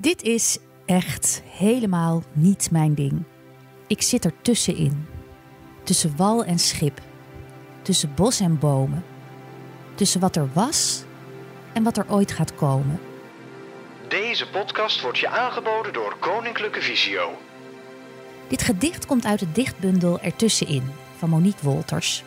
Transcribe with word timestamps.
Dit 0.00 0.22
is 0.22 0.58
echt 0.86 1.42
helemaal 1.46 2.22
niet 2.32 2.70
mijn 2.70 2.94
ding. 2.94 3.22
Ik 3.86 4.02
zit 4.02 4.24
er 4.24 4.32
tussenin. 4.42 5.06
Tussen 5.82 6.16
wal 6.16 6.44
en 6.44 6.58
schip. 6.58 7.00
Tussen 7.82 8.14
bos 8.14 8.40
en 8.40 8.58
bomen. 8.58 9.04
Tussen 9.94 10.20
wat 10.20 10.36
er 10.36 10.48
was 10.52 11.02
en 11.72 11.82
wat 11.82 11.96
er 11.96 12.04
ooit 12.08 12.32
gaat 12.32 12.54
komen. 12.54 13.00
Deze 14.08 14.48
podcast 14.48 15.00
wordt 15.00 15.18
je 15.18 15.28
aangeboden 15.28 15.92
door 15.92 16.16
Koninklijke 16.18 16.80
Visio. 16.80 17.38
Dit 18.48 18.62
gedicht 18.62 19.06
komt 19.06 19.24
uit 19.24 19.40
het 19.40 19.54
dichtbundel 19.54 20.20
Ertussenin 20.20 20.90
van 21.16 21.28
Monique 21.28 21.64
Wolters. 21.64 22.24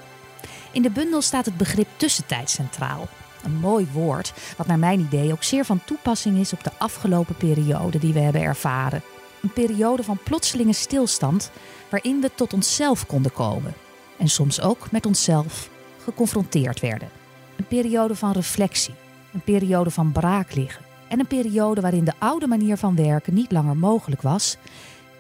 In 0.72 0.82
de 0.82 0.92
bundel 0.92 1.22
staat 1.22 1.46
het 1.46 1.58
begrip 1.58 1.88
tussentijd 1.96 2.50
centraal. 2.50 3.08
Een 3.44 3.56
mooi 3.56 3.88
woord, 3.94 4.34
wat 4.58 4.68
naar 4.68 4.80
mijn 4.80 5.00
idee 5.00 5.32
ook 5.32 5.44
zeer 5.44 5.66
van 5.66 5.84
toepassing 5.86 6.38
is 6.38 6.54
op 6.54 6.64
de 6.64 6.72
afgelopen 6.78 7.36
periode 7.36 8.00
die 8.00 8.14
we 8.14 8.20
hebben 8.20 8.42
ervaren. 8.42 9.02
Een 9.42 9.54
periode 9.54 10.04
van 10.04 10.20
plotselinge 10.24 10.74
stilstand 10.74 11.52
waarin 11.90 12.22
we 12.22 12.32
tot 12.36 12.54
onszelf 12.54 13.06
konden 13.06 13.34
komen. 13.34 13.74
En 14.18 14.28
soms 14.28 14.62
ook 14.62 14.92
met 14.92 15.06
onszelf 15.06 15.70
geconfronteerd 16.04 16.80
werden. 16.80 17.10
Een 17.56 17.68
periode 17.68 18.16
van 18.16 18.32
reflectie, 18.32 18.94
een 19.34 19.42
periode 19.42 19.90
van 19.90 20.12
braakliggen. 20.12 20.86
En 21.08 21.20
een 21.20 21.28
periode 21.28 21.82
waarin 21.82 22.04
de 22.04 22.14
oude 22.20 22.48
manier 22.48 22.78
van 22.78 22.96
werken 22.96 23.34
niet 23.34 23.52
langer 23.52 23.78
mogelijk 23.78 24.22
was 24.22 24.58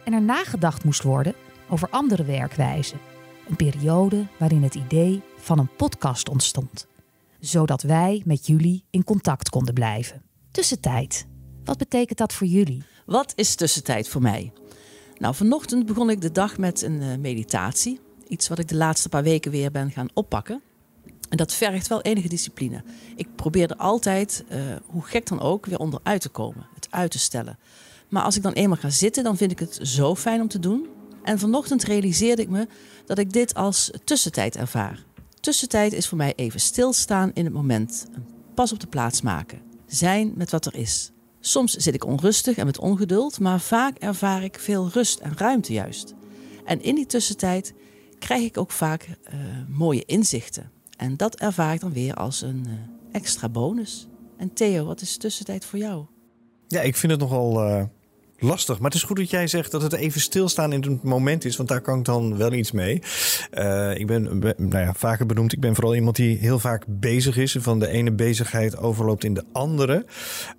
en 0.03 0.13
er 0.13 0.21
nagedacht 0.21 0.83
moest 0.83 1.03
worden 1.03 1.33
over 1.69 1.87
andere 1.89 2.23
werkwijzen. 2.23 2.99
Een 3.49 3.55
periode 3.55 4.25
waarin 4.37 4.63
het 4.63 4.75
idee 4.75 5.21
van 5.37 5.59
een 5.59 5.75
podcast 5.75 6.29
ontstond, 6.29 6.87
zodat 7.45 7.81
wij 7.81 8.21
met 8.25 8.47
jullie 8.47 8.85
in 8.89 9.03
contact 9.03 9.49
konden 9.49 9.73
blijven. 9.73 10.21
Tussentijd, 10.51 11.25
wat 11.63 11.77
betekent 11.77 12.17
dat 12.17 12.33
voor 12.33 12.47
jullie? 12.47 12.83
Wat 13.05 13.33
is 13.35 13.55
tussentijd 13.55 14.07
voor 14.07 14.21
mij? 14.21 14.51
Nou, 15.17 15.35
vanochtend 15.35 15.85
begon 15.85 16.09
ik 16.09 16.21
de 16.21 16.31
dag 16.31 16.57
met 16.57 16.81
een 16.81 17.01
uh, 17.01 17.17
meditatie. 17.17 17.99
Iets 18.27 18.47
wat 18.47 18.59
ik 18.59 18.67
de 18.67 18.75
laatste 18.75 19.09
paar 19.09 19.23
weken 19.23 19.51
weer 19.51 19.71
ben 19.71 19.91
gaan 19.91 20.07
oppakken. 20.13 20.61
En 21.29 21.37
dat 21.37 21.53
vergt 21.53 21.87
wel 21.87 22.01
enige 22.01 22.27
discipline. 22.27 22.83
Ik 23.15 23.27
probeerde 23.35 23.77
altijd, 23.77 24.43
uh, 24.51 24.61
hoe 24.85 25.03
gek 25.03 25.27
dan 25.27 25.39
ook, 25.39 25.65
weer 25.65 25.79
onderuit 25.79 26.21
te 26.21 26.29
komen. 26.29 26.67
Het 26.75 26.87
uit 26.89 27.11
te 27.11 27.19
stellen. 27.19 27.57
Maar 28.09 28.23
als 28.23 28.35
ik 28.35 28.43
dan 28.43 28.53
eenmaal 28.53 28.77
ga 28.77 28.89
zitten, 28.89 29.23
dan 29.23 29.37
vind 29.37 29.51
ik 29.51 29.59
het 29.59 29.79
zo 29.81 30.15
fijn 30.15 30.41
om 30.41 30.47
te 30.47 30.59
doen. 30.59 30.87
En 31.23 31.39
vanochtend 31.39 31.83
realiseerde 31.83 32.41
ik 32.41 32.49
me 32.49 32.67
dat 33.05 33.17
ik 33.17 33.33
dit 33.33 33.53
als 33.53 33.91
tussentijd 34.03 34.55
ervaar. 34.55 35.03
Tussentijd 35.43 35.93
is 35.93 36.07
voor 36.07 36.17
mij 36.17 36.33
even 36.35 36.59
stilstaan 36.59 37.31
in 37.33 37.45
het 37.45 37.53
moment. 37.53 38.05
Een 38.13 38.25
pas 38.53 38.71
op 38.71 38.79
de 38.79 38.87
plaats 38.87 39.21
maken. 39.21 39.61
Zijn 39.85 40.33
met 40.35 40.51
wat 40.51 40.65
er 40.65 40.75
is. 40.75 41.11
Soms 41.39 41.73
zit 41.73 41.93
ik 41.93 42.05
onrustig 42.05 42.57
en 42.57 42.65
met 42.65 42.79
ongeduld, 42.79 43.39
maar 43.39 43.59
vaak 43.59 43.97
ervaar 43.97 44.43
ik 44.43 44.59
veel 44.59 44.89
rust 44.89 45.19
en 45.19 45.37
ruimte 45.37 45.73
juist. 45.73 46.13
En 46.65 46.81
in 46.81 46.95
die 46.95 47.05
tussentijd 47.05 47.73
krijg 48.19 48.43
ik 48.43 48.57
ook 48.57 48.71
vaak 48.71 49.07
uh, 49.07 49.39
mooie 49.67 50.05
inzichten. 50.05 50.71
En 50.97 51.17
dat 51.17 51.35
ervaar 51.35 51.73
ik 51.73 51.79
dan 51.79 51.93
weer 51.93 52.13
als 52.13 52.41
een 52.41 52.65
uh, 52.67 52.73
extra 53.11 53.49
bonus. 53.49 54.07
En 54.37 54.53
Theo, 54.53 54.85
wat 54.85 55.01
is 55.01 55.17
tussentijd 55.17 55.65
voor 55.65 55.79
jou? 55.79 56.05
Ja, 56.67 56.81
ik 56.81 56.95
vind 56.95 57.11
het 57.11 57.21
nogal 57.21 57.67
uh, 57.67 57.83
lastig. 58.39 58.77
Maar 58.77 58.91
het 58.91 58.99
is 58.99 59.03
goed 59.03 59.17
dat 59.17 59.29
jij 59.29 59.47
zegt 59.47 59.71
dat 59.71 59.81
het 59.81 59.93
even 59.93 60.21
stilstaan 60.21 60.73
in 60.73 60.81
het 60.81 61.03
moment 61.03 61.45
is. 61.45 61.55
Want 61.55 61.69
daar 61.69 61.81
kan 61.81 61.99
ik 61.99 62.05
dan 62.05 62.37
wel 62.37 62.53
iets 62.53 62.71
mee. 62.71 63.01
Uh, 63.53 63.97
ik 63.97 64.07
ben, 64.07 64.23
nou 64.57 64.83
ja, 64.83 64.93
vaker 64.93 65.25
benoemd. 65.25 65.53
Ik 65.53 65.59
ben 65.59 65.75
vooral 65.75 65.95
iemand 65.95 66.15
die 66.15 66.37
heel 66.37 66.59
vaak 66.59 66.83
bezig 66.87 67.37
is. 67.37 67.55
Van 67.59 67.79
de 67.79 67.87
ene 67.87 68.11
bezigheid 68.11 68.77
overloopt 68.77 69.23
in 69.23 69.33
de 69.33 69.43
andere. 69.51 70.05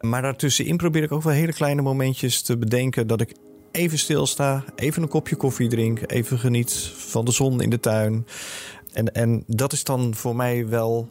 Maar 0.01 0.23
daartussenin 0.23 0.77
probeer 0.77 1.03
ik 1.03 1.13
ook 1.13 1.23
wel 1.23 1.33
hele 1.33 1.53
kleine 1.53 1.83
momentjes 1.83 2.43
te 2.43 2.57
bedenken. 2.57 3.07
Dat 3.07 3.21
ik 3.21 3.35
even 3.73 3.99
stilsta. 3.99 4.65
Even 4.77 5.03
een 5.03 5.09
kopje 5.09 5.37
koffie 5.37 5.69
drink. 5.69 6.01
Even 6.07 6.39
geniet 6.39 6.73
van 6.97 7.25
de 7.25 7.33
zon 7.33 7.61
in 7.61 7.71
de 7.71 7.81
tuin. 7.81 8.27
En, 8.93 9.13
en 9.13 9.45
dat 9.47 9.73
is 9.73 9.85
dan 9.85 10.15
voor 10.15 10.37
mij 10.37 10.69
wel 10.69 11.09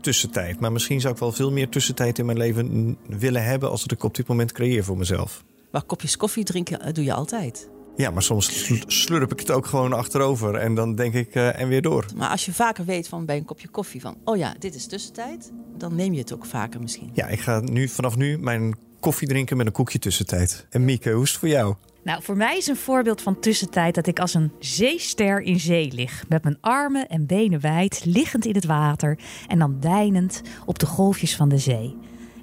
tussentijd. 0.00 0.60
Maar 0.60 0.72
misschien 0.72 1.00
zou 1.00 1.14
ik 1.14 1.20
wel 1.20 1.32
veel 1.32 1.52
meer 1.52 1.68
tussentijd 1.68 2.18
in 2.18 2.26
mijn 2.26 2.38
leven 2.38 2.96
willen 3.06 3.44
hebben 3.44 3.70
als 3.70 3.86
ik 3.86 4.02
op 4.02 4.14
dit 4.14 4.26
moment 4.26 4.52
creëer 4.52 4.84
voor 4.84 4.96
mezelf. 4.96 5.44
Maar 5.70 5.82
kopjes 5.82 6.16
koffie 6.16 6.44
drinken 6.44 6.94
doe 6.94 7.04
je 7.04 7.12
altijd. 7.12 7.68
Ja, 7.96 8.10
maar 8.10 8.22
soms 8.22 8.72
slurp 8.86 9.32
ik 9.32 9.38
het 9.38 9.50
ook 9.50 9.66
gewoon 9.66 9.92
achterover 9.92 10.54
en 10.54 10.74
dan 10.74 10.94
denk 10.94 11.14
ik 11.14 11.34
uh, 11.34 11.60
en 11.60 11.68
weer 11.68 11.82
door. 11.82 12.06
Maar 12.16 12.28
als 12.28 12.44
je 12.44 12.52
vaker 12.52 12.84
weet 12.84 13.08
van 13.08 13.24
bij 13.24 13.36
een 13.36 13.44
kopje 13.44 13.68
koffie 13.68 14.00
van, 14.00 14.16
oh 14.24 14.36
ja, 14.36 14.54
dit 14.58 14.74
is 14.74 14.86
tussentijd, 14.86 15.52
dan 15.76 15.94
neem 15.94 16.12
je 16.12 16.20
het 16.20 16.32
ook 16.32 16.44
vaker 16.46 16.80
misschien. 16.80 17.10
Ja, 17.12 17.26
ik 17.26 17.40
ga 17.40 17.60
nu 17.60 17.88
vanaf 17.88 18.16
nu 18.16 18.38
mijn 18.38 18.76
koffie 19.00 19.28
drinken 19.28 19.56
met 19.56 19.66
een 19.66 19.72
koekje 19.72 19.98
tussentijd. 19.98 20.66
En 20.70 20.84
Mieke, 20.84 21.10
hoe 21.10 21.22
is 21.22 21.30
het 21.30 21.38
voor 21.38 21.48
jou? 21.48 21.74
Nou, 22.02 22.22
voor 22.22 22.36
mij 22.36 22.56
is 22.56 22.66
een 22.66 22.76
voorbeeld 22.76 23.22
van 23.22 23.40
tussentijd 23.40 23.94
dat 23.94 24.06
ik 24.06 24.18
als 24.18 24.34
een 24.34 24.52
zeester 24.58 25.40
in 25.40 25.60
zee 25.60 25.92
lig. 25.92 26.24
Met 26.28 26.42
mijn 26.42 26.58
armen 26.60 27.08
en 27.08 27.26
benen 27.26 27.60
wijd, 27.60 28.04
liggend 28.04 28.44
in 28.44 28.54
het 28.54 28.64
water 28.64 29.18
en 29.46 29.58
dan 29.58 29.76
deinend 29.80 30.42
op 30.66 30.78
de 30.78 30.86
golfjes 30.86 31.36
van 31.36 31.48
de 31.48 31.58
zee. 31.58 31.96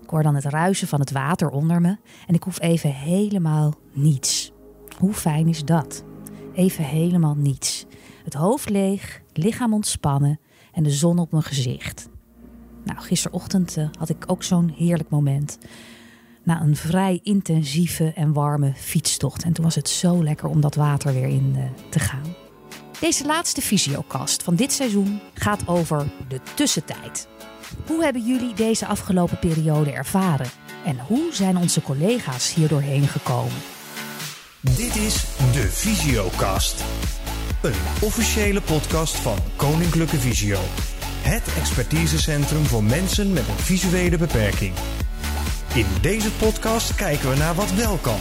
Ik 0.06 0.12
hoor 0.12 0.24
dan 0.24 0.36
het 0.36 0.46
ruisen 0.46 0.88
van 0.88 1.00
het 1.00 1.12
water 1.12 1.50
onder 1.50 1.82
me 1.82 1.98
en 2.28 2.36
ik 2.36 2.44
hoef 2.44 2.62
even 2.62 2.94
helemaal 2.94 3.74
niets. 3.94 4.52
Hoe 4.98 5.14
fijn 5.14 5.48
is 5.48 5.64
dat? 5.64 6.04
Even 6.54 6.84
helemaal 6.84 7.36
niets. 7.36 7.86
Het 8.24 8.34
hoofd 8.34 8.70
leeg, 8.70 9.22
lichaam 9.34 9.74
ontspannen 9.74 10.40
en 10.72 10.84
de 10.84 10.90
zon 10.92 11.20
op 11.20 11.32
mijn 11.32 11.44
gezicht. 11.44 12.10
Nou, 12.84 13.00
gisterochtend 13.00 13.78
uh, 13.78 13.88
had 14.00 14.10
ik 14.10 14.24
ook 14.28 14.44
zo'n 14.44 14.74
heerlijk 14.78 15.10
moment 15.10 15.58
na 16.44 16.62
een 16.62 16.76
vrij 16.76 17.20
intensieve 17.24 18.14
en 18.14 18.34
warme 18.34 18.74
fietstocht. 18.76 19.44
En 19.44 19.54
toen 19.54 19.64
was 19.64 19.76
het 19.76 19.90
zo 19.90 20.24
lekker 20.24 20.50
om 20.50 20.62
dat 20.62 20.76
water 20.76 21.14
weer 21.14 21.28
in 21.28 21.54
uh, 21.56 21.64
te 21.90 22.00
gaan. 22.00 22.36
Deze 23.00 23.26
laatste 23.26 23.62
visiokast 23.62 24.44
van 24.44 24.56
dit 24.56 24.72
seizoen 24.72 25.20
gaat 25.34 25.68
over 25.68 26.12
de 26.28 26.40
tussentijd. 26.56 27.28
Hoe 27.86 28.04
hebben 28.04 28.26
jullie 28.26 28.54
deze 28.54 28.86
afgelopen 28.86 29.40
periode 29.40 29.92
ervaren? 29.92 30.50
En 30.86 31.00
hoe 31.00 31.30
zijn 31.32 31.58
onze 31.58 31.82
collega's 31.82 32.54
hier 32.54 32.68
doorheen 32.68 33.08
gekomen? 33.08 33.62
Dit 34.62 34.96
is 34.96 35.26
de 35.54 35.68
Visiokast. 35.72 36.84
Een 37.62 37.74
officiële 38.02 38.62
podcast 38.62 39.16
van 39.16 39.38
Koninklijke 39.56 40.20
Visio. 40.20 40.60
Het 41.22 41.44
expertisecentrum 41.58 42.66
voor 42.66 42.84
mensen 42.84 43.34
met 43.34 43.48
een 43.48 43.58
visuele 43.58 44.18
beperking. 44.18 44.74
In 45.74 45.86
deze 46.02 46.32
podcast 46.32 46.96
kijken 46.96 47.30
we 47.30 47.36
naar 47.36 47.56
wat 47.56 47.72
wel 47.72 47.98
kan. 47.98 48.20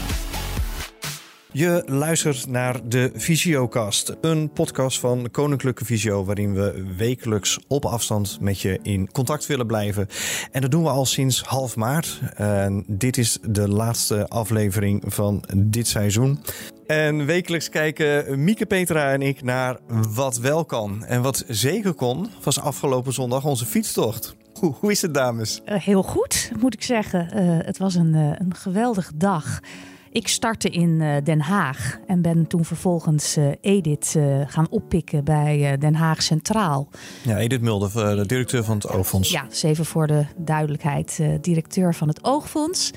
Je 1.56 1.82
luistert 1.87 2.47
naar 2.47 2.88
de 2.88 3.10
Visiokast, 3.15 4.16
een 4.20 4.50
podcast 4.53 5.00
van 5.00 5.28
Koninklijke 5.31 5.84
Visio, 5.84 6.25
waarin 6.25 6.54
we 6.54 6.92
wekelijks 6.97 7.59
op 7.69 7.84
afstand 7.84 8.38
met 8.41 8.60
je 8.60 8.78
in 8.82 9.10
contact 9.12 9.47
willen 9.47 9.66
blijven. 9.66 10.09
En 10.53 10.60
dat 10.60 10.70
doen 10.70 10.82
we 10.82 10.88
al 10.88 11.04
sinds 11.04 11.43
half 11.43 11.76
maart. 11.76 12.20
En 12.37 12.84
dit 12.87 13.16
is 13.16 13.38
de 13.48 13.69
laatste 13.69 14.28
aflevering 14.28 15.03
van 15.06 15.44
dit 15.56 15.87
seizoen. 15.87 16.38
En 16.87 17.26
wekelijks 17.26 17.69
kijken 17.69 18.44
Mieke, 18.44 18.66
Petra 18.66 19.12
en 19.12 19.22
ik 19.22 19.43
naar 19.43 19.78
wat 20.14 20.38
wel 20.38 20.64
kan. 20.64 21.04
En 21.04 21.22
wat 21.22 21.44
zeker 21.48 21.94
kon, 21.94 22.28
was 22.43 22.60
afgelopen 22.60 23.12
zondag 23.12 23.44
onze 23.44 23.66
fietstocht. 23.66 24.37
Hoe, 24.60 24.91
is 24.91 25.03
het, 25.03 25.14
dames? 25.14 25.60
Uh, 25.66 25.75
heel 25.75 26.03
goed, 26.03 26.53
moet 26.60 26.75
ik 26.75 26.82
zeggen. 26.82 27.28
Uh, 27.34 27.66
het 27.66 27.78
was 27.78 27.94
een, 27.94 28.14
uh, 28.14 28.32
een 28.38 28.54
geweldige 28.54 29.16
dag. 29.16 29.60
Ik 30.14 30.28
startte 30.28 30.69
in 30.69 30.98
Den 31.25 31.41
Haag 31.41 31.98
en 32.06 32.22
ben 32.22 32.47
toen 32.47 32.64
vervolgens 32.64 33.36
Edith 33.60 34.16
gaan 34.47 34.66
oppikken 34.70 35.25
bij 35.25 35.78
Den 35.78 35.94
Haag 35.94 36.22
Centraal. 36.22 36.88
Ja, 37.22 37.38
Edith 37.38 37.60
Mulder, 37.60 38.16
de 38.16 38.26
directeur 38.26 38.64
van 38.64 38.76
het 38.76 38.88
Oogfonds. 38.88 39.30
Ja, 39.30 39.47
dus 39.48 39.62
even 39.62 39.84
voor 39.84 40.06
de 40.06 40.25
duidelijkheid, 40.36 41.20
directeur 41.41 41.94
van 41.94 42.08
het 42.08 42.25
Oogfonds. 42.25 42.90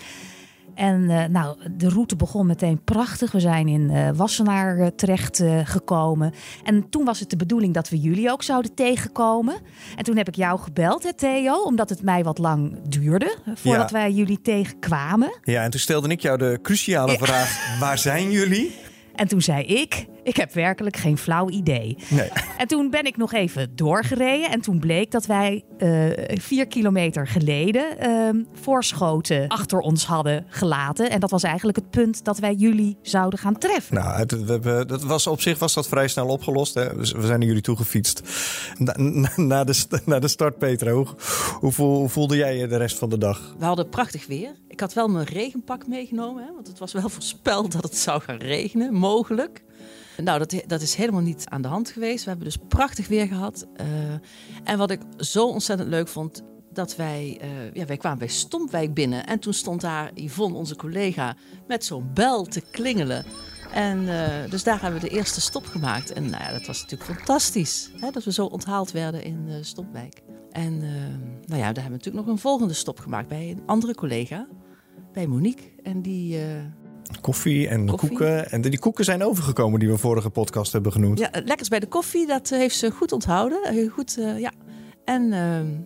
En 0.77 1.01
uh, 1.01 1.25
nou, 1.25 1.57
de 1.71 1.89
route 1.89 2.15
begon 2.15 2.45
meteen 2.45 2.83
prachtig. 2.83 3.31
We 3.31 3.39
zijn 3.39 3.67
in 3.67 3.91
uh, 3.91 4.09
Wassenaar 4.15 4.77
uh, 4.77 4.87
terecht 4.87 5.43
gekomen. 5.63 6.33
En 6.63 6.89
toen 6.89 7.05
was 7.05 7.19
het 7.19 7.29
de 7.29 7.35
bedoeling 7.35 7.73
dat 7.73 7.89
we 7.89 7.99
jullie 7.99 8.31
ook 8.31 8.43
zouden 8.43 8.73
tegenkomen. 8.73 9.55
En 9.95 10.03
toen 10.03 10.17
heb 10.17 10.27
ik 10.27 10.35
jou 10.35 10.59
gebeld, 10.59 11.03
hè, 11.03 11.13
Theo, 11.13 11.63
omdat 11.63 11.89
het 11.89 12.01
mij 12.01 12.23
wat 12.23 12.37
lang 12.37 12.77
duurde 12.87 13.35
voordat 13.55 13.89
ja. 13.89 13.97
wij 13.97 14.11
jullie 14.11 14.41
tegenkwamen. 14.41 15.39
Ja, 15.43 15.63
en 15.63 15.71
toen 15.71 15.79
stelde 15.79 16.09
ik 16.09 16.21
jou 16.21 16.37
de 16.37 16.59
cruciale 16.61 17.17
vraag: 17.17 17.59
waar 17.79 17.97
zijn 17.97 18.31
jullie? 18.31 18.86
En 19.17 19.27
toen 19.27 19.41
zei 19.41 19.63
ik, 19.63 20.05
ik 20.23 20.35
heb 20.35 20.53
werkelijk 20.53 20.97
geen 20.97 21.17
flauw 21.17 21.49
idee. 21.49 21.97
Nee. 22.09 22.29
En 22.57 22.67
toen 22.67 22.89
ben 22.89 23.03
ik 23.03 23.17
nog 23.17 23.33
even 23.33 23.75
doorgereden. 23.75 24.49
En 24.51 24.61
toen 24.61 24.79
bleek 24.79 25.11
dat 25.11 25.25
wij 25.25 25.63
uh, 25.79 26.09
vier 26.41 26.67
kilometer 26.67 27.27
geleden 27.27 27.85
uh, 28.07 28.29
voorschoten 28.61 29.47
achter 29.47 29.79
ons 29.79 30.05
hadden 30.05 30.45
gelaten. 30.47 31.09
En 31.09 31.19
dat 31.19 31.31
was 31.31 31.43
eigenlijk 31.43 31.77
het 31.77 31.89
punt 31.89 32.25
dat 32.25 32.39
wij 32.39 32.53
jullie 32.53 32.97
zouden 33.01 33.39
gaan 33.39 33.57
treffen. 33.57 33.95
Nou, 33.95 34.17
het, 34.17 34.45
we 34.45 34.83
dat 34.87 35.03
was, 35.03 35.27
op 35.27 35.41
zich 35.41 35.59
was 35.59 35.73
dat 35.73 35.87
vrij 35.87 36.07
snel 36.07 36.27
opgelost. 36.27 36.73
Hè? 36.73 36.95
We 36.95 37.05
zijn 37.05 37.39
naar 37.39 37.47
jullie 37.47 37.61
toegefietst. 37.61 38.21
Na, 38.77 38.93
na, 38.97 39.29
na, 39.35 39.63
de, 39.63 40.01
na 40.05 40.19
de 40.19 40.27
start, 40.27 40.57
Petra, 40.57 40.91
hoe, 40.91 41.07
hoe, 41.59 42.09
voelde 42.09 42.35
jij 42.35 42.57
je 42.57 42.67
de 42.67 42.77
rest 42.77 42.97
van 42.97 43.09
de 43.09 43.17
dag? 43.17 43.55
We 43.59 43.65
hadden 43.65 43.89
prachtig 43.89 44.27
weer. 44.27 44.55
Ik 44.67 44.79
had 44.79 44.93
wel 44.93 45.07
mijn 45.07 45.25
regenpak 45.25 45.87
meegenomen, 45.87 46.43
hè, 46.43 46.53
want 46.53 46.67
het 46.67 46.79
was 46.79 46.93
wel 46.93 47.09
voorspeld 47.19 47.71
dat 47.71 47.83
het 47.83 47.97
zou 47.97 48.21
gaan 48.21 48.37
regenen, 48.37 48.93
mogelijk. 48.93 49.63
Nou, 50.23 50.39
dat, 50.39 50.63
dat 50.67 50.81
is 50.81 50.95
helemaal 50.95 51.21
niet 51.21 51.43
aan 51.45 51.61
de 51.61 51.67
hand 51.67 51.89
geweest. 51.89 52.23
We 52.23 52.29
hebben 52.29 52.47
dus 52.47 52.57
prachtig 52.67 53.07
weer 53.07 53.27
gehad. 53.27 53.67
Uh, 53.81 53.87
en 54.63 54.77
wat 54.77 54.91
ik 54.91 55.01
zo 55.17 55.47
ontzettend 55.47 55.89
leuk 55.89 56.07
vond, 56.07 56.43
dat 56.73 56.95
wij, 56.95 57.41
uh, 57.41 57.73
ja, 57.73 57.85
wij 57.85 57.97
kwamen 57.97 58.19
bij 58.19 58.27
Stompwijk 58.27 58.93
binnen. 58.93 59.25
En 59.25 59.39
toen 59.39 59.53
stond 59.53 59.81
daar 59.81 60.11
Yvonne, 60.13 60.57
onze 60.57 60.75
collega, 60.75 61.35
met 61.67 61.85
zo'n 61.85 62.09
bel 62.13 62.43
te 62.43 62.61
klingelen. 62.71 63.25
En 63.73 64.01
uh, 64.01 64.49
dus 64.49 64.63
daar 64.63 64.81
hebben 64.81 65.01
we 65.01 65.07
de 65.07 65.15
eerste 65.15 65.41
stop 65.41 65.65
gemaakt. 65.65 66.13
En 66.13 66.29
nou 66.29 66.43
ja, 66.43 66.51
dat 66.51 66.65
was 66.65 66.81
natuurlijk 66.81 67.11
fantastisch. 67.11 67.89
Hè, 67.99 68.11
dat 68.11 68.23
we 68.23 68.31
zo 68.31 68.45
onthaald 68.45 68.91
werden 68.91 69.23
in 69.23 69.45
uh, 69.47 69.55
Stompwijk. 69.61 70.21
En 70.57 70.73
uh, 70.73 70.89
nou 71.45 71.59
ja, 71.61 71.71
daar 71.71 71.83
hebben 71.83 71.83
we 71.83 71.89
natuurlijk 71.89 72.25
nog 72.25 72.27
een 72.27 72.41
volgende 72.41 72.73
stop 72.73 72.99
gemaakt 72.99 73.27
bij 73.27 73.49
een 73.49 73.61
andere 73.65 73.95
collega. 73.95 74.47
Bij 75.13 75.27
Monique. 75.27 75.63
En 75.83 76.01
die... 76.01 76.39
Koffie 77.21 77.67
en 77.67 77.85
koffie. 77.85 78.09
koeken. 78.09 78.51
En 78.51 78.61
die 78.61 78.79
koeken 78.79 79.05
zijn 79.05 79.23
overgekomen 79.23 79.79
die 79.79 79.89
we 79.89 79.97
vorige 79.97 80.29
podcast 80.29 80.71
hebben 80.71 80.91
genoemd. 80.91 81.19
Ja, 81.19 81.29
lekkers 81.45 81.69
bij 81.69 81.79
de 81.79 81.87
koffie, 81.87 82.27
dat 82.27 82.49
heeft 82.49 82.75
ze 82.75 82.91
goed 82.91 83.11
onthouden. 83.11 83.89
Goed, 83.89 84.17
ja. 84.37 84.51
En 85.05 85.29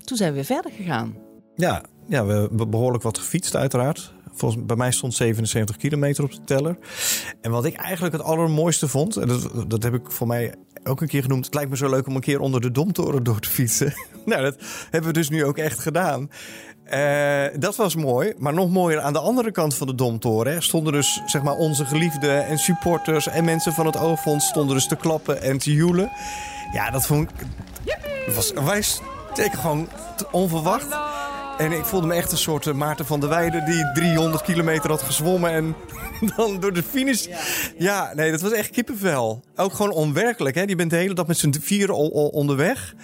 toen 0.03 0.17
zijn 0.17 0.29
we 0.29 0.35
weer 0.35 0.45
verder 0.45 0.71
gegaan. 0.71 1.15
Ja, 1.55 1.83
ja, 2.07 2.25
we 2.25 2.33
hebben 2.33 2.69
behoorlijk 2.69 3.03
wat 3.03 3.17
gefietst 3.17 3.55
uiteraard. 3.55 4.13
Volgens, 4.33 4.65
bij 4.65 4.75
mij 4.75 4.91
stond 4.91 5.13
77 5.13 5.77
kilometer 5.77 6.23
op 6.23 6.31
de 6.31 6.41
teller. 6.41 6.77
En 7.41 7.51
wat 7.51 7.65
ik 7.65 7.75
eigenlijk 7.75 8.13
het 8.13 8.23
allermooiste 8.23 8.87
vond, 8.87 9.17
en 9.17 9.27
dat, 9.27 9.51
dat 9.67 9.83
heb 9.83 9.93
ik 9.93 10.11
voor 10.11 10.27
mij 10.27 10.55
ook 10.83 11.01
een 11.01 11.07
keer 11.07 11.21
genoemd. 11.21 11.45
Het 11.45 11.53
lijkt 11.53 11.69
me 11.69 11.77
zo 11.77 11.89
leuk 11.89 12.07
om 12.07 12.15
een 12.15 12.21
keer 12.21 12.39
onder 12.39 12.61
de 12.61 12.71
Domtoren 12.71 13.23
door 13.23 13.39
te 13.39 13.49
fietsen. 13.49 13.93
nou, 14.25 14.41
dat 14.41 14.55
hebben 14.89 15.11
we 15.11 15.17
dus 15.17 15.29
nu 15.29 15.45
ook 15.45 15.57
echt 15.57 15.79
gedaan. 15.79 16.29
Uh, 16.93 17.45
dat 17.59 17.75
was 17.75 17.95
mooi. 17.95 18.33
Maar 18.37 18.53
nog 18.53 18.69
mooier 18.69 19.01
aan 19.01 19.13
de 19.13 19.19
andere 19.19 19.51
kant 19.51 19.75
van 19.75 19.87
de 19.87 19.95
Domtoren 19.95 20.53
hè, 20.53 20.61
stonden 20.61 20.93
dus 20.93 21.21
zeg 21.25 21.41
maar 21.41 21.55
onze 21.55 21.85
geliefden 21.85 22.45
en 22.45 22.57
supporters 22.57 23.27
en 23.27 23.45
mensen 23.45 23.73
van 23.73 23.85
het 23.85 23.97
Oogfonds 23.97 24.47
stonden 24.47 24.75
dus 24.75 24.87
te 24.87 24.95
klappen 24.95 25.41
en 25.41 25.57
te 25.57 25.73
joelen. 25.73 26.11
Ja, 26.73 26.89
dat 26.89 27.05
vond 27.05 27.29
ik. 27.29 27.45
Was 28.35 28.53
wij 28.53 28.81
steken 28.81 29.59
gewoon 29.59 29.87
onverwacht. 30.31 30.87
En 31.61 31.71
ik 31.71 31.85
voelde 31.85 32.07
me 32.07 32.13
echt 32.13 32.31
een 32.31 32.37
soort 32.37 32.67
eh, 32.67 32.73
Maarten 32.73 33.05
van 33.05 33.19
der 33.19 33.29
Weijden 33.29 33.65
die 33.65 33.91
300 33.93 34.43
kilometer 34.43 34.89
had 34.89 35.01
gezwommen 35.01 35.51
en 35.51 35.75
dan 36.35 36.59
door 36.59 36.73
de 36.73 36.83
finish. 36.83 37.27
Ja, 37.77 38.13
nee, 38.15 38.31
dat 38.31 38.41
was 38.41 38.51
echt 38.51 38.69
kippenvel. 38.69 39.43
Ook 39.55 39.73
gewoon 39.73 39.91
onwerkelijk. 39.91 40.55
Hè? 40.55 40.61
Je 40.61 40.75
bent 40.75 40.89
de 40.89 40.95
hele 40.95 41.13
dag 41.13 41.27
met 41.27 41.37
z'n 41.37 41.53
vieren 41.59 41.95
onderweg. 42.31 42.95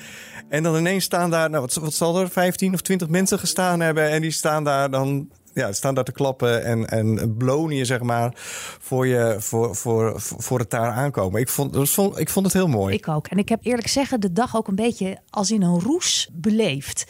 En 0.50 0.64
dan 0.64 0.76
ineens 0.76 1.04
staan 1.04 1.30
daar, 1.30 1.50
nou, 1.50 1.62
wat, 1.62 1.74
wat 1.74 1.94
zal 1.94 2.20
er, 2.20 2.30
15 2.30 2.74
of 2.74 2.82
20 2.82 3.08
mensen 3.08 3.40
gestaan 3.40 3.80
hebben. 3.80 4.10
En 4.10 4.22
die 4.22 4.32
staan 4.32 4.64
daar 4.64 4.90
dan 4.90 5.30
ja, 5.54 5.74
staan 5.74 5.94
daar 5.94 6.04
te 6.04 6.12
klappen 6.12 6.64
en, 6.64 6.90
en 6.90 7.36
blonen 7.38 7.76
je, 7.76 7.86
zeg 7.86 8.02
maar, 8.02 8.32
voor, 8.80 9.08
je, 9.08 9.36
voor, 9.40 9.76
voor, 9.76 10.14
voor 10.18 10.60
het 10.60 10.70
daar 10.70 10.92
aankomen. 10.92 11.42
Ik 11.42 11.50
vond, 11.50 11.90
vond, 11.90 12.20
ik 12.20 12.30
vond 12.30 12.46
het 12.46 12.56
heel 12.56 12.68
mooi. 12.68 12.96
Ik 12.96 13.08
ook. 13.08 13.28
En 13.28 13.38
ik 13.38 13.50
heb 13.50 13.60
eerlijk 13.64 13.88
zeggen 13.88 14.20
de 14.20 14.32
dag 14.32 14.56
ook 14.56 14.68
een 14.68 14.76
beetje 14.76 15.18
als 15.30 15.52
in 15.52 15.62
een 15.62 15.80
roes 15.80 16.30
beleefd 16.34 17.06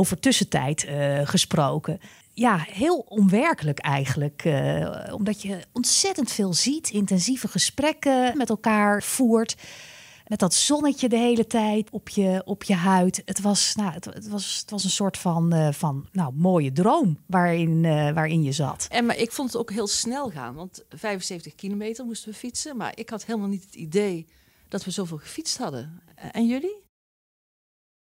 over 0.00 0.18
tussentijd 0.18 0.84
uh, 0.84 1.20
gesproken. 1.24 2.00
Ja, 2.32 2.64
heel 2.68 2.98
onwerkelijk 3.08 3.78
eigenlijk. 3.78 4.44
Uh, 4.44 5.12
omdat 5.12 5.42
je 5.42 5.60
ontzettend 5.72 6.32
veel 6.32 6.54
ziet, 6.54 6.90
intensieve 6.90 7.48
gesprekken 7.48 8.36
met 8.36 8.48
elkaar 8.48 9.02
voert. 9.02 9.56
Met 10.26 10.38
dat 10.38 10.54
zonnetje 10.54 11.08
de 11.08 11.16
hele 11.16 11.46
tijd 11.46 11.90
op 11.90 12.08
je, 12.08 12.42
op 12.44 12.62
je 12.62 12.74
huid. 12.74 13.22
Het 13.24 13.40
was, 13.40 13.74
nou, 13.74 13.92
het, 13.92 14.28
was, 14.28 14.58
het 14.60 14.70
was 14.70 14.84
een 14.84 14.90
soort 14.90 15.18
van, 15.18 15.54
uh, 15.54 15.72
van 15.72 16.08
nou, 16.12 16.32
mooie 16.34 16.72
droom 16.72 17.18
waarin, 17.26 17.82
waarin 18.14 18.42
je 18.42 18.52
zat. 18.52 18.86
En 18.90 19.06
maar 19.06 19.16
ik 19.16 19.32
vond 19.32 19.52
het 19.52 19.60
ook 19.60 19.70
heel 19.70 19.86
snel 19.86 20.30
gaan. 20.30 20.54
Want 20.54 20.84
75 20.88 21.54
kilometer 21.54 22.04
moesten 22.04 22.30
we 22.30 22.36
fietsen. 22.36 22.76
Maar 22.76 22.92
ik 22.94 23.10
had 23.10 23.24
helemaal 23.24 23.48
niet 23.48 23.64
het 23.64 23.74
idee 23.74 24.26
dat 24.68 24.84
we 24.84 24.90
zoveel 24.90 25.18
gefietst 25.18 25.58
hadden. 25.58 26.02
En 26.32 26.46
jullie? 26.46 26.89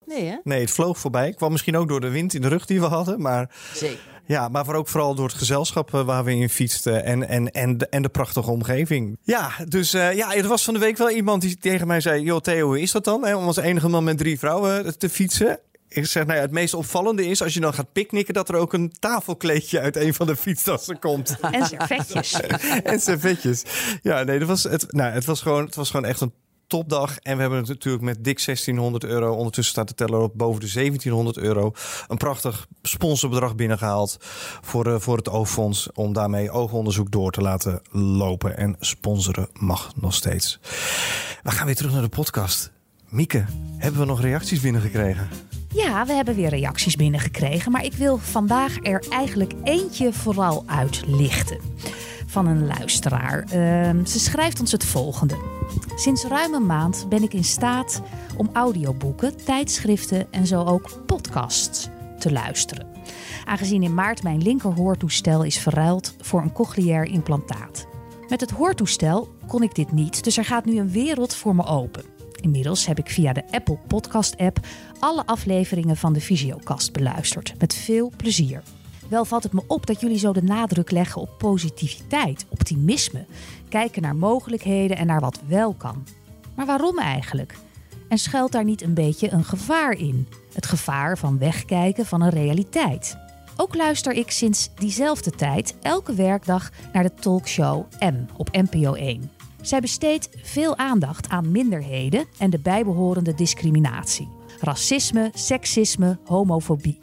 Nee, 0.07 0.25
hè? 0.25 0.37
Nee, 0.45 0.61
het 0.61 0.71
vloog 0.71 0.99
voorbij. 0.99 1.33
Kwam 1.33 1.51
misschien 1.51 1.77
ook 1.77 1.89
door 1.89 2.01
de 2.01 2.11
wind 2.11 2.35
in 2.35 2.41
de 2.41 2.49
rug 2.49 2.67
die 2.67 2.81
we 2.81 2.87
hadden. 2.87 3.21
Maar, 3.21 3.51
Zeker. 3.75 4.13
Ja, 4.27 4.49
maar 4.49 4.75
ook 4.75 4.89
vooral 4.89 5.15
door 5.15 5.29
het 5.29 5.37
gezelschap 5.37 5.95
eh, 5.95 6.05
waar 6.05 6.25
we 6.25 6.35
in 6.35 6.49
fietsten. 6.49 7.05
En, 7.05 7.29
en, 7.29 7.51
en, 7.51 7.79
de, 7.79 7.89
en 7.89 8.03
de 8.03 8.09
prachtige 8.09 8.51
omgeving. 8.51 9.19
Ja, 9.23 9.51
dus 9.69 9.95
uh, 9.95 10.15
ja, 10.15 10.35
er 10.35 10.49
was 10.49 10.65
van 10.65 10.75
de 10.75 10.81
week 10.81 10.97
wel 10.97 11.11
iemand 11.11 11.43
die 11.43 11.59
tegen 11.59 11.87
mij 11.87 12.01
zei... 12.01 12.23
Joh, 12.23 12.41
Theo, 12.41 12.67
hoe 12.67 12.81
is 12.81 12.93
dat 12.93 13.05
dan? 13.05 13.25
Hè, 13.25 13.37
om 13.37 13.47
als 13.47 13.57
enige 13.57 13.89
man 13.89 14.05
met 14.05 14.19
drie 14.19 14.39
vrouwen 14.39 14.99
te 14.99 15.09
fietsen. 15.09 15.59
Ik 15.89 16.07
zeg, 16.07 16.25
nou 16.25 16.37
ja, 16.37 16.43
het 16.43 16.53
meest 16.53 16.75
opvallende 16.75 17.27
is 17.27 17.43
als 17.43 17.55
je 17.55 17.61
dan 17.61 17.75
gaat 17.75 17.93
picknicken... 17.93 18.35
dat 18.35 18.49
er 18.49 18.55
ook 18.55 18.73
een 18.73 18.93
tafelkleedje 18.99 19.81
uit 19.81 19.97
een 19.97 20.15
van 20.15 20.27
de 20.27 20.37
fietstassen 20.37 20.99
komt. 20.99 21.37
En 21.41 21.67
servetjes. 21.67 22.41
en 22.83 23.01
servetjes. 23.01 23.63
Ja, 24.03 24.23
nee, 24.23 24.39
dat 24.39 24.49
was, 24.49 24.63
het, 24.63 24.93
nou, 24.93 25.13
het, 25.13 25.25
was 25.25 25.43
gewoon, 25.43 25.65
het 25.65 25.75
was 25.75 25.91
gewoon 25.91 26.07
echt 26.07 26.21
een 26.21 26.33
topdag. 26.67 27.19
En 27.19 27.35
we 27.35 27.41
hebben 27.41 27.59
het 27.59 27.69
natuurlijk 27.69 28.05
met 28.05 28.25
dik 28.25 28.45
1600 28.45 29.05
euro. 29.05 29.35
Ondertussen 29.35 29.73
staat 29.73 29.89
de 29.89 29.95
teller 29.95 30.21
op 30.21 30.33
boven 30.37 30.61
de 30.61 30.73
1700 30.73 31.37
euro. 31.37 31.73
Een 32.09 32.17
prachtig 32.17 32.67
sponsorbedrag 32.83 33.55
binnengehaald 33.55 34.17
voor, 34.61 34.87
uh, 34.87 34.95
voor 34.99 35.17
het 35.17 35.29
oogfonds. 35.29 35.89
Om 35.95 36.13
daarmee 36.13 36.51
oogonderzoek 36.51 37.11
door 37.11 37.31
te 37.31 37.41
laten 37.41 37.83
lopen. 37.91 38.57
En 38.57 38.77
sponsoren 38.81 39.49
mag 39.53 39.93
nog 39.97 40.15
steeds. 40.15 40.59
We 41.43 41.51
gaan 41.51 41.67
weer 41.67 41.77
terug 41.77 41.93
naar 41.93 42.03
de 42.03 42.09
podcast. 42.09 42.73
Mieke, 43.09 43.45
hebben 43.77 44.01
we 44.01 44.07
nog 44.07 44.21
reacties 44.21 44.61
binnengekregen? 44.61 45.29
Ja, 45.75 46.07
we 46.07 46.13
hebben 46.13 46.35
weer 46.35 46.49
reacties 46.49 46.97
binnengekregen. 46.97 47.73
Maar 47.73 47.85
ik 47.85 47.93
wil 47.93 48.19
vandaag 48.19 48.77
er 48.83 49.05
eigenlijk 49.09 49.53
eentje 49.65 50.13
vooral 50.13 50.63
uitlichten 50.67 51.59
van 52.27 52.47
een 52.47 52.67
luisteraar. 52.67 53.45
Uh, 53.45 54.05
ze 54.05 54.21
schrijft 54.21 54.61
ons 54.61 54.73
het 54.73 54.85
volgende. 54.85 55.37
Sinds 55.97 56.25
ruim 56.25 56.55
een 56.55 56.67
maand 56.67 57.07
ben 57.09 57.23
ik 57.23 57.33
in 57.33 57.45
staat 57.45 58.03
om 58.37 58.51
audioboeken, 58.53 59.45
tijdschriften 59.45 60.33
en 60.33 60.47
zo 60.47 60.65
ook 60.65 61.03
podcasts 61.07 61.89
te 62.19 62.33
luisteren. 62.33 62.87
Aangezien 63.45 63.83
in 63.83 63.95
maart 63.95 64.23
mijn 64.23 64.43
linkerhoortoestel 64.43 65.43
is 65.43 65.59
verruild 65.59 66.15
voor 66.21 66.43
een 66.43 66.53
cochleair 66.53 67.05
implantaat. 67.05 67.87
Met 68.29 68.41
het 68.41 68.51
hoortoestel 68.51 69.35
kon 69.47 69.63
ik 69.63 69.75
dit 69.75 69.93
niet, 69.93 70.25
dus 70.25 70.37
er 70.37 70.45
gaat 70.45 70.65
nu 70.65 70.79
een 70.79 70.91
wereld 70.91 71.35
voor 71.35 71.55
me 71.55 71.67
open. 71.67 72.14
Inmiddels 72.45 72.87
heb 72.87 72.99
ik 72.99 73.11
via 73.11 73.33
de 73.33 73.45
Apple 73.51 73.79
Podcast 73.87 74.37
app 74.37 74.59
alle 74.99 75.27
afleveringen 75.27 75.97
van 75.97 76.13
de 76.13 76.21
Visiocast 76.21 76.93
beluisterd. 76.93 77.55
Met 77.59 77.75
veel 77.75 78.13
plezier. 78.17 78.63
Wel 79.09 79.25
valt 79.25 79.43
het 79.43 79.53
me 79.53 79.63
op 79.67 79.87
dat 79.87 80.01
jullie 80.01 80.19
zo 80.19 80.33
de 80.33 80.43
nadruk 80.43 80.91
leggen 80.91 81.21
op 81.21 81.39
positiviteit, 81.39 82.47
optimisme, 82.49 83.27
kijken 83.69 84.03
naar 84.03 84.17
mogelijkheden 84.17 84.97
en 84.97 85.07
naar 85.07 85.21
wat 85.21 85.41
wel 85.47 85.75
kan. 85.75 86.07
Maar 86.55 86.67
waarom 86.67 86.99
eigenlijk? 86.99 87.57
En 88.09 88.19
schuilt 88.19 88.53
daar 88.53 88.65
niet 88.65 88.83
een 88.83 88.95
beetje 88.95 89.33
een 89.33 89.45
gevaar 89.45 89.93
in? 89.93 90.29
Het 90.53 90.67
gevaar 90.67 91.19
van 91.19 91.39
wegkijken 91.39 92.07
van 92.07 92.21
een 92.21 92.31
realiteit. 92.31 93.17
Ook 93.57 93.75
luister 93.75 94.13
ik 94.13 94.31
sinds 94.31 94.71
diezelfde 94.75 95.31
tijd 95.31 95.75
elke 95.83 96.15
werkdag 96.15 96.71
naar 96.93 97.03
de 97.03 97.15
talkshow 97.15 97.85
M 98.01 98.25
op 98.37 98.49
NPO 98.53 98.95
1. 98.95 99.31
Zij 99.65 99.81
besteedt 99.81 100.29
veel 100.43 100.77
aandacht 100.77 101.29
aan 101.29 101.51
minderheden 101.51 102.27
en 102.39 102.51
de 102.51 102.59
bijbehorende 102.59 103.35
discriminatie. 103.35 104.29
Racisme, 104.61 105.31
seksisme, 105.35 106.19
homofobie. 106.25 106.99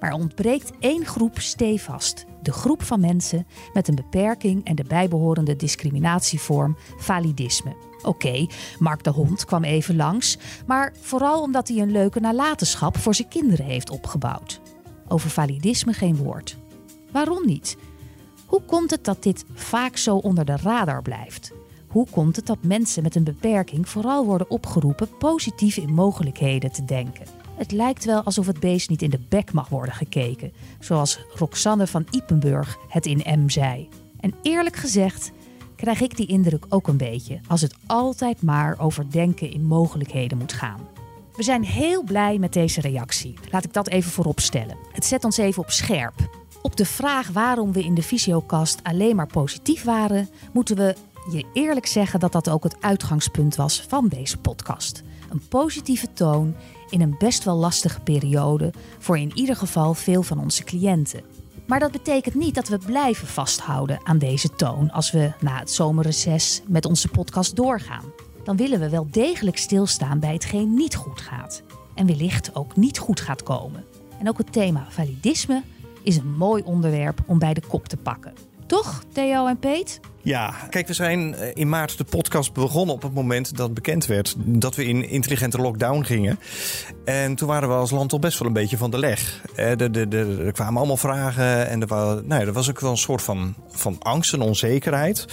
Maar 0.00 0.10
er 0.10 0.16
ontbreekt 0.16 0.72
één 0.78 1.04
groep 1.06 1.38
stevast. 1.38 2.24
De 2.42 2.52
groep 2.52 2.82
van 2.82 3.00
mensen 3.00 3.46
met 3.72 3.88
een 3.88 3.94
beperking 3.94 4.64
en 4.64 4.74
de 4.74 4.84
bijbehorende 4.84 5.56
discriminatievorm 5.56 6.76
validisme. 6.96 7.76
Oké, 8.02 8.46
Mark 8.78 9.04
de 9.04 9.10
Hond 9.10 9.44
kwam 9.44 9.64
even 9.64 9.96
langs, 9.96 10.38
maar 10.66 10.92
vooral 11.00 11.42
omdat 11.42 11.68
hij 11.68 11.78
een 11.78 11.92
leuke 11.92 12.20
nalatenschap 12.20 12.98
voor 12.98 13.14
zijn 13.14 13.28
kinderen 13.28 13.66
heeft 13.66 13.90
opgebouwd. 13.90 14.60
Over 15.08 15.30
validisme 15.30 15.92
geen 15.92 16.16
woord. 16.16 16.56
Waarom 17.12 17.46
niet? 17.46 17.76
Hoe 18.46 18.62
komt 18.62 18.90
het 18.90 19.04
dat 19.04 19.22
dit 19.22 19.44
vaak 19.54 19.96
zo 19.96 20.16
onder 20.16 20.44
de 20.44 20.56
radar 20.56 21.02
blijft? 21.02 21.52
Hoe 21.94 22.06
komt 22.10 22.36
het 22.36 22.46
dat 22.46 22.58
mensen 22.62 23.02
met 23.02 23.14
een 23.14 23.24
beperking 23.24 23.88
vooral 23.88 24.24
worden 24.24 24.50
opgeroepen 24.50 25.08
positief 25.18 25.76
in 25.76 25.94
mogelijkheden 25.94 26.72
te 26.72 26.84
denken? 26.84 27.26
Het 27.56 27.72
lijkt 27.72 28.04
wel 28.04 28.22
alsof 28.22 28.46
het 28.46 28.60
beest 28.60 28.88
niet 28.88 29.02
in 29.02 29.10
de 29.10 29.20
bek 29.28 29.52
mag 29.52 29.68
worden 29.68 29.94
gekeken, 29.94 30.52
zoals 30.80 31.18
Roxanne 31.34 31.86
van 31.86 32.06
Ipenburg 32.10 32.78
het 32.88 33.06
in 33.06 33.40
M 33.44 33.48
zei. 33.48 33.88
En 34.20 34.34
eerlijk 34.42 34.76
gezegd 34.76 35.32
krijg 35.76 36.00
ik 36.00 36.16
die 36.16 36.26
indruk 36.26 36.66
ook 36.68 36.88
een 36.88 36.96
beetje, 36.96 37.40
als 37.48 37.60
het 37.60 37.74
altijd 37.86 38.42
maar 38.42 38.78
over 38.78 39.10
denken 39.10 39.52
in 39.52 39.64
mogelijkheden 39.64 40.38
moet 40.38 40.52
gaan. 40.52 40.80
We 41.36 41.42
zijn 41.42 41.64
heel 41.64 42.02
blij 42.02 42.38
met 42.38 42.52
deze 42.52 42.80
reactie. 42.80 43.34
Laat 43.50 43.64
ik 43.64 43.72
dat 43.72 43.88
even 43.88 44.10
voorop 44.10 44.40
stellen. 44.40 44.76
Het 44.92 45.04
zet 45.04 45.24
ons 45.24 45.36
even 45.36 45.62
op 45.62 45.70
scherp. 45.70 46.14
Op 46.62 46.76
de 46.76 46.86
vraag 46.86 47.28
waarom 47.28 47.72
we 47.72 47.84
in 47.84 47.94
de 47.94 48.02
visiokast 48.02 48.80
alleen 48.82 49.16
maar 49.16 49.26
positief 49.26 49.84
waren, 49.84 50.28
moeten 50.52 50.76
we 50.76 50.94
je 51.30 51.44
eerlijk 51.52 51.86
zeggen 51.86 52.20
dat 52.20 52.32
dat 52.32 52.48
ook 52.48 52.64
het 52.64 52.76
uitgangspunt 52.80 53.56
was 53.56 53.84
van 53.88 54.08
deze 54.08 54.38
podcast. 54.38 55.02
Een 55.30 55.48
positieve 55.48 56.12
toon 56.12 56.54
in 56.90 57.00
een 57.00 57.14
best 57.18 57.44
wel 57.44 57.56
lastige 57.56 58.00
periode 58.00 58.72
voor 58.98 59.18
in 59.18 59.32
ieder 59.34 59.56
geval 59.56 59.94
veel 59.94 60.22
van 60.22 60.38
onze 60.38 60.64
cliënten. 60.64 61.22
Maar 61.66 61.78
dat 61.80 61.90
betekent 61.90 62.34
niet 62.34 62.54
dat 62.54 62.68
we 62.68 62.78
blijven 62.78 63.26
vasthouden 63.26 64.00
aan 64.02 64.18
deze 64.18 64.50
toon 64.50 64.90
als 64.90 65.10
we 65.10 65.32
na 65.40 65.58
het 65.58 65.70
zomerreces 65.70 66.62
met 66.66 66.84
onze 66.84 67.08
podcast 67.08 67.56
doorgaan. 67.56 68.04
Dan 68.44 68.56
willen 68.56 68.80
we 68.80 68.88
wel 68.88 69.06
degelijk 69.10 69.58
stilstaan 69.58 70.18
bij 70.18 70.32
hetgeen 70.32 70.74
niet 70.74 70.94
goed 70.94 71.20
gaat. 71.20 71.62
En 71.94 72.06
wellicht 72.06 72.54
ook 72.54 72.76
niet 72.76 72.98
goed 72.98 73.20
gaat 73.20 73.42
komen. 73.42 73.84
En 74.18 74.28
ook 74.28 74.38
het 74.38 74.52
thema 74.52 74.86
validisme 74.88 75.62
is 76.02 76.16
een 76.16 76.36
mooi 76.36 76.62
onderwerp 76.62 77.20
om 77.26 77.38
bij 77.38 77.54
de 77.54 77.62
kop 77.68 77.88
te 77.88 77.96
pakken. 77.96 78.32
Toch, 78.66 79.02
Theo 79.12 79.46
en 79.46 79.58
Peet? 79.58 80.00
Ja, 80.22 80.54
kijk, 80.70 80.86
we 80.86 80.92
zijn 80.92 81.34
eh, 81.34 81.50
in 81.54 81.68
maart 81.68 81.98
de 81.98 82.04
podcast 82.04 82.52
begonnen 82.52 82.94
op 82.94 83.02
het 83.02 83.14
moment 83.14 83.56
dat 83.56 83.74
bekend 83.74 84.06
werd 84.06 84.34
dat 84.38 84.74
we 84.74 84.84
in 84.84 85.08
intelligente 85.08 85.58
lockdown 85.58 86.02
gingen. 86.02 86.38
En 87.04 87.34
toen 87.34 87.48
waren 87.48 87.68
we 87.68 87.74
als 87.74 87.90
land 87.90 88.12
al 88.12 88.18
best 88.18 88.38
wel 88.38 88.48
een 88.48 88.54
beetje 88.54 88.76
van 88.76 88.90
de 88.90 88.98
leg. 88.98 89.42
Eh, 89.56 89.80
er 89.80 90.52
kwamen 90.52 90.76
allemaal 90.76 90.96
vragen 90.96 91.68
en 91.68 91.80
er, 91.80 91.86
was, 91.86 92.20
nou 92.24 92.40
ja, 92.40 92.46
er 92.46 92.52
was 92.52 92.70
ook 92.70 92.80
wel 92.80 92.90
een 92.90 92.96
soort 92.96 93.22
van, 93.22 93.54
van 93.68 93.96
angst 93.98 94.32
en 94.32 94.40
onzekerheid. 94.40 95.26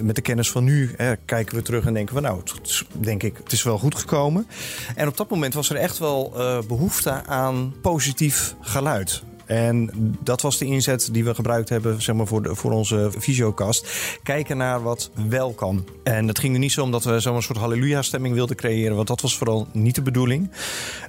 Met 0.00 0.14
de 0.14 0.22
kennis 0.22 0.50
van 0.50 0.64
nu 0.64 0.94
kijken 1.24 1.56
we 1.56 1.62
terug 1.62 1.86
en 1.86 1.94
denken 1.94 2.14
we, 2.14 2.20
nou, 2.20 2.38
het, 2.38 2.84
denk 2.92 3.22
ik, 3.22 3.36
het 3.36 3.52
is 3.52 3.62
wel 3.62 3.78
goed 3.78 3.94
gekomen. 3.94 4.46
En 4.94 5.08
op 5.08 5.16
dat 5.16 5.30
moment 5.30 5.54
was 5.54 5.70
er 5.70 5.76
echt 5.76 5.98
wel 5.98 6.32
behoefte 6.68 7.24
aan 7.26 7.74
positief 7.82 8.54
geluid. 8.60 9.22
En 9.46 9.90
dat 10.20 10.40
was 10.40 10.58
de 10.58 10.64
inzet 10.64 11.08
die 11.12 11.24
we 11.24 11.34
gebruikt 11.34 11.68
hebben 11.68 12.02
zeg 12.02 12.14
maar, 12.14 12.26
voor, 12.26 12.42
de, 12.42 12.54
voor 12.54 12.72
onze 12.72 13.10
visiokast. 13.16 13.88
Kijken 14.22 14.56
naar 14.56 14.82
wat 14.82 15.10
wel 15.28 15.52
kan. 15.52 15.84
En 16.02 16.28
het 16.28 16.38
ging 16.38 16.52
er 16.52 16.60
niet 16.60 16.72
zo 16.72 16.82
om 16.82 16.90
dat 16.90 17.04
we 17.04 17.20
zo'n 17.20 17.42
soort 17.42 17.58
halleluja-stemming 17.58 18.34
wilden 18.34 18.56
creëren. 18.56 18.96
Want 18.96 19.08
dat 19.08 19.20
was 19.20 19.36
vooral 19.36 19.66
niet 19.72 19.94
de 19.94 20.02
bedoeling. 20.02 20.50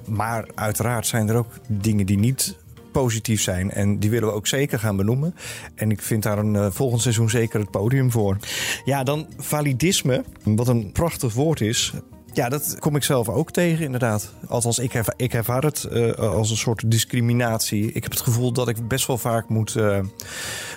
Maar 0.07 0.47
uiteraard 0.55 1.07
zijn 1.07 1.29
er 1.29 1.35
ook 1.35 1.51
dingen 1.67 2.05
die 2.05 2.17
niet 2.17 2.55
positief 2.91 3.41
zijn. 3.41 3.71
En 3.71 3.99
die 3.99 4.09
willen 4.09 4.27
we 4.27 4.33
ook 4.33 4.47
zeker 4.47 4.79
gaan 4.79 4.95
benoemen. 4.95 5.35
En 5.75 5.91
ik 5.91 6.01
vind 6.01 6.23
daar 6.23 6.37
een 6.37 6.53
uh, 6.53 6.67
volgend 6.71 7.01
seizoen 7.01 7.29
zeker 7.29 7.59
het 7.59 7.71
podium 7.71 8.11
voor. 8.11 8.37
Ja, 8.85 9.03
dan 9.03 9.27
validisme, 9.37 10.23
wat 10.43 10.67
een 10.67 10.91
prachtig 10.91 11.33
woord 11.33 11.61
is. 11.61 11.93
Ja, 12.35 12.49
dat 12.49 12.79
kom 12.79 12.95
ik 12.95 13.03
zelf 13.03 13.29
ook 13.29 13.51
tegen, 13.51 13.85
inderdaad. 13.85 14.33
Althans, 14.47 14.79
ik, 14.79 14.93
ervaar, 14.93 15.13
ik 15.17 15.33
ervaar 15.33 15.63
het 15.63 15.87
uh, 15.91 16.13
als 16.13 16.49
een 16.49 16.57
soort 16.57 16.91
discriminatie. 16.91 17.91
Ik 17.91 18.03
heb 18.03 18.11
het 18.11 18.21
gevoel 18.21 18.51
dat 18.51 18.67
ik 18.67 18.87
best 18.87 19.07
wel 19.07 19.17
vaak 19.17 19.49
moet, 19.49 19.75
uh, 19.75 19.99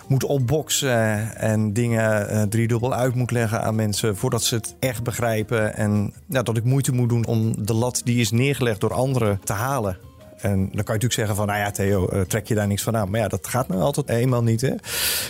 moet 0.07 0.25
opboksen 0.25 1.37
en 1.37 1.73
dingen 1.73 2.35
uh, 2.35 2.43
driedubbel 2.43 2.95
uit 2.95 3.15
moet 3.15 3.31
leggen 3.31 3.62
aan 3.62 3.75
mensen 3.75 4.17
voordat 4.17 4.43
ze 4.43 4.55
het 4.55 4.75
echt 4.79 5.03
begrijpen. 5.03 5.75
En 5.75 6.15
ja, 6.29 6.43
dat 6.43 6.57
ik 6.57 6.65
moeite 6.65 6.93
moet 6.93 7.09
doen 7.09 7.27
om 7.27 7.65
de 7.65 7.75
lat 7.75 8.00
die 8.05 8.21
is 8.21 8.31
neergelegd 8.31 8.81
door 8.81 8.93
anderen 8.93 9.41
te 9.45 9.53
halen. 9.53 10.08
En 10.40 10.59
dan 10.59 10.68
kan 10.68 10.71
je 10.73 10.83
natuurlijk 10.85 11.12
zeggen 11.12 11.37
van, 11.37 11.47
nou 11.47 11.59
ja, 11.59 11.71
Theo, 11.71 12.09
uh, 12.12 12.21
trek 12.21 12.49
je 12.49 12.54
daar 12.54 12.66
niks 12.66 12.83
van 12.83 12.97
aan. 12.97 13.11
Maar 13.11 13.21
ja, 13.21 13.28
dat 13.28 13.47
gaat 13.47 13.68
nou 13.68 13.80
altijd 13.80 14.09
eenmaal 14.09 14.42
niet, 14.42 14.61
hè. 14.61 14.75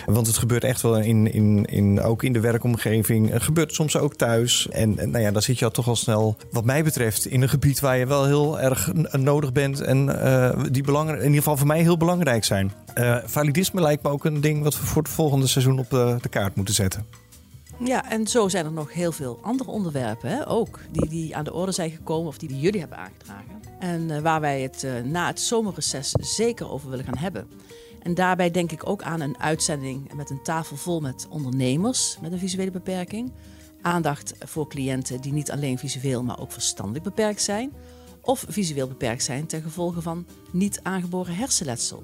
Want 0.05 0.27
het 0.27 0.37
gebeurt 0.37 0.63
echt 0.63 0.81
wel 0.81 0.99
in, 0.99 1.33
in, 1.33 1.65
in, 1.65 2.01
ook 2.01 2.23
in 2.23 2.33
de 2.33 2.39
werkomgeving. 2.39 3.29
Het 3.29 3.43
gebeurt 3.43 3.73
soms 3.73 3.97
ook 3.97 4.15
thuis. 4.15 4.67
En, 4.69 4.97
en 4.97 5.09
nou 5.09 5.23
ja, 5.23 5.31
dan 5.31 5.41
zit 5.41 5.59
je 5.59 5.65
al 5.65 5.71
toch 5.71 5.87
al 5.87 5.95
snel, 5.95 6.37
wat 6.51 6.65
mij 6.65 6.83
betreft, 6.83 7.25
in 7.25 7.41
een 7.41 7.49
gebied 7.49 7.79
waar 7.79 7.97
je 7.97 8.07
wel 8.07 8.25
heel 8.25 8.59
erg 8.59 8.91
nodig 9.11 9.51
bent. 9.51 9.81
En 9.81 10.07
uh, 10.07 10.59
die 10.71 10.83
belangrijk, 10.83 11.19
in 11.19 11.25
ieder 11.25 11.41
geval 11.41 11.57
voor 11.57 11.67
mij 11.67 11.81
heel 11.81 11.97
belangrijk 11.97 12.43
zijn. 12.43 12.71
Validisme 13.25 13.81
lijkt 13.81 14.03
me 14.03 14.09
ook 14.09 14.25
een 14.25 14.41
ding 14.41 14.63
wat 14.63 14.79
we 14.79 14.85
voor 14.85 15.01
het 15.01 15.11
volgende 15.11 15.47
seizoen 15.47 15.79
op 15.79 15.89
de 15.89 16.29
kaart 16.29 16.55
moeten 16.55 16.73
zetten. 16.73 17.05
Ja, 17.83 18.09
en 18.09 18.27
zo 18.27 18.47
zijn 18.47 18.65
er 18.65 18.71
nog 18.71 18.93
heel 18.93 19.11
veel 19.11 19.39
andere 19.41 19.69
onderwerpen 19.69 20.29
hè, 20.29 20.49
ook. 20.49 20.79
Die, 20.91 21.09
die 21.09 21.35
aan 21.35 21.43
de 21.43 21.53
orde 21.53 21.71
zijn 21.71 21.91
gekomen 21.91 22.27
of 22.27 22.37
die, 22.37 22.49
die 22.49 22.59
jullie 22.59 22.79
hebben 22.79 22.97
aangedragen. 22.97 23.61
En 23.79 24.09
uh, 24.09 24.19
waar 24.19 24.41
wij 24.41 24.61
het 24.61 24.83
uh, 24.83 25.01
na 25.01 25.27
het 25.27 25.39
zomerreces 25.39 26.11
zeker 26.11 26.71
over 26.71 26.89
willen 26.89 27.05
gaan 27.05 27.17
hebben. 27.17 27.47
En 28.01 28.13
daarbij 28.13 28.51
denk 28.51 28.71
ik 28.71 28.89
ook 28.89 29.01
aan 29.01 29.21
een 29.21 29.39
uitzending 29.39 30.13
met 30.13 30.29
een 30.29 30.43
tafel 30.43 30.75
vol 30.75 30.99
met 30.99 31.27
ondernemers 31.29 32.17
met 32.21 32.31
een 32.31 32.39
visuele 32.39 32.71
beperking. 32.71 33.31
Aandacht 33.81 34.33
voor 34.39 34.67
cliënten 34.67 35.21
die 35.21 35.33
niet 35.33 35.51
alleen 35.51 35.77
visueel, 35.77 36.23
maar 36.23 36.39
ook 36.39 36.51
verstandelijk 36.51 37.03
beperkt 37.03 37.41
zijn. 37.41 37.73
Of 38.21 38.45
visueel 38.47 38.87
beperkt 38.87 39.23
zijn 39.23 39.45
ten 39.45 39.61
gevolge 39.61 40.01
van 40.01 40.25
niet 40.51 40.79
aangeboren 40.83 41.35
hersenletsel. 41.35 42.03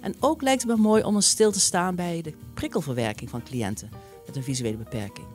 En 0.00 0.14
ook 0.20 0.42
lijkt 0.42 0.62
het 0.62 0.70
me 0.70 0.82
mooi 0.82 1.02
om 1.02 1.14
eens 1.14 1.28
stil 1.28 1.52
te 1.52 1.60
staan 1.60 1.94
bij 1.94 2.22
de 2.22 2.34
prikkelverwerking 2.54 3.30
van 3.30 3.42
cliënten 3.42 4.09
met 4.30 4.38
een 4.38 4.54
visuele 4.54 4.76
beperking. 4.76 5.26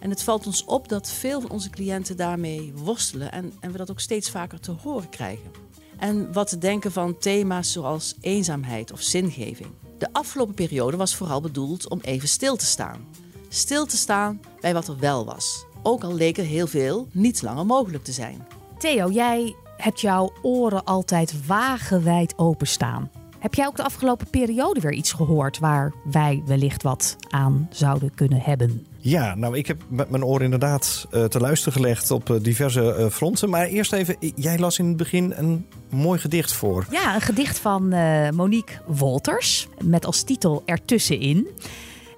En 0.00 0.10
het 0.10 0.22
valt 0.22 0.46
ons 0.46 0.64
op 0.64 0.88
dat 0.88 1.10
veel 1.10 1.40
van 1.40 1.50
onze 1.50 1.70
cliënten 1.70 2.16
daarmee 2.16 2.72
worstelen 2.74 3.32
en, 3.32 3.52
en 3.60 3.72
we 3.72 3.78
dat 3.78 3.90
ook 3.90 4.00
steeds 4.00 4.30
vaker 4.30 4.60
te 4.60 4.70
horen 4.70 5.08
krijgen. 5.08 5.50
En 5.98 6.32
wat 6.32 6.48
te 6.48 6.58
denken 6.58 6.92
van 6.92 7.18
thema's 7.18 7.72
zoals 7.72 8.14
eenzaamheid 8.20 8.92
of 8.92 9.00
zingeving. 9.00 9.68
De 9.98 10.08
afgelopen 10.12 10.54
periode 10.54 10.96
was 10.96 11.14
vooral 11.14 11.40
bedoeld 11.40 11.88
om 11.88 12.00
even 12.00 12.28
stil 12.28 12.56
te 12.56 12.66
staan. 12.66 13.06
Stil 13.48 13.86
te 13.86 13.96
staan 13.96 14.40
bij 14.60 14.72
wat 14.72 14.88
er 14.88 14.98
wel 14.98 15.24
was. 15.24 15.64
Ook 15.82 16.04
al 16.04 16.14
leek 16.14 16.38
er 16.38 16.44
heel 16.44 16.66
veel 16.66 17.08
niet 17.12 17.42
langer 17.42 17.66
mogelijk 17.66 18.04
te 18.04 18.12
zijn. 18.12 18.46
Theo, 18.78 19.10
jij 19.10 19.54
hebt 19.76 20.00
jouw 20.00 20.32
oren 20.42 20.84
altijd 20.84 21.46
wagenwijd 21.46 22.38
openstaan. 22.38 23.10
Heb 23.46 23.54
jij 23.54 23.66
ook 23.66 23.76
de 23.76 23.84
afgelopen 23.84 24.30
periode 24.30 24.80
weer 24.80 24.92
iets 24.92 25.12
gehoord 25.12 25.58
waar 25.58 25.92
wij 26.04 26.42
wellicht 26.46 26.82
wat 26.82 27.16
aan 27.28 27.68
zouden 27.70 28.14
kunnen 28.14 28.40
hebben? 28.40 28.86
Ja, 28.96 29.34
nou, 29.34 29.56
ik 29.56 29.66
heb 29.66 29.82
met 29.88 30.10
mijn 30.10 30.24
oor 30.24 30.42
inderdaad 30.42 31.06
uh, 31.12 31.24
te 31.24 31.40
luisteren 31.40 31.72
gelegd 31.72 32.10
op 32.10 32.30
uh, 32.30 32.36
diverse 32.42 32.96
uh, 32.98 33.06
fronten. 33.06 33.50
Maar 33.50 33.66
eerst 33.66 33.92
even, 33.92 34.16
jij 34.34 34.58
las 34.58 34.78
in 34.78 34.86
het 34.86 34.96
begin 34.96 35.32
een 35.36 35.66
mooi 35.90 36.18
gedicht 36.18 36.52
voor. 36.52 36.86
Ja, 36.90 37.14
een 37.14 37.20
gedicht 37.20 37.58
van 37.58 37.88
Monique 38.34 38.74
Wolters 38.86 39.68
met 39.84 40.06
als 40.06 40.22
titel 40.22 40.62
Ertussenin. 40.64 41.48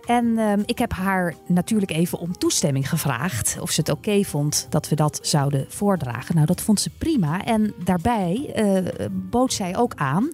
En 0.06 0.24
uh, 0.24 0.52
ik 0.64 0.78
heb 0.78 0.92
haar 0.92 1.34
natuurlijk 1.46 1.90
even 1.90 2.18
om 2.18 2.38
toestemming 2.38 2.88
gevraagd. 2.88 3.56
Of 3.60 3.70
ze 3.70 3.80
het 3.80 3.90
oké 3.90 4.08
okay 4.08 4.24
vond 4.24 4.66
dat 4.70 4.88
we 4.88 4.96
dat 4.96 5.18
zouden 5.22 5.66
voordragen. 5.68 6.34
Nou, 6.34 6.46
dat 6.46 6.60
vond 6.60 6.80
ze 6.80 6.90
prima. 6.98 7.44
En 7.44 7.74
daarbij 7.84 8.52
uh, 8.56 9.06
bood 9.10 9.52
zij 9.52 9.76
ook 9.76 9.92
aan 9.96 10.32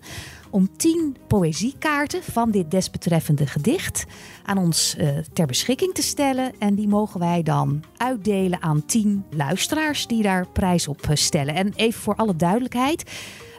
om 0.55 0.77
tien 0.77 1.17
poëziekaarten 1.27 2.23
van 2.23 2.51
dit 2.51 2.71
desbetreffende 2.71 3.47
gedicht 3.47 4.05
aan 4.45 4.59
ons 4.59 4.97
uh, 4.99 5.19
ter 5.33 5.47
beschikking 5.47 5.95
te 5.95 6.03
stellen. 6.03 6.53
En 6.59 6.75
die 6.75 6.89
mogen 6.89 7.21
wij 7.21 7.43
dan 7.43 7.83
uitdelen 7.97 8.63
aan 8.63 8.87
tien 8.87 9.25
luisteraars 9.31 10.07
die 10.07 10.23
daar 10.23 10.49
prijs 10.49 10.89
op 10.89 11.07
stellen. 11.15 11.55
En 11.55 11.73
even 11.77 12.01
voor 12.01 12.15
alle 12.15 12.37
duidelijkheid. 12.37 13.11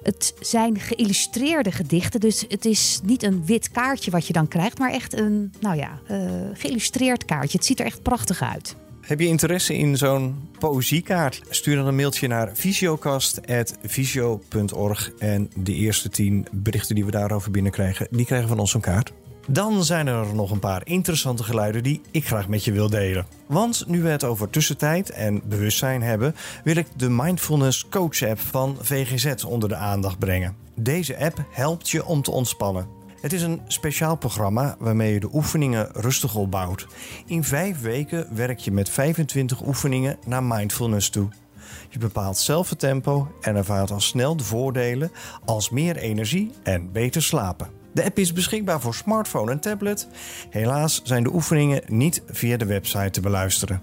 Het 0.03 0.33
zijn 0.39 0.79
geïllustreerde 0.79 1.71
gedichten, 1.71 2.19
dus 2.19 2.45
het 2.47 2.65
is 2.65 2.99
niet 3.03 3.23
een 3.23 3.45
wit 3.45 3.71
kaartje 3.71 4.11
wat 4.11 4.27
je 4.27 4.33
dan 4.33 4.47
krijgt, 4.47 4.79
maar 4.79 4.91
echt 4.91 5.13
een, 5.13 5.53
nou 5.59 5.75
ja, 5.75 5.99
uh, 6.11 6.31
geïllustreerd 6.53 7.25
kaartje. 7.25 7.57
Het 7.57 7.65
ziet 7.65 7.79
er 7.79 7.85
echt 7.85 8.01
prachtig 8.01 8.41
uit. 8.41 8.75
Heb 9.05 9.19
je 9.19 9.27
interesse 9.27 9.75
in 9.75 9.97
zo'n 9.97 10.49
poëziekaart? 10.59 11.41
Stuur 11.49 11.75
dan 11.75 11.87
een 11.87 11.95
mailtje 11.95 12.27
naar 12.27 12.51
visio.org 13.83 15.11
en 15.17 15.49
de 15.55 15.73
eerste 15.73 16.09
tien 16.09 16.47
berichten 16.51 16.95
die 16.95 17.05
we 17.05 17.11
daarover 17.11 17.51
binnenkrijgen, 17.51 18.07
die 18.11 18.25
krijgen 18.25 18.47
van 18.47 18.59
ons 18.59 18.73
een 18.73 18.81
kaart. 18.81 19.13
Dan 19.47 19.83
zijn 19.83 20.07
er 20.07 20.35
nog 20.35 20.51
een 20.51 20.59
paar 20.59 20.81
interessante 20.85 21.43
geluiden 21.43 21.83
die 21.83 22.01
ik 22.11 22.27
graag 22.27 22.47
met 22.47 22.63
je 22.63 22.71
wil 22.71 22.89
delen. 22.89 23.25
Want 23.47 23.83
nu 23.87 24.01
we 24.01 24.09
het 24.09 24.23
over 24.23 24.49
tussentijd 24.49 25.09
en 25.09 25.41
bewustzijn 25.45 26.01
hebben, 26.01 26.35
wil 26.63 26.75
ik 26.75 26.87
de 26.95 27.09
Mindfulness 27.09 27.85
Coach 27.89 28.21
app 28.21 28.39
van 28.39 28.77
VGZ 28.79 29.43
onder 29.43 29.69
de 29.69 29.75
aandacht 29.75 30.19
brengen. 30.19 30.55
Deze 30.75 31.17
app 31.17 31.45
helpt 31.51 31.89
je 31.89 32.05
om 32.05 32.21
te 32.21 32.31
ontspannen. 32.31 32.87
Het 33.25 33.33
is 33.33 33.41
een 33.41 33.61
speciaal 33.67 34.15
programma 34.15 34.75
waarmee 34.79 35.13
je 35.13 35.19
de 35.19 35.29
oefeningen 35.33 35.89
rustig 35.93 36.35
opbouwt. 36.35 36.87
In 37.25 37.43
vijf 37.43 37.81
weken 37.81 38.27
werk 38.35 38.59
je 38.59 38.71
met 38.71 38.89
25 38.89 39.65
oefeningen 39.65 40.17
naar 40.25 40.43
mindfulness 40.43 41.09
toe. 41.09 41.29
Je 41.89 41.99
bepaalt 41.99 42.37
zelf 42.37 42.69
het 42.69 42.79
tempo 42.79 43.27
en 43.41 43.55
ervaart 43.55 43.91
al 43.91 43.99
snel 43.99 44.37
de 44.37 44.43
voordelen 44.43 45.11
als 45.45 45.69
meer 45.69 45.97
energie 45.97 46.51
en 46.63 46.91
beter 46.91 47.23
slapen. 47.23 47.69
De 47.93 48.03
app 48.03 48.19
is 48.19 48.33
beschikbaar 48.33 48.81
voor 48.81 48.95
smartphone 48.95 49.51
en 49.51 49.59
tablet. 49.59 50.07
Helaas 50.49 51.01
zijn 51.03 51.23
de 51.23 51.33
oefeningen 51.33 51.81
niet 51.87 52.23
via 52.27 52.57
de 52.57 52.65
website 52.65 53.09
te 53.09 53.21
beluisteren. 53.21 53.81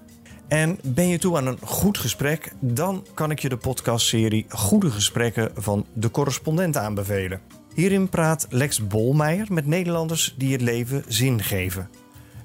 En 0.49 0.79
ben 0.85 1.09
je 1.09 1.19
toe 1.19 1.37
aan 1.37 1.47
een 1.47 1.59
goed 1.65 1.99
gesprek, 1.99 2.53
dan 2.61 3.07
kan 3.15 3.31
ik 3.31 3.39
je 3.39 3.49
de 3.49 3.57
podcastserie 3.57 4.47
Goede 4.49 4.91
Gesprekken 4.91 5.51
van 5.55 5.87
de 5.93 6.11
correspondent 6.11 6.77
aanbevelen. 6.77 7.62
Hierin 7.75 8.09
praat 8.09 8.47
Lex 8.49 8.87
Bolmeijer 8.87 9.47
met 9.51 9.67
Nederlanders 9.67 10.35
die 10.37 10.53
het 10.53 10.61
leven 10.61 11.05
zin 11.09 11.43
geven. 11.43 11.89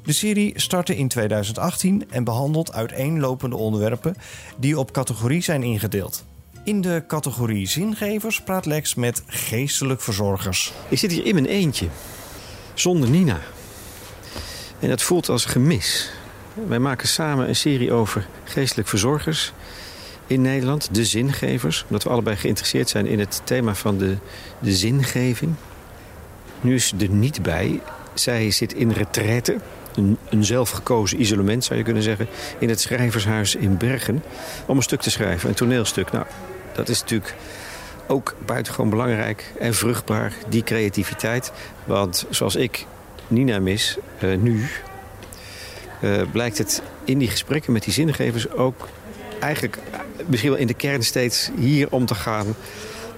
De 0.04 0.14
serie 0.14 0.60
startte 0.60 0.96
in 0.96 1.08
2018 1.08 2.04
en 2.10 2.24
behandelt 2.24 2.74
uiteenlopende 2.74 3.56
onderwerpen 3.56 4.16
die 4.58 4.80
op 4.80 4.92
categorie 4.92 5.42
zijn 5.42 5.64
ingedeeld. 5.64 6.26
In 6.64 6.82
de 6.82 7.04
categorie 7.08 7.68
zingevers 7.68 8.42
praat 8.42 8.66
Lex 8.66 8.96
met 8.96 9.24
geestelijk 9.28 10.02
verzorgers. 10.02 10.74
Ik 10.90 10.98
zit 10.98 11.12
hier 11.12 11.26
in 11.26 11.34
mijn 11.34 11.46
eentje, 11.46 11.88
zonder 12.74 13.10
Nina. 13.10 13.40
En 14.80 14.90
dat 14.90 15.02
voelt 15.02 15.30
als 15.30 15.46
gemis. 15.46 16.12
Wij 16.68 16.80
maken 16.80 17.08
samen 17.08 17.48
een 17.48 17.56
serie 17.56 17.92
over 17.92 18.28
geestelijk 18.44 18.88
verzorgers 18.88 19.54
in 20.28 20.42
Nederland, 20.42 20.90
de 20.92 21.06
zingevers. 21.06 21.84
Omdat 21.84 22.04
we 22.04 22.10
allebei 22.10 22.36
geïnteresseerd 22.36 22.90
zijn 22.90 23.06
in 23.06 23.20
het 23.20 23.42
thema 23.44 23.76
van 23.76 23.98
de, 23.98 24.16
de 24.60 24.72
zingeving. 24.72 25.54
Nu 26.62 26.76
is 26.76 26.88
ze 26.88 26.96
er 27.00 27.10
niet 27.10 27.42
bij. 27.42 27.82
Zij 28.14 28.52
zit 28.52 28.74
in 28.74 28.92
retraite. 28.92 29.58
Een, 29.96 30.18
een 30.30 30.46
zelfgekozen 30.46 31.22
isolement 31.22 31.64
zou 31.64 31.80
je 31.80 31.86
kunnen 31.86 32.04
zeggen. 32.04 32.28
In 32.60 32.70
het 32.70 32.82
schrijvershuis 32.82 33.56
in 33.56 33.78
Bergen. 33.78 34.24
Om 34.66 34.78
een 34.78 34.84
stuk 34.84 35.02
te 35.02 35.10
schrijven, 35.10 35.50
een 35.50 35.56
toneelstuk. 35.56 36.12
Nou, 36.12 36.26
dat 36.74 36.90
is 36.90 37.00
natuurlijk 37.00 37.36
ook 38.08 38.36
buitengewoon 38.46 38.90
belangrijk 38.90 39.54
en 39.60 39.74
vruchtbaar, 39.74 40.34
die 40.50 40.64
creativiteit. 40.64 41.52
Want 41.86 42.26
zoals 42.30 42.56
ik 42.56 42.86
Nina 43.28 43.60
mis, 43.60 43.98
uh, 44.24 44.38
nu, 44.38 44.66
uh, 46.02 46.22
blijkt 46.32 46.58
het 46.58 46.82
in 47.04 47.18
die 47.18 47.30
gesprekken 47.30 47.74
met 47.74 47.84
die 47.84 47.94
zingevers 47.94 48.50
ook 48.50 48.88
eigenlijk 49.40 49.78
misschien 50.26 50.50
wel 50.50 50.60
in 50.60 50.68
de 50.68 50.74
kern 50.74 51.04
steeds 51.04 51.52
hier 51.58 51.88
om 51.92 52.06
te 52.06 52.16
gaan 52.16 52.56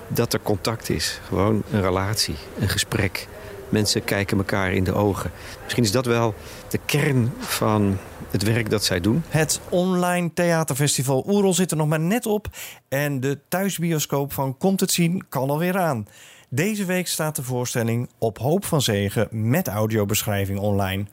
dat 0.07 0.33
er 0.33 0.39
contact 0.39 0.89
is. 0.89 1.19
Gewoon 1.27 1.63
een 1.71 1.81
relatie, 1.81 2.35
een 2.59 2.69
gesprek. 2.69 3.27
Mensen 3.69 4.03
kijken 4.03 4.37
elkaar 4.37 4.73
in 4.73 4.83
de 4.83 4.93
ogen. 4.93 5.31
Misschien 5.63 5.83
is 5.83 5.91
dat 5.91 6.05
wel 6.05 6.35
de 6.69 6.79
kern 6.85 7.33
van 7.39 7.97
het 8.31 8.43
werk 8.43 8.69
dat 8.69 8.83
zij 8.83 8.99
doen. 8.99 9.23
Het 9.29 9.59
online 9.69 10.33
theaterfestival 10.33 11.25
Oerol 11.27 11.53
zit 11.53 11.71
er 11.71 11.77
nog 11.77 11.87
maar 11.87 11.99
net 11.99 12.25
op. 12.25 12.47
En 12.87 13.19
de 13.19 13.39
thuisbioscoop 13.47 14.33
van 14.33 14.57
Komt 14.57 14.79
het 14.79 14.91
zien 14.91 15.25
kan 15.29 15.49
alweer 15.49 15.77
aan. 15.77 16.07
Deze 16.49 16.85
week 16.85 17.07
staat 17.07 17.35
de 17.35 17.43
voorstelling 17.43 18.09
Op 18.17 18.37
Hoop 18.37 18.65
van 18.65 18.81
Zegen 18.81 19.27
met 19.31 19.67
audiobeschrijving 19.67 20.59
online. 20.59 21.05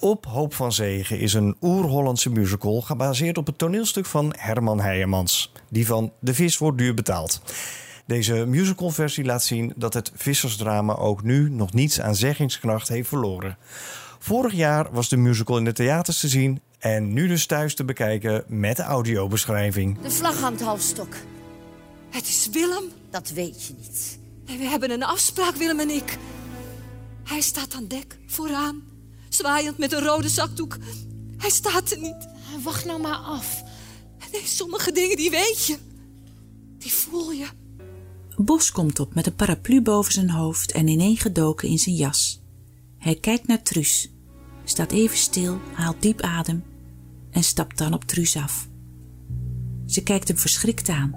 Op 0.00 0.26
Hoop 0.26 0.54
van 0.54 0.72
Zegen 0.72 1.18
is 1.18 1.34
een 1.34 1.56
oer-Hollandse 1.60 2.30
musical 2.30 2.80
gebaseerd 2.80 3.38
op 3.38 3.46
het 3.46 3.58
toneelstuk 3.58 4.06
van 4.06 4.34
Herman 4.38 4.80
Heijemans, 4.80 5.52
die 5.68 5.86
van 5.86 6.12
De 6.20 6.34
Vis 6.34 6.58
wordt 6.58 6.78
duur 6.78 6.94
betaald. 6.94 7.40
Deze 8.06 8.46
musicalversie 8.46 9.24
laat 9.24 9.44
zien 9.44 9.72
dat 9.76 9.94
het 9.94 10.12
vissersdrama 10.14 10.94
ook 10.94 11.22
nu 11.22 11.50
nog 11.50 11.72
niets 11.72 12.00
aan 12.00 12.14
zeggingskracht 12.14 12.88
heeft 12.88 13.08
verloren. 13.08 13.58
Vorig 14.18 14.52
jaar 14.52 14.92
was 14.92 15.08
de 15.08 15.16
musical 15.16 15.58
in 15.58 15.64
de 15.64 15.72
theaters 15.72 16.20
te 16.20 16.28
zien 16.28 16.60
en 16.78 17.12
nu 17.12 17.26
dus 17.26 17.46
thuis 17.46 17.74
te 17.74 17.84
bekijken 17.84 18.44
met 18.46 18.76
de 18.76 18.82
audiobeschrijving. 18.82 20.00
De 20.00 20.10
vlag 20.10 20.40
hangt 20.40 20.60
halfstok. 20.60 21.14
Het 22.10 22.28
is 22.28 22.48
Willem. 22.52 22.84
Dat 23.10 23.30
weet 23.30 23.66
je 23.66 23.74
niet. 23.78 24.18
We 24.44 24.64
hebben 24.64 24.90
een 24.90 25.04
afspraak, 25.04 25.54
Willem 25.54 25.80
en 25.80 25.90
ik. 25.90 26.18
Hij 27.24 27.40
staat 27.40 27.74
aan 27.74 27.86
dek, 27.86 28.18
vooraan, 28.26 28.89
zwaaiend 29.34 29.78
met 29.78 29.92
een 29.92 30.04
rode 30.04 30.28
zakdoek. 30.28 30.76
Hij 31.36 31.50
staat 31.50 31.90
er 31.90 31.98
niet. 31.98 32.28
Wacht 32.62 32.84
nou 32.84 33.00
maar 33.00 33.16
af. 33.16 33.62
Nee, 34.32 34.46
sommige 34.46 34.92
dingen 34.92 35.16
die 35.16 35.30
weet 35.30 35.64
je. 35.66 35.78
Die 36.78 36.92
voel 36.92 37.32
je. 37.32 37.46
Bos 38.36 38.72
komt 38.72 39.00
op 39.00 39.14
met 39.14 39.26
een 39.26 39.34
paraplu 39.34 39.82
boven 39.82 40.12
zijn 40.12 40.30
hoofd 40.30 40.72
en 40.72 40.88
ineengedoken 40.88 41.68
in 41.68 41.78
zijn 41.78 41.94
jas. 41.94 42.40
Hij 42.98 43.14
kijkt 43.14 43.46
naar 43.46 43.62
Truus, 43.62 44.10
staat 44.64 44.92
even 44.92 45.16
stil, 45.16 45.60
haalt 45.72 46.02
diep 46.02 46.20
adem 46.20 46.64
en 47.30 47.42
stapt 47.42 47.78
dan 47.78 47.94
op 47.94 48.04
Truus 48.04 48.36
af. 48.36 48.68
Ze 49.86 50.02
kijkt 50.02 50.28
hem 50.28 50.38
verschrikt 50.38 50.88
aan. 50.88 51.14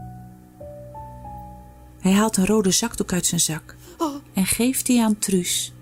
Hij 1.99 2.11
haalt 2.11 2.37
een 2.37 2.45
rode 2.45 2.71
zakdoek 2.71 3.13
uit 3.13 3.25
zijn 3.25 3.41
zak 3.41 3.75
Oh, 3.97 4.15
en 4.33 4.45
geeft 4.45 4.85
die 4.85 5.01
aan 5.01 5.19
Truus, 5.19 5.73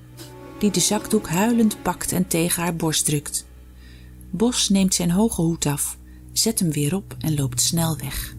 die 0.62 0.72
de 0.72 0.80
zakdoek 0.80 1.28
huilend 1.30 1.82
pakt 1.82 2.12
en 2.12 2.28
tegen 2.28 2.64
haar 2.64 2.76
borst 2.76 3.06
drukt. 3.06 3.46
Bos 4.30 4.70
neemt 4.70 4.94
zijn 4.94 5.12
hoge 5.12 5.42
hoed 5.42 5.66
af, 5.66 5.98
zet 6.34 6.60
hem 6.60 6.72
weer 6.72 6.96
op 6.96 7.16
en 7.20 7.36
loopt 7.36 7.62
snel 7.62 7.98
weg. 7.98 8.36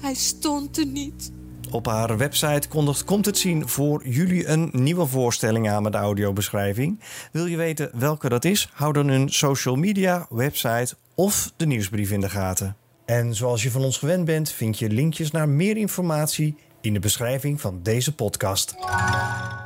hij 0.00 0.14
stond 0.14 0.78
er 0.78 0.86
niet. 0.86 1.32
Op 1.70 1.86
haar 1.86 2.16
website 2.16 2.68
kondigt 2.68 3.04
Komt 3.04 3.26
het 3.26 3.38
zien 3.38 3.68
voor 3.68 4.08
jullie 4.08 4.46
een 4.46 4.70
nieuwe 4.72 5.06
voorstelling 5.06 5.70
aan 5.70 5.82
met 5.82 5.92
de 5.92 5.98
audiobeschrijving. 5.98 7.00
Wil 7.32 7.46
je 7.46 7.56
weten 7.56 7.90
welke 7.94 8.28
dat 8.28 8.44
is? 8.44 8.68
Hou 8.72 8.92
dan 8.92 9.08
hun 9.08 9.28
social 9.28 9.76
media, 9.76 10.26
website 10.30 10.94
of 11.14 11.52
de 11.56 11.66
nieuwsbrief 11.66 12.10
in 12.10 12.20
de 12.20 12.28
gaten. 12.28 12.76
En 13.04 13.34
zoals 13.34 13.62
je 13.62 13.70
van 13.70 13.84
ons 13.84 13.98
gewend 13.98 14.24
bent, 14.24 14.50
vind 14.50 14.78
je 14.78 14.90
linkjes 14.90 15.30
naar 15.30 15.48
meer 15.48 15.76
informatie 15.76 16.56
in 16.80 16.92
de 16.92 16.98
beschrijving 16.98 17.60
van 17.60 17.80
deze 17.82 18.14
podcast. 18.14 18.74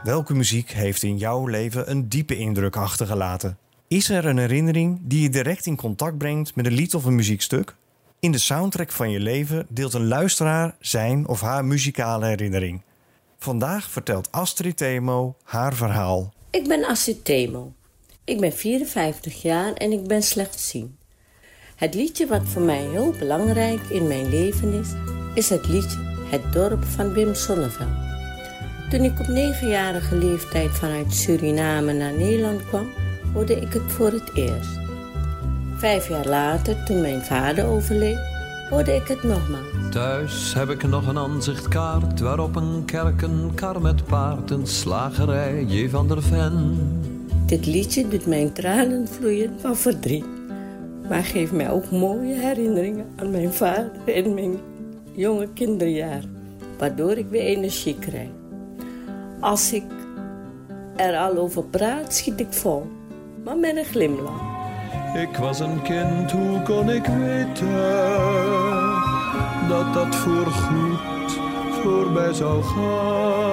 Welke 0.02 0.34
muziek 0.34 0.70
heeft 0.70 1.02
in 1.02 1.16
jouw 1.16 1.46
leven 1.46 1.90
een 1.90 2.08
diepe 2.08 2.36
indruk 2.36 2.76
achtergelaten? 2.76 3.58
Is 3.88 4.08
er 4.08 4.26
een 4.26 4.38
herinnering 4.38 4.98
die 5.02 5.22
je 5.22 5.28
direct 5.28 5.66
in 5.66 5.76
contact 5.76 6.18
brengt 6.18 6.54
met 6.54 6.66
een 6.66 6.72
lied 6.72 6.94
of 6.94 7.04
een 7.04 7.14
muziekstuk? 7.14 7.76
In 8.20 8.32
de 8.32 8.38
soundtrack 8.38 8.92
van 8.92 9.10
je 9.10 9.20
leven 9.20 9.66
deelt 9.68 9.94
een 9.94 10.06
luisteraar 10.06 10.76
zijn 10.80 11.28
of 11.28 11.40
haar 11.40 11.64
muzikale 11.64 12.26
herinnering. 12.26 12.82
Vandaag 13.38 13.90
vertelt 13.90 14.32
Astrid 14.32 14.76
Themo 14.76 15.36
haar 15.44 15.74
verhaal. 15.74 16.32
Ik 16.50 16.68
ben 16.68 16.84
Astrid 16.84 17.24
Themo. 17.24 17.72
Ik 18.24 18.40
ben 18.40 18.52
54 18.52 19.42
jaar 19.42 19.72
en 19.72 19.92
ik 19.92 20.06
ben 20.06 20.22
slechtziend. 20.22 20.90
Het 21.76 21.94
liedje 21.94 22.26
wat 22.26 22.42
voor 22.44 22.62
mij 22.62 22.88
heel 22.90 23.14
belangrijk 23.18 23.80
in 23.80 24.06
mijn 24.06 24.28
leven 24.28 24.72
is, 24.72 24.88
is 25.34 25.48
het 25.48 25.66
liedje 25.68 26.11
Het 26.32 26.52
dorp 26.52 26.84
van 26.84 27.12
Wim 27.12 27.34
Sonneveld. 27.34 27.88
Toen 28.90 29.00
ik 29.00 29.20
op 29.20 29.26
negenjarige 29.26 30.16
leeftijd 30.16 30.70
vanuit 30.70 31.12
Suriname 31.14 31.92
naar 31.92 32.12
Nederland 32.12 32.66
kwam, 32.66 32.86
hoorde 33.32 33.56
ik 33.56 33.72
het 33.72 33.92
voor 33.92 34.10
het 34.10 34.30
eerst. 34.34 34.78
Vijf 35.76 36.08
jaar 36.08 36.26
later, 36.26 36.84
toen 36.84 37.00
mijn 37.00 37.22
vader 37.22 37.66
overleed, 37.66 38.18
hoorde 38.70 38.94
ik 38.94 39.08
het 39.08 39.22
nogmaals. 39.22 39.90
Thuis 39.90 40.54
heb 40.54 40.70
ik 40.70 40.82
nog 40.82 41.06
een 41.06 41.18
aanzichtkaart 41.18 42.20
waarop 42.20 42.56
een 42.56 42.84
kerk, 42.84 43.22
een 43.22 43.50
kar 43.54 43.80
met 43.80 44.04
paard, 44.04 44.50
een 44.50 44.66
slagerij, 44.66 45.64
J. 45.64 45.88
van 45.88 46.08
der 46.08 46.22
Ven. 46.22 46.78
Dit 47.46 47.66
liedje 47.66 48.08
doet 48.08 48.26
mijn 48.26 48.52
tranen 48.52 49.08
vloeien 49.08 49.52
van 49.60 49.76
verdriet, 49.76 50.26
maar 51.08 51.24
geeft 51.24 51.52
mij 51.52 51.70
ook 51.70 51.90
mooie 51.90 52.34
herinneringen 52.34 53.06
aan 53.16 53.30
mijn 53.30 53.52
vader 53.52 53.90
in 54.04 54.34
mijn 54.34 54.58
jonge 55.14 55.48
kinderjaar, 55.54 56.22
waardoor 56.78 57.12
ik 57.12 57.26
weer 57.28 57.42
energie 57.42 57.98
krijg. 57.98 58.28
Als 59.40 59.72
ik 59.72 59.84
er 60.96 61.16
al 61.16 61.36
over 61.36 61.64
praat, 61.64 62.14
schiet 62.14 62.40
ik 62.40 62.52
vol, 62.52 62.86
maar 63.44 63.56
met 63.56 63.76
een 63.76 63.84
glimlach. 63.84 64.50
Ik 65.14 65.36
was 65.36 65.60
een 65.60 65.82
kind, 65.82 66.30
hoe 66.30 66.62
kon 66.62 66.90
ik 66.90 67.06
weten 67.06 67.72
dat 69.68 69.94
dat 69.94 70.16
voorgoed 70.16 71.32
voorbij 71.82 72.32
zou 72.32 72.62
gaan? 72.62 73.51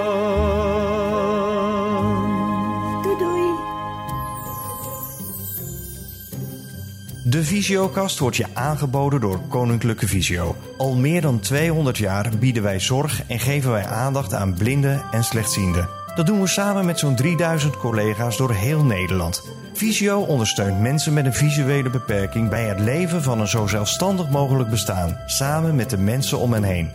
De 7.24 7.44
Visiokast 7.44 8.18
wordt 8.18 8.36
je 8.36 8.46
aangeboden 8.52 9.20
door 9.20 9.40
Koninklijke 9.48 10.08
Visio. 10.08 10.56
Al 10.76 10.94
meer 10.94 11.20
dan 11.20 11.40
200 11.40 11.98
jaar 11.98 12.30
bieden 12.38 12.62
wij 12.62 12.80
zorg 12.80 13.22
en 13.26 13.38
geven 13.38 13.70
wij 13.70 13.86
aandacht 13.86 14.34
aan 14.34 14.54
blinden 14.54 15.02
en 15.10 15.24
slechtzienden. 15.24 15.88
Dat 16.14 16.26
doen 16.26 16.40
we 16.40 16.46
samen 16.46 16.86
met 16.86 16.98
zo'n 16.98 17.16
3000 17.16 17.76
collega's 17.76 18.36
door 18.36 18.52
heel 18.52 18.84
Nederland. 18.84 19.42
Visio 19.72 20.20
ondersteunt 20.20 20.80
mensen 20.80 21.12
met 21.12 21.24
een 21.24 21.34
visuele 21.34 21.90
beperking 21.90 22.48
bij 22.48 22.64
het 22.64 22.80
leven 22.80 23.22
van 23.22 23.40
een 23.40 23.48
zo 23.48 23.66
zelfstandig 23.66 24.30
mogelijk 24.30 24.70
bestaan, 24.70 25.18
samen 25.26 25.74
met 25.74 25.90
de 25.90 25.98
mensen 25.98 26.38
om 26.38 26.52
hen 26.52 26.64
heen. 26.64 26.90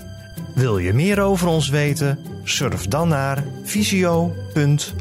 Wil 0.54 0.78
je 0.78 0.94
meer 0.94 1.22
over 1.22 1.48
ons 1.48 1.70
weten? 1.70 2.20
Surf 2.44 2.88
dan 2.88 3.08
naar 3.08 3.44
visio.org. 3.64 4.96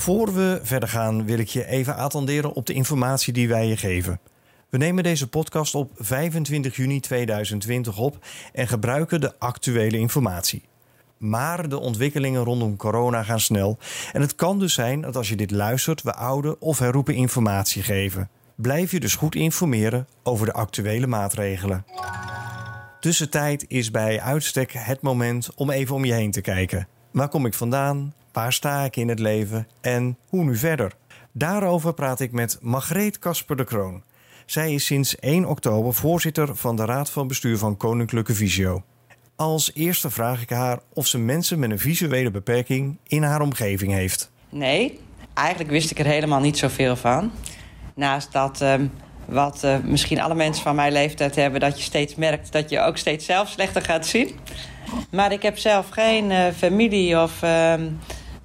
Voor 0.00 0.34
we 0.34 0.60
verder 0.62 0.88
gaan 0.88 1.24
wil 1.24 1.38
ik 1.38 1.48
je 1.48 1.66
even 1.66 1.96
attenderen 1.96 2.52
op 2.52 2.66
de 2.66 2.72
informatie 2.72 3.32
die 3.32 3.48
wij 3.48 3.66
je 3.66 3.76
geven. 3.76 4.20
We 4.68 4.78
nemen 4.78 5.02
deze 5.02 5.28
podcast 5.28 5.74
op 5.74 5.90
25 5.94 6.76
juni 6.76 7.00
2020 7.00 7.98
op 7.98 8.26
en 8.52 8.68
gebruiken 8.68 9.20
de 9.20 9.38
actuele 9.38 9.98
informatie. 9.98 10.62
Maar 11.18 11.68
de 11.68 11.78
ontwikkelingen 11.78 12.44
rondom 12.44 12.76
corona 12.76 13.22
gaan 13.22 13.40
snel. 13.40 13.78
En 14.12 14.20
het 14.20 14.34
kan 14.34 14.58
dus 14.58 14.74
zijn 14.74 15.00
dat 15.00 15.16
als 15.16 15.28
je 15.28 15.36
dit 15.36 15.50
luistert, 15.50 16.02
we 16.02 16.14
oude 16.14 16.58
of 16.58 16.78
herroepen 16.78 17.14
informatie 17.14 17.82
geven. 17.82 18.28
Blijf 18.54 18.90
je 18.90 19.00
dus 19.00 19.14
goed 19.14 19.34
informeren 19.34 20.06
over 20.22 20.46
de 20.46 20.52
actuele 20.52 21.06
maatregelen. 21.06 21.84
Tussentijd 23.00 23.64
is 23.68 23.90
bij 23.90 24.20
uitstek 24.20 24.72
het 24.72 25.02
moment 25.02 25.54
om 25.54 25.70
even 25.70 25.94
om 25.94 26.04
je 26.04 26.12
heen 26.12 26.30
te 26.30 26.40
kijken. 26.40 26.88
Waar 27.12 27.28
kom 27.28 27.46
ik 27.46 27.54
vandaan? 27.54 28.14
Waar 28.32 28.52
sta 28.52 28.84
ik 28.84 28.96
in 28.96 29.08
het 29.08 29.18
leven? 29.18 29.66
En 29.80 30.16
hoe 30.28 30.44
nu 30.44 30.56
verder? 30.56 30.92
Daarover 31.32 31.94
praat 31.94 32.20
ik 32.20 32.32
met 32.32 32.58
Margreet 32.60 33.18
Kasper 33.18 33.56
de 33.56 33.64
Kroon. 33.64 34.02
Zij 34.46 34.74
is 34.74 34.84
sinds 34.84 35.16
1 35.18 35.44
oktober 35.44 35.94
voorzitter 35.94 36.56
van 36.56 36.76
de 36.76 36.84
Raad 36.84 37.10
van 37.10 37.28
Bestuur 37.28 37.58
van 37.58 37.76
Koninklijke 37.76 38.34
Visio. 38.34 38.82
Als 39.36 39.70
eerste 39.74 40.10
vraag 40.10 40.42
ik 40.42 40.50
haar 40.50 40.78
of 40.92 41.06
ze 41.06 41.18
mensen 41.18 41.58
met 41.58 41.70
een 41.70 41.78
visuele 41.78 42.30
beperking 42.30 42.98
in 43.06 43.22
haar 43.22 43.40
omgeving 43.40 43.92
heeft. 43.92 44.30
Nee, 44.48 45.00
eigenlijk 45.34 45.70
wist 45.70 45.90
ik 45.90 45.98
er 45.98 46.06
helemaal 46.06 46.40
niet 46.40 46.58
zoveel 46.58 46.96
van. 46.96 47.30
Naast 47.94 48.32
dat 48.32 48.60
ehm, 48.60 48.86
Wat 49.30 49.62
uh, 49.64 49.76
misschien 49.84 50.20
alle 50.20 50.34
mensen 50.34 50.62
van 50.62 50.74
mijn 50.74 50.92
leeftijd 50.92 51.36
hebben, 51.36 51.60
dat 51.60 51.78
je 51.78 51.84
steeds 51.84 52.14
merkt 52.14 52.52
dat 52.52 52.70
je 52.70 52.80
ook 52.80 52.96
steeds 52.96 53.24
zelf 53.24 53.48
slechter 53.48 53.82
gaat 53.82 54.06
zien. 54.06 54.30
Maar 55.10 55.32
ik 55.32 55.42
heb 55.42 55.58
zelf 55.58 55.88
geen 55.88 56.30
uh, 56.30 56.46
familie 56.56 57.22
of 57.22 57.42
uh, 57.42 57.74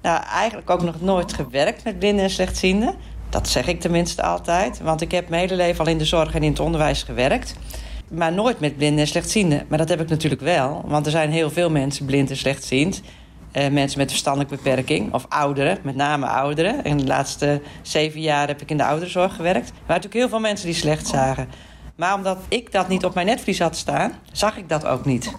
nou, 0.06 0.22
eigenlijk 0.24 0.70
ook 0.70 0.82
nog 0.82 1.00
nooit 1.00 1.32
gewerkt 1.32 1.84
met 1.84 1.98
blinden 1.98 2.24
en 2.24 2.30
slechtzienden. 2.30 2.94
Dat 3.28 3.48
zeg 3.48 3.66
ik 3.66 3.80
tenminste 3.80 4.22
altijd. 4.22 4.80
Want 4.80 5.00
ik 5.00 5.10
heb 5.10 5.28
mijn 5.28 5.40
hele 5.40 5.56
leven 5.56 5.84
al 5.84 5.90
in 5.90 5.98
de 5.98 6.04
zorg 6.04 6.34
en 6.34 6.42
in 6.42 6.50
het 6.50 6.60
onderwijs 6.60 7.02
gewerkt. 7.02 7.56
Maar 8.10 8.32
nooit 8.32 8.60
met 8.60 8.76
blinden 8.76 9.00
en 9.00 9.06
slechtzienden. 9.06 9.64
Maar 9.68 9.78
dat 9.78 9.88
heb 9.88 10.00
ik 10.00 10.08
natuurlijk 10.08 10.42
wel. 10.42 10.84
Want 10.86 11.06
er 11.06 11.12
zijn 11.12 11.30
heel 11.30 11.50
veel 11.50 11.70
mensen 11.70 12.06
blind 12.06 12.30
en 12.30 12.36
slechtziend. 12.36 13.02
Uh, 13.52 13.68
mensen 13.68 13.98
met 13.98 14.10
verstandelijke 14.10 14.56
beperking. 14.56 15.12
Of 15.12 15.26
ouderen, 15.28 15.78
met 15.82 15.96
name 15.96 16.26
ouderen. 16.26 16.84
En 16.84 16.96
de 16.96 17.06
laatste 17.06 17.62
zeven 17.82 18.20
jaar 18.20 18.46
heb 18.46 18.62
ik 18.62 18.70
in 18.70 18.76
de 18.76 18.84
ouderenzorg 18.84 19.34
gewerkt. 19.34 19.68
Er 19.68 19.74
waren 19.74 19.86
natuurlijk 19.86 20.14
heel 20.14 20.28
veel 20.28 20.40
mensen 20.40 20.66
die 20.66 20.74
slecht 20.74 21.06
zagen. 21.06 21.48
Maar 21.96 22.14
omdat 22.14 22.38
ik 22.48 22.72
dat 22.72 22.88
niet 22.88 23.04
op 23.04 23.14
mijn 23.14 23.26
netvlies 23.26 23.58
had 23.58 23.76
staan, 23.76 24.12
zag 24.32 24.56
ik 24.56 24.68
dat 24.68 24.86
ook 24.86 25.04
niet. 25.04 25.32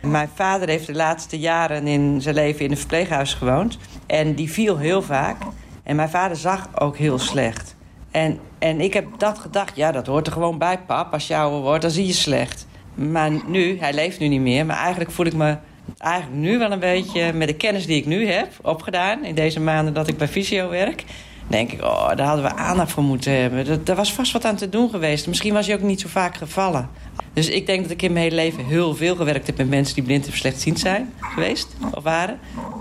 Mijn 0.00 0.28
vader 0.34 0.68
heeft 0.68 0.86
de 0.86 0.94
laatste 0.94 1.38
jaren 1.38 1.86
in 1.86 2.20
zijn 2.20 2.34
leven 2.34 2.64
in 2.64 2.70
een 2.70 2.76
verpleeghuis 2.76 3.34
gewoond. 3.34 3.78
En 4.06 4.34
die 4.34 4.50
viel 4.50 4.76
heel 4.76 5.02
vaak. 5.02 5.36
En 5.82 5.96
mijn 5.96 6.08
vader 6.08 6.36
zag 6.36 6.68
ook 6.74 6.96
heel 6.96 7.18
slecht. 7.18 7.76
En, 8.10 8.38
en 8.58 8.80
ik 8.80 8.92
heb 8.92 9.06
dat 9.18 9.38
gedacht, 9.38 9.76
ja, 9.76 9.92
dat 9.92 10.06
hoort 10.06 10.26
er 10.26 10.32
gewoon 10.32 10.58
bij, 10.58 10.78
pap. 10.78 11.12
Als 11.12 11.26
je 11.26 11.36
ouder 11.36 11.60
wordt, 11.60 11.82
dan 11.82 11.90
zie 11.90 12.06
je 12.06 12.12
slecht. 12.12 12.66
Maar 12.94 13.30
nu, 13.46 13.78
hij 13.80 13.92
leeft 13.92 14.18
nu 14.18 14.28
niet 14.28 14.40
meer, 14.40 14.66
maar 14.66 14.76
eigenlijk 14.76 15.10
voel 15.10 15.26
ik 15.26 15.34
me 15.34 15.56
eigenlijk 15.98 16.40
nu 16.40 16.58
wel 16.58 16.72
een 16.72 16.78
beetje... 16.78 17.32
met 17.32 17.48
de 17.48 17.54
kennis 17.54 17.86
die 17.86 17.96
ik 17.96 18.06
nu 18.06 18.26
heb 18.26 18.52
opgedaan 18.62 19.24
in 19.24 19.34
deze 19.34 19.60
maanden 19.60 19.94
dat 19.94 20.08
ik 20.08 20.16
bij 20.16 20.28
Visio 20.28 20.68
werk... 20.68 21.04
denk 21.48 21.72
ik, 21.72 21.82
oh, 21.82 22.08
daar 22.16 22.26
hadden 22.26 22.44
we 22.44 22.54
aandacht 22.54 22.92
voor 22.92 23.02
moeten 23.02 23.40
hebben. 23.40 23.86
Er 23.86 23.94
was 23.94 24.12
vast 24.12 24.32
wat 24.32 24.44
aan 24.44 24.56
te 24.56 24.68
doen 24.68 24.90
geweest. 24.90 25.26
Misschien 25.26 25.54
was 25.54 25.66
hij 25.66 25.76
ook 25.76 25.82
niet 25.82 26.00
zo 26.00 26.08
vaak 26.08 26.36
gevallen. 26.36 26.88
Dus 27.32 27.48
ik 27.48 27.66
denk 27.66 27.82
dat 27.82 27.90
ik 27.90 28.02
in 28.02 28.12
mijn 28.12 28.24
hele 28.24 28.36
leven 28.36 28.64
heel 28.64 28.94
veel 28.94 29.16
gewerkt 29.16 29.46
heb... 29.46 29.56
met 29.56 29.68
mensen 29.68 29.94
die 29.94 30.04
blind 30.04 30.28
of 30.28 30.34
slechtziend 30.34 30.78
zijn 30.78 31.12
geweest 31.20 31.76
of 31.94 32.02
waren. 32.02 32.38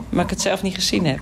Maar 0.10 0.24
ik 0.24 0.30
het 0.30 0.42
zelf 0.42 0.62
niet 0.62 0.76
gezien 0.76 1.06
heb. 1.06 1.20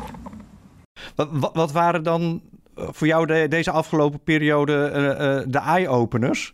Wat, 1.15 1.27
wat, 1.31 1.51
wat 1.53 1.71
waren 1.71 2.03
dan 2.03 2.41
voor 2.75 3.07
jou 3.07 3.25
de, 3.25 3.45
deze 3.49 3.71
afgelopen 3.71 4.23
periode 4.23 4.91
uh, 4.95 5.01
uh, 5.01 5.43
de 5.47 5.59
eye-openers? 5.59 6.53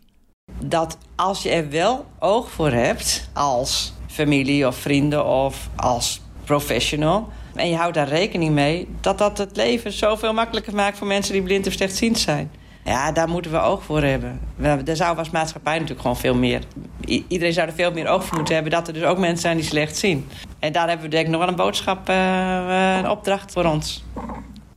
Dat 0.60 0.98
als 1.16 1.44
je 1.44 1.50
er 1.50 1.70
wel 1.70 2.06
oog 2.20 2.52
voor 2.52 2.72
hebt 2.72 3.30
als 3.34 3.94
familie 4.08 4.68
of 4.68 4.76
vrienden 4.76 5.26
of 5.26 5.70
als 5.76 6.22
professional... 6.44 7.30
en 7.56 7.70
je 7.70 7.76
houdt 7.76 7.96
daar 7.96 8.08
rekening 8.08 8.54
mee... 8.54 8.88
dat 9.02 9.18
dat 9.18 9.38
het 9.38 9.56
leven 9.56 9.92
zoveel 9.92 10.34
makkelijker 10.34 10.76
maakt 10.76 10.98
voor 10.98 11.08
mensen 11.08 11.34
die 11.34 11.42
blind 11.42 11.68
of 11.68 11.74
slechtziend 11.74 12.20
zijn. 12.20 12.52
Ja, 12.84 13.12
daar 13.12 13.30
moeten 13.30 13.52
we 13.52 13.60
oog 13.60 13.84
voor 13.84 14.04
hebben. 14.04 14.40
Daar 14.84 14.96
zou 14.96 15.18
als 15.18 15.30
maatschappij 15.30 15.74
natuurlijk 15.74 16.02
gewoon 16.02 16.18
veel 16.18 16.36
meer... 16.36 16.62
iedereen 17.06 17.54
zou 17.54 17.68
er 17.68 17.74
veel 17.74 17.92
meer 17.92 18.08
oog 18.08 18.26
voor 18.26 18.36
moeten 18.36 18.54
hebben... 18.54 18.72
dat 18.72 18.88
er 18.88 18.94
dus 18.94 19.04
ook 19.04 19.18
mensen 19.18 19.42
zijn 19.42 19.58
die 19.58 19.66
slecht 19.66 19.98
zien. 19.98 20.28
En 20.60 20.72
daar 20.72 20.88
hebben 20.88 21.06
we 21.06 21.12
denk 21.12 21.26
ik 21.26 21.32
nog 21.32 21.40
wel 21.40 21.50
een 21.50 21.56
boodschap, 21.56 22.10
uh, 22.10 22.98
een 22.98 23.10
opdracht 23.10 23.52
voor 23.52 23.66
ons. 23.66 24.04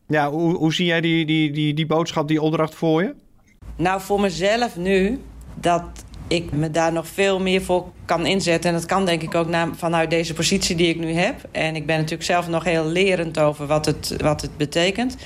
Ja, 0.06 0.30
hoe, 0.30 0.56
hoe 0.56 0.74
zie 0.74 0.86
jij 0.86 1.00
die, 1.00 1.26
die, 1.26 1.50
die, 1.50 1.74
die 1.74 1.86
boodschap, 1.86 2.28
die 2.28 2.42
opdracht 2.42 2.74
voor 2.74 3.02
je? 3.02 3.14
Nou, 3.76 4.00
voor 4.00 4.20
mezelf 4.20 4.76
nu, 4.76 5.20
dat 5.54 5.82
ik 6.34 6.52
me 6.52 6.70
daar 6.70 6.92
nog 6.92 7.06
veel 7.06 7.40
meer 7.40 7.62
voor 7.62 7.84
kan 8.04 8.26
inzetten. 8.26 8.70
En 8.70 8.76
dat 8.76 8.86
kan 8.86 9.04
denk 9.04 9.22
ik 9.22 9.34
ook 9.34 9.48
vanuit 9.76 10.10
deze 10.10 10.34
positie 10.34 10.76
die 10.76 10.88
ik 10.88 10.98
nu 10.98 11.12
heb. 11.12 11.48
En 11.50 11.76
ik 11.76 11.86
ben 11.86 11.96
natuurlijk 11.96 12.24
zelf 12.24 12.48
nog 12.48 12.64
heel 12.64 12.86
lerend 12.86 13.38
over 13.38 13.66
wat 13.66 13.86
het, 13.86 14.14
wat 14.18 14.40
het 14.40 14.56
betekent. 14.56 15.16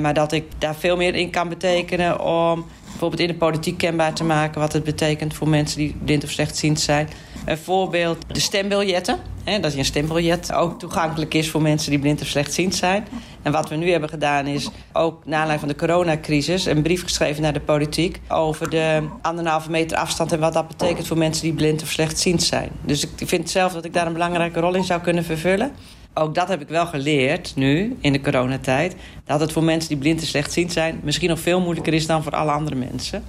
Maar 0.00 0.14
dat 0.14 0.32
ik 0.32 0.44
daar 0.58 0.74
veel 0.74 0.96
meer 0.96 1.14
in 1.14 1.30
kan 1.30 1.48
betekenen 1.48 2.20
om 2.20 2.66
bijvoorbeeld 2.84 3.20
in 3.20 3.26
de 3.26 3.34
politiek 3.34 3.78
kenbaar 3.78 4.14
te 4.14 4.24
maken... 4.24 4.60
wat 4.60 4.72
het 4.72 4.84
betekent 4.84 5.34
voor 5.34 5.48
mensen 5.48 5.78
die 5.78 5.96
blind 6.04 6.24
of 6.24 6.30
slechtziend 6.30 6.80
zijn. 6.80 7.08
Een 7.44 7.58
voorbeeld, 7.58 8.18
de 8.26 8.40
stembiljetten. 8.40 9.18
Hè, 9.44 9.60
dat 9.60 9.72
je 9.72 9.78
een 9.78 9.84
stembiljet 9.84 10.52
ook 10.52 10.78
toegankelijk 10.78 11.34
is 11.34 11.50
voor 11.50 11.62
mensen 11.62 11.90
die 11.90 11.98
blind 11.98 12.20
of 12.20 12.26
slechtziend 12.26 12.74
zijn. 12.74 13.06
En 13.44 13.52
wat 13.52 13.68
we 13.68 13.76
nu 13.76 13.90
hebben 13.90 14.08
gedaan 14.08 14.46
is 14.46 14.70
ook 14.92 15.24
na 15.24 15.36
aanleiding 15.36 15.60
van 15.60 15.68
de 15.68 15.86
coronacrisis... 15.86 16.66
een 16.66 16.82
brief 16.82 17.02
geschreven 17.02 17.42
naar 17.42 17.52
de 17.52 17.60
politiek 17.60 18.20
over 18.28 18.70
de 18.70 19.08
anderhalve 19.22 19.70
meter 19.70 19.96
afstand... 19.96 20.32
en 20.32 20.40
wat 20.40 20.52
dat 20.52 20.68
betekent 20.68 21.06
voor 21.06 21.18
mensen 21.18 21.42
die 21.42 21.52
blind 21.52 21.82
of 21.82 21.88
slechtziend 21.88 22.42
zijn. 22.42 22.70
Dus 22.80 23.02
ik 23.16 23.28
vind 23.28 23.50
zelf 23.50 23.72
dat 23.72 23.84
ik 23.84 23.92
daar 23.92 24.06
een 24.06 24.12
belangrijke 24.12 24.60
rol 24.60 24.74
in 24.74 24.84
zou 24.84 25.00
kunnen 25.00 25.24
vervullen 25.24 25.72
ook 26.14 26.34
dat 26.34 26.48
heb 26.48 26.60
ik 26.60 26.68
wel 26.68 26.86
geleerd 26.86 27.52
nu, 27.56 27.96
in 28.00 28.12
de 28.12 28.20
coronatijd... 28.20 28.96
dat 29.24 29.40
het 29.40 29.52
voor 29.52 29.64
mensen 29.64 29.88
die 29.88 29.98
blind 29.98 30.20
en 30.20 30.26
slechtziend 30.26 30.72
zijn... 30.72 31.00
misschien 31.02 31.28
nog 31.28 31.40
veel 31.40 31.60
moeilijker 31.60 31.92
is 31.94 32.06
dan 32.06 32.22
voor 32.22 32.32
alle 32.32 32.50
andere 32.50 32.76
mensen. 32.76 33.24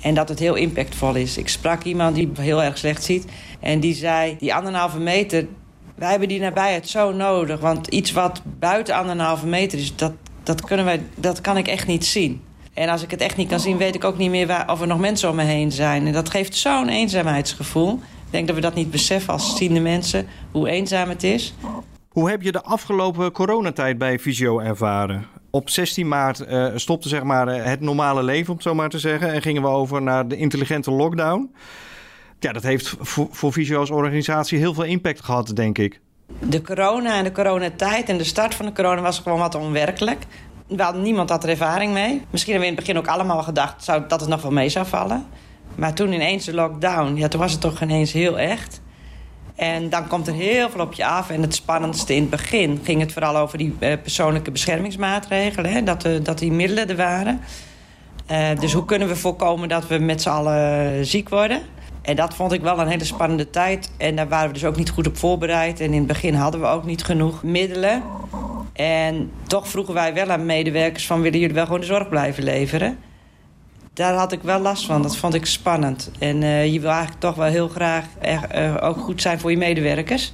En 0.00 0.14
dat 0.14 0.28
het 0.28 0.38
heel 0.38 0.54
impactvol 0.54 1.14
is. 1.14 1.38
Ik 1.38 1.48
sprak 1.48 1.82
iemand 1.82 2.14
die 2.14 2.30
heel 2.34 2.62
erg 2.62 2.78
slecht 2.78 3.04
ziet. 3.04 3.24
En 3.60 3.80
die 3.80 3.94
zei, 3.94 4.36
die 4.38 4.54
anderhalve 4.54 4.98
meter... 4.98 5.46
wij 5.96 6.10
hebben 6.10 6.28
die 6.28 6.40
nabijheid 6.40 6.88
zo 6.88 7.12
nodig. 7.12 7.60
Want 7.60 7.86
iets 7.86 8.12
wat 8.12 8.42
buiten 8.58 8.94
anderhalve 8.94 9.46
meter 9.46 9.78
is... 9.78 9.96
dat, 9.96 10.12
dat, 10.42 10.64
kunnen 10.64 10.84
wij, 10.84 11.02
dat 11.14 11.40
kan 11.40 11.56
ik 11.56 11.68
echt 11.68 11.86
niet 11.86 12.06
zien. 12.06 12.42
En 12.74 12.88
als 12.88 13.02
ik 13.02 13.10
het 13.10 13.20
echt 13.20 13.36
niet 13.36 13.48
kan 13.48 13.60
zien... 13.60 13.76
weet 13.76 13.94
ik 13.94 14.04
ook 14.04 14.18
niet 14.18 14.30
meer 14.30 14.46
waar, 14.46 14.70
of 14.70 14.80
er 14.80 14.86
nog 14.86 14.98
mensen 14.98 15.30
om 15.30 15.36
me 15.36 15.42
heen 15.42 15.72
zijn. 15.72 16.06
En 16.06 16.12
dat 16.12 16.30
geeft 16.30 16.56
zo'n 16.56 16.88
eenzaamheidsgevoel. 16.88 17.92
Ik 17.92 18.32
denk 18.32 18.46
dat 18.46 18.56
we 18.56 18.62
dat 18.62 18.74
niet 18.74 18.90
beseffen 18.90 19.32
als 19.32 19.56
ziende 19.56 19.80
mensen... 19.80 20.26
hoe 20.50 20.68
eenzaam 20.68 21.08
het 21.08 21.22
is. 21.22 21.54
Hoe 22.08 22.30
heb 22.30 22.42
je 22.42 22.52
de 22.52 22.62
afgelopen 22.62 23.32
coronatijd 23.32 23.98
bij 23.98 24.18
Visio 24.18 24.58
ervaren? 24.58 25.26
Op 25.50 25.70
16 25.70 26.08
maart 26.08 26.40
uh, 26.48 26.66
stopte 26.74 27.08
zeg 27.08 27.22
maar, 27.22 27.46
het 27.46 27.80
normale 27.80 28.22
leven, 28.22 28.48
om 28.48 28.54
het 28.54 28.62
zo 28.62 28.74
maar 28.74 28.88
te 28.88 28.98
zeggen. 28.98 29.32
En 29.32 29.42
gingen 29.42 29.62
we 29.62 29.68
over 29.68 30.02
naar 30.02 30.28
de 30.28 30.36
intelligente 30.36 30.90
lockdown. 30.90 31.50
Ja, 32.38 32.52
dat 32.52 32.62
heeft 32.62 32.94
voor, 32.98 33.28
voor 33.30 33.52
Visio 33.52 33.78
als 33.78 33.90
organisatie 33.90 34.58
heel 34.58 34.74
veel 34.74 34.84
impact 34.84 35.24
gehad, 35.24 35.56
denk 35.56 35.78
ik. 35.78 36.00
De 36.40 36.62
corona 36.62 37.16
en 37.16 37.24
de 37.24 37.32
coronatijd 37.32 38.08
en 38.08 38.18
de 38.18 38.24
start 38.24 38.54
van 38.54 38.66
de 38.66 38.72
corona 38.72 39.00
was 39.00 39.18
gewoon 39.18 39.38
wat 39.38 39.54
onwerkelijk. 39.54 40.24
Wel, 40.66 40.92
niemand 40.92 41.30
had 41.30 41.44
er 41.44 41.50
ervaring 41.50 41.92
mee. 41.92 42.22
Misschien 42.30 42.52
hebben 42.52 42.70
we 42.70 42.76
in 42.76 42.84
het 42.84 42.94
begin 42.94 42.98
ook 42.98 43.18
allemaal 43.18 43.42
gedacht 43.42 43.84
zou, 43.84 44.02
dat 44.08 44.20
het 44.20 44.28
nog 44.28 44.42
wel 44.42 44.52
mee 44.52 44.68
zou 44.68 44.86
vallen. 44.86 45.26
Maar 45.74 45.94
toen 45.94 46.12
ineens 46.12 46.44
de 46.44 46.54
lockdown, 46.54 47.14
ja, 47.14 47.28
toen 47.28 47.40
was 47.40 47.52
het 47.52 47.60
toch 47.60 47.82
ineens 47.82 48.12
heel 48.12 48.38
echt. 48.38 48.80
En 49.56 49.88
dan 49.90 50.06
komt 50.06 50.26
er 50.26 50.34
heel 50.34 50.70
veel 50.70 50.80
op 50.80 50.92
je 50.92 51.06
af. 51.06 51.30
En 51.30 51.42
het 51.42 51.54
spannendste 51.54 52.14
in 52.14 52.20
het 52.20 52.30
begin 52.30 52.80
ging 52.82 53.00
het 53.00 53.12
vooral 53.12 53.36
over 53.36 53.58
die 53.58 53.74
uh, 53.80 53.92
persoonlijke 54.02 54.50
beschermingsmaatregelen. 54.50 55.72
Hè? 55.72 55.82
Dat, 55.82 56.06
uh, 56.06 56.24
dat 56.24 56.38
die 56.38 56.52
middelen 56.52 56.88
er 56.88 56.96
waren. 56.96 57.40
Uh, 58.30 58.60
dus 58.60 58.72
hoe 58.72 58.84
kunnen 58.84 59.08
we 59.08 59.16
voorkomen 59.16 59.68
dat 59.68 59.86
we 59.86 59.98
met 59.98 60.22
z'n 60.22 60.28
allen 60.28 61.06
ziek 61.06 61.28
worden? 61.28 61.62
En 62.06 62.16
dat 62.16 62.34
vond 62.34 62.52
ik 62.52 62.60
wel 62.60 62.80
een 62.80 62.88
hele 62.88 63.04
spannende 63.04 63.50
tijd. 63.50 63.90
En 63.96 64.16
daar 64.16 64.28
waren 64.28 64.46
we 64.46 64.52
dus 64.52 64.64
ook 64.64 64.76
niet 64.76 64.90
goed 64.90 65.06
op 65.06 65.16
voorbereid. 65.16 65.80
En 65.80 65.92
in 65.92 65.98
het 65.98 66.06
begin 66.06 66.34
hadden 66.34 66.60
we 66.60 66.66
ook 66.66 66.84
niet 66.84 67.04
genoeg 67.04 67.42
middelen. 67.42 68.02
En 68.72 69.30
toch 69.46 69.68
vroegen 69.68 69.94
wij 69.94 70.14
wel 70.14 70.30
aan 70.30 70.46
medewerkers 70.46 71.06
van... 71.06 71.20
willen 71.20 71.38
jullie 71.38 71.54
wel 71.54 71.64
gewoon 71.64 71.80
de 71.80 71.86
zorg 71.86 72.08
blijven 72.08 72.42
leveren? 72.42 72.98
daar 73.96 74.14
had 74.14 74.32
ik 74.32 74.42
wel 74.42 74.60
last 74.60 74.86
van. 74.86 75.02
Dat 75.02 75.16
vond 75.16 75.34
ik 75.34 75.46
spannend. 75.46 76.10
En 76.18 76.42
uh, 76.42 76.72
je 76.72 76.80
wil 76.80 76.90
eigenlijk 76.90 77.20
toch 77.20 77.34
wel 77.34 77.46
heel 77.46 77.68
graag 77.68 78.04
uh, 78.54 78.76
ook 78.80 78.98
goed 78.98 79.22
zijn 79.22 79.38
voor 79.38 79.50
je 79.50 79.56
medewerkers. 79.56 80.32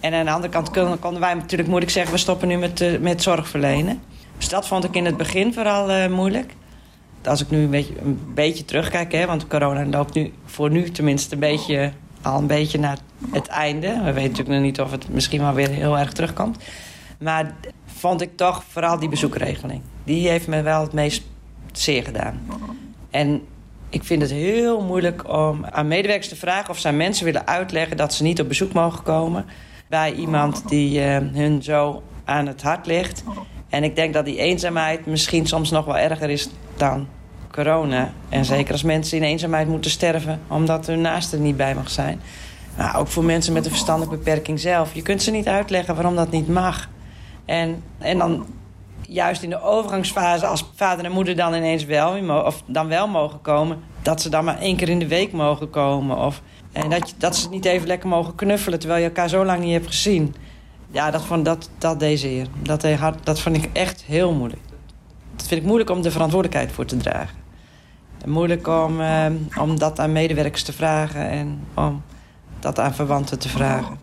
En 0.00 0.14
aan 0.14 0.24
de 0.24 0.30
andere 0.30 0.52
kant 0.52 0.70
konden, 0.70 0.98
konden 0.98 1.20
wij 1.20 1.34
natuurlijk 1.34 1.68
moeilijk 1.68 1.92
zeggen... 1.92 2.12
we 2.12 2.18
stoppen 2.18 2.48
nu 2.48 2.56
met, 2.56 2.80
uh, 2.80 2.98
met 2.98 3.22
zorg 3.22 3.48
verlenen. 3.48 4.02
Dus 4.36 4.48
dat 4.48 4.66
vond 4.66 4.84
ik 4.84 4.94
in 4.94 5.04
het 5.04 5.16
begin 5.16 5.54
vooral 5.54 6.08
moeilijk. 6.08 6.52
Als 7.24 7.40
ik 7.40 7.50
nu 7.50 7.76
een 7.76 8.20
beetje, 8.34 8.64
terugkijk... 8.64 9.12
Hè, 9.12 9.26
want 9.26 9.46
corona 9.46 9.86
loopt 9.86 10.14
nu 10.14 10.32
voor 10.44 10.70
nu 10.70 10.90
tenminste 10.90 11.34
een 11.34 11.40
beetje, 11.40 11.92
al 12.22 12.38
een 12.38 12.46
beetje 12.46 12.78
naar 12.78 12.98
het 13.30 13.46
einde. 13.46 13.86
We 13.86 14.12
weten 14.12 14.30
natuurlijk 14.30 14.48
nog 14.48 14.60
niet 14.60 14.80
of 14.80 14.90
het 14.90 15.08
misschien 15.08 15.40
wel 15.40 15.52
weer 15.52 15.68
heel 15.68 15.98
erg 15.98 16.12
terugkomt. 16.12 16.58
Maar 17.18 17.54
vond 17.86 18.20
ik 18.20 18.36
toch 18.36 18.64
vooral 18.68 18.98
die 18.98 19.08
bezoekregeling. 19.08 19.82
Die 20.04 20.28
heeft 20.28 20.46
me 20.46 20.62
wel 20.62 20.82
het 20.82 20.92
meest 20.92 21.22
zeer 21.72 22.02
gedaan. 22.02 22.40
En 23.10 23.42
ik 23.88 24.04
vind 24.04 24.22
het 24.22 24.30
heel 24.30 24.84
moeilijk 24.84 25.28
om 25.28 25.64
aan 25.64 25.88
medewerkers 25.88 26.28
te 26.28 26.36
vragen... 26.36 26.70
of 26.70 26.84
aan 26.84 26.96
mensen 26.96 27.24
willen 27.24 27.46
uitleggen 27.46 27.96
dat 27.96 28.14
ze 28.14 28.22
niet 28.22 28.40
op 28.40 28.48
bezoek 28.48 28.72
mogen 28.72 29.02
komen... 29.02 29.44
bij 29.88 30.12
iemand 30.12 30.68
die 30.68 31.00
uh, 31.00 31.16
hun 31.32 31.62
zo 31.62 32.02
aan 32.24 32.46
het 32.46 32.62
hart 32.62 32.86
ligt. 32.86 33.24
En 33.70 33.84
ik 33.84 33.96
denk 33.96 34.14
dat 34.14 34.24
die 34.24 34.38
eenzaamheid 34.38 35.06
misschien 35.06 35.46
soms 35.46 35.70
nog 35.70 35.84
wel 35.84 35.98
erger 35.98 36.30
is 36.30 36.48
dan 36.76 37.06
corona. 37.50 38.12
En 38.28 38.44
zeker 38.44 38.72
als 38.72 38.82
mensen 38.82 39.16
in 39.16 39.22
eenzaamheid 39.22 39.68
moeten 39.68 39.90
sterven... 39.90 40.40
omdat 40.48 40.86
hun 40.86 41.00
naaste 41.00 41.38
niet 41.38 41.56
bij 41.56 41.74
mag 41.74 41.90
zijn. 41.90 42.20
Maar 42.76 42.98
ook 42.98 43.08
voor 43.08 43.24
mensen 43.24 43.52
met 43.52 43.64
een 43.64 43.70
verstandelijke 43.70 44.16
beperking 44.16 44.60
zelf. 44.60 44.94
Je 44.94 45.02
kunt 45.02 45.22
ze 45.22 45.30
niet 45.30 45.46
uitleggen 45.46 45.94
waarom 45.94 46.16
dat 46.16 46.30
niet 46.30 46.48
mag. 46.48 46.88
En, 47.44 47.82
en 47.98 48.18
dan 48.18 48.46
juist 49.02 49.42
in 49.42 49.50
de 49.50 49.62
overgangsfase, 49.62 50.46
als 50.46 50.70
vader 50.74 51.04
en 51.04 51.12
moeder 51.12 51.36
dan 51.36 51.54
ineens 51.54 51.84
wel, 51.84 52.44
of 52.44 52.62
dan 52.66 52.88
wel 52.88 53.08
mogen 53.08 53.40
komen, 53.40 53.78
dat 54.02 54.22
ze 54.22 54.28
dan 54.28 54.44
maar 54.44 54.58
één 54.58 54.76
keer 54.76 54.88
in 54.88 54.98
de 54.98 55.08
week 55.08 55.32
mogen 55.32 55.70
komen. 55.70 56.18
Of, 56.18 56.42
en 56.72 56.90
dat, 56.90 57.14
dat 57.18 57.36
ze 57.36 57.48
niet 57.48 57.64
even 57.64 57.86
lekker 57.86 58.08
mogen 58.08 58.34
knuffelen 58.34 58.78
terwijl 58.78 59.00
je 59.00 59.06
elkaar 59.06 59.28
zo 59.28 59.44
lang 59.44 59.60
niet 59.60 59.72
hebt 59.72 59.86
gezien. 59.86 60.34
Ja, 60.90 61.10
dat, 61.10 61.24
vond, 61.24 61.44
dat, 61.44 61.70
dat 61.78 62.00
deze. 62.00 62.44
Dat, 62.62 62.86
dat 63.22 63.40
vond 63.40 63.56
ik 63.56 63.68
echt 63.72 64.02
heel 64.02 64.32
moeilijk. 64.32 64.62
Dat 65.36 65.46
vind 65.46 65.60
ik 65.60 65.66
moeilijk 65.66 65.90
om 65.90 66.02
de 66.02 66.10
verantwoordelijkheid 66.10 66.72
voor 66.72 66.84
te 66.84 66.96
dragen. 66.96 67.38
Moeilijk 68.26 68.66
om, 68.66 69.00
eh, 69.00 69.26
om 69.58 69.78
dat 69.78 69.98
aan 69.98 70.12
medewerkers 70.12 70.62
te 70.62 70.72
vragen 70.72 71.28
en 71.28 71.66
om 71.74 72.02
dat 72.58 72.78
aan 72.78 72.94
verwanten 72.94 73.38
te 73.38 73.48
vragen. 73.48 73.98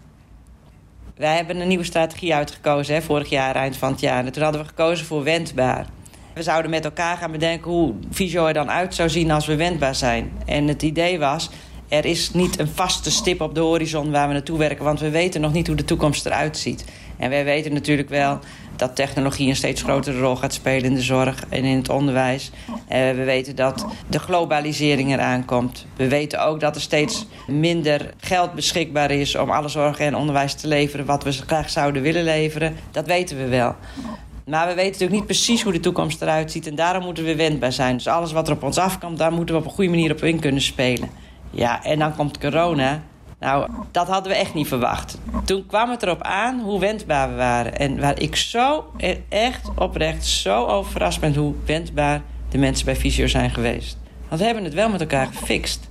Wij 1.16 1.36
hebben 1.36 1.60
een 1.60 1.68
nieuwe 1.68 1.84
strategie 1.84 2.36
uitgekozen, 2.36 2.96
hè, 2.96 3.02
vorig 3.02 3.30
jaar, 3.30 3.56
eind 3.56 3.78
van 3.78 3.92
het 3.92 4.00
jaar. 4.00 4.26
En 4.26 4.32
toen 4.32 4.44
hadden 4.44 4.62
we 4.62 4.68
gekozen 4.68 5.06
voor 5.06 5.24
wendbaar. 5.24 5.86
We 6.34 6.44
zouden 6.44 6.72
met 6.72 6.86
elkaar 6.86 7.18
gaan 7.18 7.32
bedenken 7.32 7.72
hoe 7.72 7.94
Visio 8.12 8.46
er 8.46 8.54
dan 8.54 8.72
uit 8.72 8.96
zou 8.96 9.10
zien 9.10 9.32
als 9.32 9.46
we 9.46 9.56
wendbaar 9.56 9.96
zijn. 9.96 10.32
En 10.46 10.68
het 10.68 10.82
idee 10.82 11.20
was, 11.20 11.50
er 11.88 12.06
is 12.06 12.34
niet 12.34 12.60
een 12.60 12.68
vaste 12.68 13.12
stip 13.12 13.42
op 13.42 13.56
de 13.56 13.60
horizon 13.60 14.12
waar 14.12 14.28
we 14.28 14.34
naartoe 14.34 14.58
werken... 14.58 14.84
want 14.84 15.00
we 15.00 15.10
weten 15.10 15.42
nog 15.42 15.54
niet 15.54 15.68
hoe 15.68 15.76
de 15.76 15.86
toekomst 15.86 16.26
eruit 16.26 16.58
ziet. 16.58 16.86
En 17.18 17.30
wij 17.30 17.44
weten 17.44 17.74
natuurlijk 17.74 18.10
wel 18.10 18.40
dat 18.76 18.96
technologie 18.96 19.50
een 19.50 19.56
steeds 19.56 19.82
grotere 19.82 20.20
rol 20.20 20.36
gaat 20.36 20.54
spelen 20.54 20.84
in 20.84 20.96
de 20.96 21.02
zorg 21.02 21.44
en 21.50 21.64
in 21.64 21.78
het 21.78 21.90
onderwijs. 21.90 22.52
Uh, 22.70 22.76
we 22.90 23.24
weten 23.24 23.56
dat 23.56 23.86
de 24.08 24.20
globalisering 24.20 25.14
eraan 25.14 25.46
komt. 25.46 25.86
We 25.96 26.08
weten 26.08 26.46
ook 26.46 26.60
dat 26.60 26.76
er 26.76 26.82
steeds 26.82 27.26
minder 27.48 28.14
geld 28.18 28.54
beschikbaar 28.54 29.12
is 29.12 29.36
om 29.36 29.50
alle 29.50 29.68
zorg 29.68 30.00
en 30.00 30.16
onderwijs 30.16 30.54
te 30.54 30.68
leveren 30.68 31.06
wat 31.06 31.24
we 31.24 31.32
graag 31.32 31.70
zouden 31.70 32.02
willen 32.02 32.24
leveren. 32.24 32.76
Dat 32.92 33.06
weten 33.06 33.38
we 33.38 33.48
wel. 33.48 33.76
Maar 34.46 34.68
we 34.68 34.74
weten 34.74 34.92
natuurlijk 34.92 35.20
niet 35.20 35.26
precies 35.26 35.64
hoe 35.64 35.72
de 35.72 35.80
toekomst 35.80 36.22
eruit 36.22 36.52
ziet. 36.52 36.68
En 36.68 36.76
daarom 36.76 37.04
moeten 37.04 37.24
we 37.24 37.36
wendbaar 37.36 37.74
zijn. 37.74 37.98
Dus 37.98 38.08
alles 38.08 38.32
wat 38.32 38.48
er 38.48 38.54
op 38.54 38.64
ons 38.64 38.78
afkomt, 38.78 39.18
daar 39.18 39.32
moeten 39.32 39.56
we 39.56 39.62
op 39.62 39.68
een 39.68 39.74
goede 39.74 39.90
manier 39.90 40.12
op 40.12 40.24
in 40.24 40.40
kunnen 40.40 40.62
spelen. 40.62 41.10
Ja, 41.52 41.84
en 41.84 42.00
dan 42.00 42.16
komt 42.16 42.38
corona. 42.38 43.02
Nou, 43.40 43.70
dat 43.92 44.08
hadden 44.08 44.32
we 44.32 44.38
echt 44.38 44.54
niet 44.54 44.68
verwacht. 44.68 45.18
Toen 45.46 45.66
kwam 45.66 45.90
het 45.90 46.04
erop 46.04 46.22
aan 46.22 46.60
hoe 46.60 46.80
wendbaar 46.80 47.30
we 47.30 47.36
waren. 47.36 47.78
En 47.78 48.00
waar 48.00 48.20
ik 48.20 48.36
zo, 48.36 48.86
echt 49.30 49.70
oprecht, 49.76 50.26
zo 50.26 50.66
over 50.66 50.92
verrast 50.92 51.20
ben 51.20 51.36
hoe 51.36 51.54
wendbaar 51.66 52.22
de 52.50 52.58
mensen 52.58 52.86
bij 52.86 52.96
Visio 52.96 53.28
zijn 53.28 53.50
geweest. 53.50 53.98
Want 54.28 54.40
we 54.40 54.46
hebben 54.46 54.64
het 54.64 54.74
wel 54.74 54.90
met 54.90 55.02
elkaar 55.02 55.28
gefixt. 55.28 55.90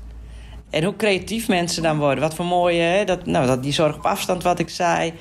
En 0.70 0.84
hoe 0.84 0.96
creatief 0.96 1.48
mensen 1.48 1.82
dan 1.82 1.98
worden. 1.98 2.20
Wat 2.20 2.34
voor 2.34 2.44
mooie, 2.44 2.82
hè? 2.82 3.04
Dat, 3.04 3.26
nou, 3.26 3.46
dat 3.46 3.62
die 3.62 3.72
zorg 3.72 3.96
op 3.96 4.06
afstand, 4.06 4.42
wat 4.42 4.58
ik 4.58 4.68
zei. 4.68 5.12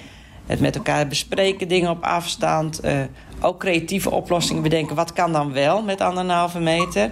Het 0.45 0.59
met 0.59 0.75
elkaar 0.75 1.07
bespreken, 1.07 1.67
dingen 1.67 1.89
op 1.89 2.03
afstand. 2.03 2.85
Uh, 2.85 2.99
ook 3.41 3.59
creatieve 3.59 4.11
oplossingen 4.11 4.63
bedenken. 4.63 4.95
Wat 4.95 5.13
kan 5.13 5.31
dan 5.31 5.53
wel 5.53 5.81
met 5.81 6.01
anderhalve 6.01 6.59
meter? 6.59 7.11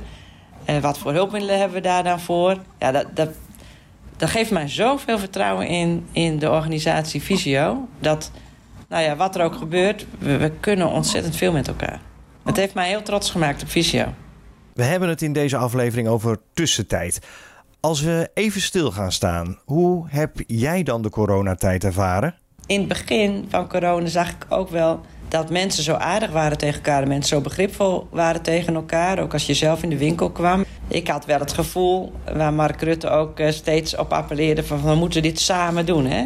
Uh, 0.70 0.78
wat 0.78 0.98
voor 0.98 1.14
hulpmiddelen 1.14 1.58
hebben 1.58 1.78
we 1.78 1.84
daar 1.84 2.04
dan 2.04 2.20
voor? 2.20 2.58
Ja, 2.80 2.92
dat, 2.92 3.06
dat, 3.14 3.30
dat 4.18 4.30
geeft 4.30 4.52
mij 4.52 4.68
zoveel 4.68 5.20
vertrouwen 5.20 5.68
in, 5.68 6.08
in 6.12 6.40
de 6.40 6.50
organisatie 6.50 7.22
Visio. 7.22 7.88
Dat, 8.00 8.32
nou 8.88 9.04
ja, 9.04 9.16
wat 9.16 9.36
er 9.36 9.44
ook 9.44 9.56
gebeurt, 9.56 10.06
we, 10.20 10.38
we 10.38 10.52
kunnen 10.60 10.88
ontzettend 10.88 11.36
veel 11.36 11.52
met 11.52 11.68
elkaar. 11.68 12.00
Het 12.44 12.58
heeft 12.58 12.74
mij 12.74 12.88
heel 12.88 13.02
trots 13.02 13.32
gemaakt 13.32 13.62
op 13.62 13.70
Visio. 13.70 14.14
We 14.74 14.84
hebben 14.84 15.10
het 15.10 15.22
in 15.22 15.34
deze 15.34 15.58
aflevering 15.58 16.08
over 16.08 16.40
tussentijd. 16.54 17.20
Als 17.80 18.02
we 18.02 18.30
even 18.34 18.62
stil 18.62 18.92
gaan 18.92 19.12
staan, 19.12 19.60
hoe 19.66 20.06
heb 20.10 20.36
jij 20.48 20.84
dan 20.84 21.02
de 21.02 21.10
coronatijd 21.10 21.84
ervaren? 21.84 22.36
In 22.66 22.80
het 22.80 22.88
begin 22.88 23.46
van 23.50 23.68
corona 23.68 24.08
zag 24.08 24.30
ik 24.30 24.46
ook 24.50 24.70
wel 24.70 25.02
dat 25.34 25.50
mensen 25.50 25.84
zo 25.84 25.94
aardig 25.94 26.32
waren 26.32 26.58
tegen 26.58 26.76
elkaar. 26.76 27.08
Mensen 27.08 27.36
zo 27.36 27.42
begripvol 27.42 28.08
waren 28.12 28.42
tegen 28.42 28.76
elkaar. 28.76 29.20
Ook 29.20 29.34
als 29.34 29.46
je 29.46 29.54
zelf 29.54 29.84
in 29.84 29.90
de 29.90 29.98
winkel 29.98 30.30
kwam. 30.30 30.66
Ik 30.88 31.08
had 31.08 31.26
wel 31.26 31.40
het 31.40 31.54
gevoel, 31.54 32.12
waar 32.34 32.54
Mark 32.54 32.82
Rutte 32.82 33.10
ook 33.10 33.40
eh, 33.40 33.52
steeds 33.52 33.96
op 33.96 34.14
appelleerde... 34.14 34.64
van 34.64 34.84
we 34.84 34.96
moeten 34.96 35.22
dit 35.22 35.40
samen 35.40 35.86
doen, 35.86 36.06
hè? 36.06 36.26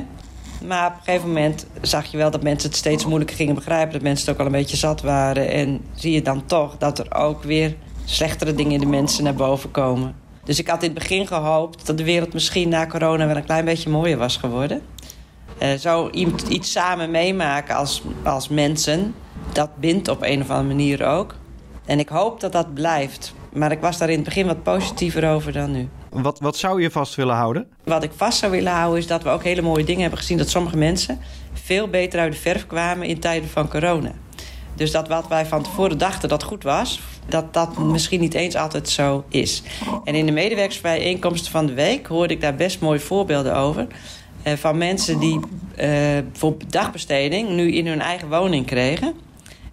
Maar 0.66 0.88
op 0.88 0.94
een 0.94 1.04
gegeven 1.04 1.28
moment 1.28 1.66
zag 1.82 2.06
je 2.06 2.18
wel 2.18 2.32
dat 2.32 2.44
mensen 2.44 2.70
het 2.70 2.78
steeds 2.78 3.06
moeilijker 3.06 3.36
gingen 3.36 3.56
begrijpen. 3.56 3.94
Dat 3.94 4.02
mensen 4.02 4.26
het 4.26 4.34
ook 4.34 4.40
al 4.40 4.46
een 4.46 4.60
beetje 4.60 4.78
zat 4.78 5.02
waren. 5.02 5.50
En 5.50 5.82
zie 5.96 6.12
je 6.12 6.22
dan 6.22 6.46
toch 6.46 6.78
dat 6.78 7.00
er 7.00 7.16
ook 7.16 7.44
weer 7.44 7.76
slechtere 8.06 8.54
dingen 8.54 8.74
in 8.74 8.80
de 8.80 8.86
mensen 8.86 9.24
naar 9.24 9.36
boven 9.36 9.72
komen. 9.72 10.16
Dus 10.44 10.60
ik 10.60 10.68
had 10.68 10.84
in 10.84 10.90
het 10.90 11.00
begin 11.00 11.28
gehoopt 11.28 11.86
dat 11.86 11.98
de 11.98 12.04
wereld 12.04 12.34
misschien 12.34 12.70
na 12.70 12.88
corona 12.88 13.28
wel 13.28 13.36
een 13.36 13.44
klein 13.44 13.66
beetje 13.66 13.90
mooier 13.90 14.18
was 14.18 14.38
geworden. 14.38 14.82
Uh, 15.62 15.74
zo 15.74 16.10
iets 16.50 16.72
samen 16.72 17.12
meemaken 17.12 17.76
als, 17.76 18.02
als 18.24 18.48
mensen, 18.48 19.16
dat 19.54 19.70
bindt 19.78 20.08
op 20.08 20.22
een 20.22 20.42
of 20.42 20.50
andere 20.50 20.68
manier 20.68 21.06
ook. 21.06 21.36
En 21.86 22.00
ik 22.00 22.10
hoop 22.10 22.40
dat 22.40 22.52
dat 22.52 22.74
blijft. 22.74 23.34
Maar 23.54 23.72
ik 23.72 23.82
was 23.82 23.98
daar 23.98 24.10
in 24.10 24.16
het 24.16 24.26
begin 24.26 24.46
wat 24.46 24.64
positiever 24.64 25.30
over 25.30 25.52
dan 25.52 25.72
nu. 25.72 25.90
Wat, 26.10 26.40
wat 26.40 26.58
zou 26.58 26.82
je 26.82 26.92
vast 26.92 27.16
willen 27.16 27.36
houden? 27.36 27.68
Wat 27.84 28.04
ik 28.04 28.12
vast 28.16 28.38
zou 28.38 28.52
willen 28.52 28.72
houden 28.72 29.00
is 29.00 29.08
dat 29.08 29.24
we 29.24 29.30
ook 29.30 29.44
hele 29.44 29.62
mooie 29.62 29.84
dingen 29.84 30.02
hebben 30.02 30.20
gezien. 30.20 30.38
Dat 30.38 30.50
sommige 30.50 30.78
mensen 30.78 31.20
veel 31.54 31.88
beter 31.88 32.20
uit 32.20 32.32
de 32.32 32.40
verf 32.40 32.68
kwamen 32.68 33.08
in 33.08 33.20
tijden 33.20 33.50
van 33.50 33.70
corona. 33.70 34.12
Dus 34.76 34.92
dat 34.92 35.08
wat 35.08 35.28
wij 35.28 35.46
van 35.46 35.64
tevoren 35.64 35.98
dachten 35.98 36.30
dat 36.30 36.44
goed 36.44 36.64
was... 36.64 37.02
dat 37.28 37.54
dat 37.54 37.78
misschien 37.78 38.20
niet 38.20 38.34
eens 38.34 38.56
altijd 38.56 38.90
zo 38.90 39.24
is. 39.30 39.64
En 40.04 40.16
in 40.16 40.26
de 40.26 40.32
medewerkersbijeenkomsten 40.32 41.52
van 41.52 41.66
de 41.66 41.74
week... 41.74 42.08
hoorde 42.08 42.34
ik 42.34 42.42
daar 42.42 42.56
best 42.56 42.80
mooie 42.80 43.00
voorbeelden 43.00 43.56
over... 43.56 43.88
Eh, 44.44 44.54
van 44.54 44.78
mensen 44.78 45.20
die 45.20 45.40
uh, 45.80 46.18
voor 46.34 46.56
dagbesteding 46.68 47.50
nu 47.50 47.72
in 47.72 47.88
hun 47.88 48.02
eigen 48.02 48.30
woning 48.30 48.66
kregen. 48.66 49.14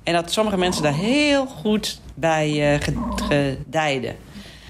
En 0.03 0.13
dat 0.13 0.33
sommige 0.33 0.57
mensen 0.57 0.83
daar 0.83 0.95
heel 0.95 1.47
goed 1.47 2.01
bij 2.15 2.73
uh, 2.73 2.81
gedijden. 3.17 4.17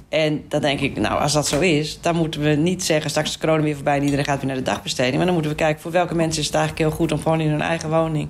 En 0.09 0.44
dan 0.48 0.61
denk 0.61 0.80
ik, 0.80 0.96
nou, 0.96 1.20
als 1.20 1.33
dat 1.33 1.48
zo 1.48 1.61
is... 1.61 1.98
dan 2.00 2.16
moeten 2.16 2.40
we 2.40 2.48
niet 2.48 2.85
zeggen, 2.85 3.11
straks 3.11 3.28
is 3.28 3.38
corona 3.38 3.62
weer 3.62 3.74
voorbij... 3.74 3.96
en 3.96 4.02
iedereen 4.04 4.24
gaat 4.24 4.37
weer 4.37 4.46
naar 4.46 4.57
de 4.57 4.62
dagbesteding. 4.62 5.16
Maar 5.16 5.24
dan 5.24 5.35
moeten 5.35 5.52
we 5.52 5.57
kijken, 5.57 5.83
voor 5.83 5.90
welke 5.90 6.14
mensen 6.14 6.40
is 6.40 6.46
het 6.46 6.54
eigenlijk 6.57 6.88
heel 6.88 6.96
goed... 6.96 7.12
om 7.12 7.18
gewoon 7.22 7.40
in 7.40 7.50
hun 7.50 7.61
eigen 7.61 7.90
woning 7.90 8.28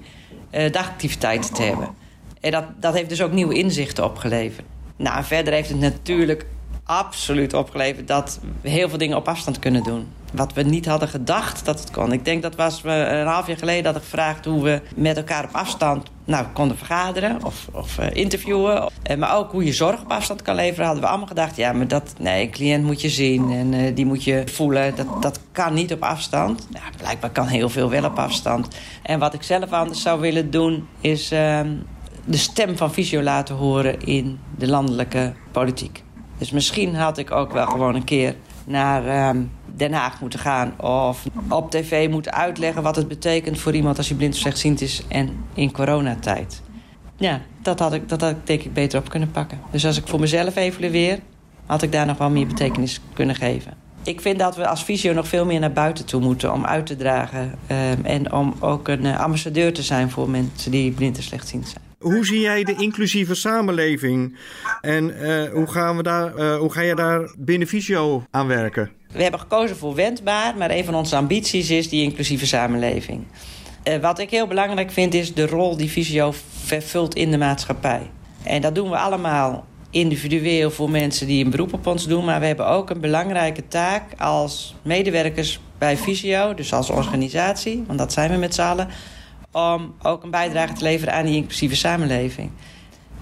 uh, 0.50 0.72
dagactiviteiten 0.72 1.54
te 1.54 1.62
hebben. 1.62 1.88
En 2.40 2.50
dat, 2.50 2.64
dat 2.80 2.94
heeft 2.94 3.08
dus 3.08 3.22
ook 3.22 3.32
nieuwe 3.32 3.54
inzichten 3.54 4.04
opgeleverd. 4.04 4.66
Nou, 4.96 5.24
verder 5.24 5.52
heeft 5.52 5.68
het 5.68 5.80
natuurlijk 5.80 6.46
absoluut 6.84 7.54
opgeleverd... 7.54 8.08
dat 8.08 8.40
we 8.60 8.68
heel 8.68 8.88
veel 8.88 8.98
dingen 8.98 9.16
op 9.16 9.28
afstand 9.28 9.58
kunnen 9.58 9.82
doen 9.82 10.06
wat 10.34 10.52
we 10.52 10.62
niet 10.62 10.86
hadden 10.86 11.08
gedacht 11.08 11.64
dat 11.64 11.80
het 11.80 11.90
kon. 11.90 12.12
Ik 12.12 12.24
denk 12.24 12.42
dat 12.42 12.54
was 12.54 12.82
we 12.82 12.90
een 12.90 13.26
half 13.26 13.46
jaar 13.46 13.56
geleden 13.56 13.84
hadden 13.84 14.02
gevraagd 14.02 14.44
hoe 14.44 14.62
we 14.62 14.80
met 14.96 15.16
elkaar 15.16 15.44
op 15.44 15.54
afstand 15.54 16.10
nou, 16.24 16.46
konden 16.52 16.76
vergaderen 16.76 17.44
of, 17.44 17.68
of 17.72 17.98
uh, 17.98 18.06
interviewen. 18.12 18.90
Uh, 19.10 19.16
maar 19.16 19.36
ook 19.36 19.52
hoe 19.52 19.64
je 19.64 19.72
zorg 19.72 20.00
op 20.00 20.10
afstand 20.10 20.42
kan 20.42 20.54
leveren, 20.54 20.84
hadden 20.84 21.02
we 21.02 21.08
allemaal 21.08 21.28
gedacht. 21.28 21.56
Ja, 21.56 21.72
maar 21.72 21.88
dat, 21.88 22.14
nee, 22.18 22.42
een 22.42 22.50
cliënt 22.50 22.84
moet 22.84 23.00
je 23.00 23.08
zien 23.08 23.50
en 23.50 23.72
uh, 23.72 23.94
die 23.96 24.06
moet 24.06 24.24
je 24.24 24.42
voelen. 24.46 24.96
Dat, 24.96 25.22
dat 25.22 25.40
kan 25.52 25.74
niet 25.74 25.92
op 25.92 26.02
afstand. 26.02 26.66
Nou, 26.70 26.84
blijkbaar 26.96 27.30
kan 27.30 27.46
heel 27.46 27.68
veel 27.68 27.90
wel 27.90 28.04
op 28.04 28.18
afstand. 28.18 28.68
En 29.02 29.18
wat 29.18 29.34
ik 29.34 29.42
zelf 29.42 29.72
anders 29.72 30.02
zou 30.02 30.20
willen 30.20 30.50
doen, 30.50 30.88
is 31.00 31.30
ehm, 31.30 31.70
de 32.24 32.36
stem 32.36 32.76
van 32.76 32.92
Visio 32.92 33.22
laten 33.22 33.54
horen 33.54 34.00
in 34.00 34.38
de 34.58 34.66
landelijke 34.66 35.32
politiek. 35.52 36.03
Dus 36.38 36.50
misschien 36.50 36.94
had 36.94 37.18
ik 37.18 37.30
ook 37.30 37.52
wel 37.52 37.66
gewoon 37.66 37.94
een 37.94 38.04
keer 38.04 38.34
naar 38.64 39.06
ehm, 39.06 39.42
Den 39.76 39.92
Haag 39.92 40.20
moeten 40.20 40.38
gaan. 40.38 40.80
Of 40.80 41.24
op 41.48 41.70
tv 41.70 42.08
moeten 42.10 42.32
uitleggen 42.32 42.82
wat 42.82 42.96
het 42.96 43.08
betekent 43.08 43.58
voor 43.58 43.74
iemand 43.74 43.96
als 43.96 44.08
hij 44.08 44.16
blind 44.16 44.34
of 44.34 44.40
slechtziend 44.40 44.80
is. 44.80 45.02
En 45.08 45.44
in 45.54 45.72
coronatijd. 45.72 46.62
Ja, 47.16 47.40
dat 47.62 47.78
had, 47.78 47.92
ik, 47.92 48.08
dat 48.08 48.20
had 48.20 48.30
ik 48.30 48.46
denk 48.46 48.62
ik 48.62 48.72
beter 48.72 48.98
op 48.98 49.08
kunnen 49.08 49.30
pakken. 49.30 49.60
Dus 49.70 49.86
als 49.86 49.96
ik 49.96 50.06
voor 50.06 50.20
mezelf 50.20 50.56
evalueer, 50.56 51.18
had 51.66 51.82
ik 51.82 51.92
daar 51.92 52.06
nog 52.06 52.18
wel 52.18 52.30
meer 52.30 52.46
betekenis 52.46 53.00
kunnen 53.12 53.34
geven. 53.34 53.72
Ik 54.02 54.20
vind 54.20 54.38
dat 54.38 54.56
we 54.56 54.68
als 54.68 54.84
visio 54.84 55.12
nog 55.12 55.28
veel 55.28 55.44
meer 55.44 55.60
naar 55.60 55.72
buiten 55.72 56.04
toe 56.04 56.20
moeten 56.20 56.52
om 56.52 56.64
uit 56.64 56.86
te 56.86 56.96
dragen. 56.96 57.42
Um, 57.42 58.04
en 58.04 58.32
om 58.32 58.54
ook 58.60 58.88
een 58.88 59.04
uh, 59.04 59.20
ambassadeur 59.20 59.72
te 59.72 59.82
zijn 59.82 60.10
voor 60.10 60.30
mensen 60.30 60.70
die 60.70 60.90
blind 60.90 61.16
en 61.16 61.22
slechtziend 61.22 61.68
zijn. 61.68 61.84
Hoe 62.04 62.26
zie 62.26 62.40
jij 62.40 62.64
de 62.64 62.74
inclusieve 62.74 63.34
samenleving? 63.34 64.36
En 64.80 65.10
uh, 65.10 65.52
hoe, 65.52 65.66
gaan 65.66 65.96
we 65.96 66.02
daar, 66.02 66.38
uh, 66.38 66.56
hoe 66.56 66.72
ga 66.72 66.80
je 66.80 66.94
daar 66.94 67.34
binnen 67.38 67.68
Visio 67.68 68.24
aan 68.30 68.46
werken? 68.46 68.90
We 69.12 69.22
hebben 69.22 69.40
gekozen 69.40 69.76
voor 69.76 69.94
wendbaar, 69.94 70.56
maar 70.56 70.70
een 70.70 70.84
van 70.84 70.94
onze 70.94 71.16
ambities 71.16 71.70
is 71.70 71.88
die 71.88 72.02
inclusieve 72.02 72.46
samenleving. 72.46 73.24
Uh, 73.84 73.96
wat 73.96 74.18
ik 74.18 74.30
heel 74.30 74.46
belangrijk 74.46 74.90
vind 74.90 75.14
is 75.14 75.34
de 75.34 75.46
rol 75.46 75.76
die 75.76 75.90
Visio 75.90 76.34
vervult 76.64 77.14
in 77.14 77.30
de 77.30 77.38
maatschappij. 77.38 78.10
En 78.42 78.60
dat 78.60 78.74
doen 78.74 78.90
we 78.90 78.96
allemaal 78.96 79.66
individueel 79.90 80.70
voor 80.70 80.90
mensen 80.90 81.26
die 81.26 81.44
een 81.44 81.50
beroep 81.50 81.72
op 81.72 81.86
ons 81.86 82.06
doen. 82.06 82.24
Maar 82.24 82.40
we 82.40 82.46
hebben 82.46 82.66
ook 82.66 82.90
een 82.90 83.00
belangrijke 83.00 83.68
taak 83.68 84.02
als 84.18 84.74
medewerkers 84.82 85.60
bij 85.78 85.96
Visio, 85.96 86.54
dus 86.54 86.72
als 86.72 86.90
organisatie, 86.90 87.84
want 87.86 87.98
dat 87.98 88.12
zijn 88.12 88.30
we 88.30 88.36
met 88.36 88.54
z'n 88.54 88.62
allen 88.62 88.88
om 89.54 89.94
ook 90.02 90.22
een 90.22 90.30
bijdrage 90.30 90.72
te 90.72 90.84
leveren 90.84 91.14
aan 91.14 91.24
die 91.24 91.36
inclusieve 91.36 91.76
samenleving. 91.76 92.50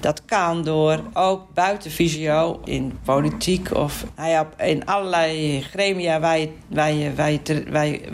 Dat 0.01 0.25
kan 0.25 0.64
door 0.64 1.01
ook 1.12 1.55
buiten 1.55 1.90
visio, 1.90 2.61
in 2.64 2.99
politiek 3.05 3.75
of 3.75 4.05
nou 4.16 4.47
in 4.59 4.87
allerlei 4.87 5.61
gremia 5.62 6.21
waar 6.21 6.38
je, 6.38 6.49
waar, 6.68 6.92
je, 6.92 7.12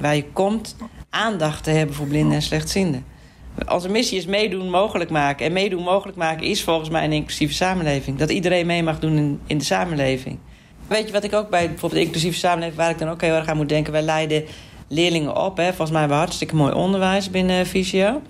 waar, 0.01 0.17
je 0.17 0.25
komt, 0.33 0.77
aandacht 1.11 1.65
te 1.65 1.71
hebben 1.71 1.95
voor 1.95 2.07
blinden 2.07 2.35
en 2.35 2.43
slechtzienden. 2.43 3.05
Onze 3.69 3.89
missie 3.89 4.19
is 4.19 4.27
meedoen 4.27 4.71
mogelijk 4.71 5.11
maken. 5.11 5.47
En 5.47 5.53
meedoen 5.53 5.83
mogelijk 5.83 6.19
maken 6.19 6.47
is 6.47 6.65
volgens 6.65 6.91
mij 6.91 7.05
een 7.05 7.13
inclusieve 7.13 7.55
samenleving. 7.55 8.19
Dat 8.19 8.31
iedereen 8.31 8.67
mee 8.67 8.83
mag 8.83 8.99
doen 8.99 9.17
in, 9.17 9.41
in 9.47 9.59
de 9.59 9.65
samenleving. 9.65 10.39
Weet 10.87 11.07
je 11.07 11.13
wat 11.13 11.25
ik 11.25 11.33
ook 11.33 11.51
bij 11.51 11.69
bijvoorbeeld 11.69 12.03
inclusieve 12.03 12.39
samenleving... 12.39 12.77
waar 12.77 12.91
ik 12.91 12.99
dan 12.99 13.09
ook 13.09 13.21
heel 13.21 13.35
erg 13.35 13.47
aan 13.47 13.57
moet 13.57 13.69
denken... 13.69 13.93
wij 13.93 14.03
leiden 14.03 14.45
leerlingen 14.89 15.37
op. 15.37 15.57
Hè. 15.57 15.67
Volgens 15.67 15.91
mij 15.91 16.01
hebben 16.01 16.19
we 16.19 16.25
hartstikke 16.25 16.57
mooi 16.57 16.73
onderwijs 16.73 17.31
binnen 17.31 17.67
Visio. 17.67 18.23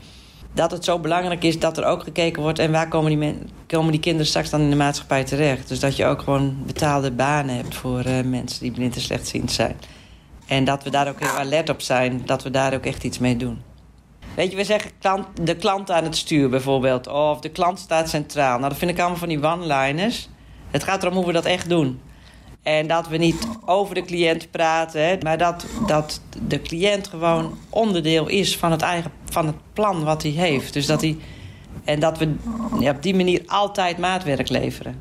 dat 0.54 0.70
het 0.70 0.84
zo 0.84 0.98
belangrijk 0.98 1.44
is 1.44 1.58
dat 1.58 1.78
er 1.78 1.84
ook 1.84 2.02
gekeken 2.02 2.42
wordt... 2.42 2.58
en 2.58 2.72
waar 2.72 2.88
komen 2.88 3.08
die, 3.08 3.18
men, 3.18 3.50
komen 3.66 3.90
die 3.90 4.00
kinderen 4.00 4.26
straks 4.26 4.50
dan 4.50 4.60
in 4.60 4.70
de 4.70 4.76
maatschappij 4.76 5.24
terecht. 5.24 5.68
Dus 5.68 5.80
dat 5.80 5.96
je 5.96 6.06
ook 6.06 6.22
gewoon 6.22 6.56
betaalde 6.66 7.10
banen 7.10 7.54
hebt 7.54 7.74
voor 7.74 8.06
uh, 8.06 8.20
mensen 8.24 8.62
die 8.62 8.72
blind 8.72 8.94
en 8.94 9.00
slechtziend 9.00 9.52
zijn. 9.52 9.76
En 10.46 10.64
dat 10.64 10.82
we 10.82 10.90
daar 10.90 11.08
ook 11.08 11.20
heel 11.20 11.38
alert 11.38 11.68
op 11.68 11.80
zijn, 11.80 12.22
dat 12.26 12.42
we 12.42 12.50
daar 12.50 12.74
ook 12.74 12.84
echt 12.84 13.04
iets 13.04 13.18
mee 13.18 13.36
doen. 13.36 13.62
Weet 14.34 14.50
je, 14.50 14.56
we 14.56 14.64
zeggen 14.64 14.90
klant, 14.98 15.26
de 15.42 15.56
klant 15.56 15.90
aan 15.90 16.04
het 16.04 16.16
stuur 16.16 16.48
bijvoorbeeld. 16.48 17.06
Of 17.06 17.40
de 17.40 17.48
klant 17.48 17.78
staat 17.78 18.08
centraal. 18.08 18.58
Nou, 18.58 18.68
dat 18.68 18.78
vind 18.78 18.90
ik 18.90 18.98
allemaal 18.98 19.18
van 19.18 19.28
die 19.28 19.42
one-liners. 19.42 20.28
Het 20.70 20.84
gaat 20.84 21.02
erom 21.02 21.14
hoe 21.14 21.26
we 21.26 21.32
dat 21.32 21.44
echt 21.44 21.68
doen. 21.68 22.00
En 22.68 22.86
dat 22.86 23.08
we 23.08 23.16
niet 23.16 23.48
over 23.64 23.94
de 23.94 24.02
cliënt 24.02 24.50
praten, 24.50 25.08
hè, 25.08 25.16
maar 25.22 25.38
dat, 25.38 25.66
dat 25.86 26.20
de 26.46 26.62
cliënt 26.62 27.08
gewoon 27.08 27.58
onderdeel 27.68 28.28
is 28.28 28.56
van 28.56 28.70
het, 28.70 28.82
eigen, 28.82 29.10
van 29.24 29.46
het 29.46 29.54
plan 29.72 30.04
wat 30.04 30.22
hij 30.22 30.30
heeft. 30.30 30.72
Dus 30.72 30.86
dat 30.86 31.00
hij, 31.00 31.16
en 31.84 32.00
dat 32.00 32.18
we 32.18 32.34
ja, 32.78 32.90
op 32.90 33.02
die 33.02 33.14
manier 33.14 33.42
altijd 33.46 33.98
maatwerk 33.98 34.48
leveren. 34.48 34.94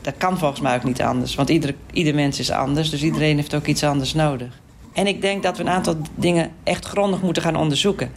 Dat 0.00 0.14
kan 0.16 0.38
volgens 0.38 0.60
mij 0.60 0.76
ook 0.76 0.84
niet 0.84 1.02
anders, 1.02 1.34
want 1.34 1.48
ieder, 1.48 1.74
ieder 1.92 2.14
mens 2.14 2.38
is 2.38 2.50
anders, 2.50 2.90
dus 2.90 3.02
iedereen 3.02 3.36
heeft 3.36 3.54
ook 3.54 3.66
iets 3.66 3.84
anders 3.84 4.14
nodig. 4.14 4.60
En 4.92 5.06
ik 5.06 5.20
denk 5.20 5.42
dat 5.42 5.56
we 5.56 5.62
een 5.62 5.70
aantal 5.70 5.96
dingen 6.14 6.50
echt 6.64 6.84
grondig 6.84 7.22
moeten 7.22 7.42
gaan 7.42 7.56
onderzoeken. 7.56 8.12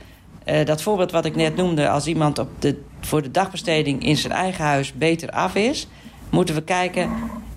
Uh, 0.46 0.66
dat 0.66 0.82
voorbeeld 0.82 1.12
wat 1.12 1.26
ik 1.26 1.36
net 1.36 1.56
noemde, 1.56 1.90
als 1.90 2.08
iemand 2.08 2.40
op 2.40 2.50
de, 2.60 2.82
voor 3.02 3.22
de 3.22 3.32
dagbesteding 3.32 4.06
in 4.06 4.18
zijn 4.18 4.34
eigen 4.34 4.64
huis 4.64 4.94
beter 4.94 5.30
af 5.30 5.56
is, 5.56 5.88
moeten 6.30 6.56
we 6.56 6.64
kijken, 6.64 7.12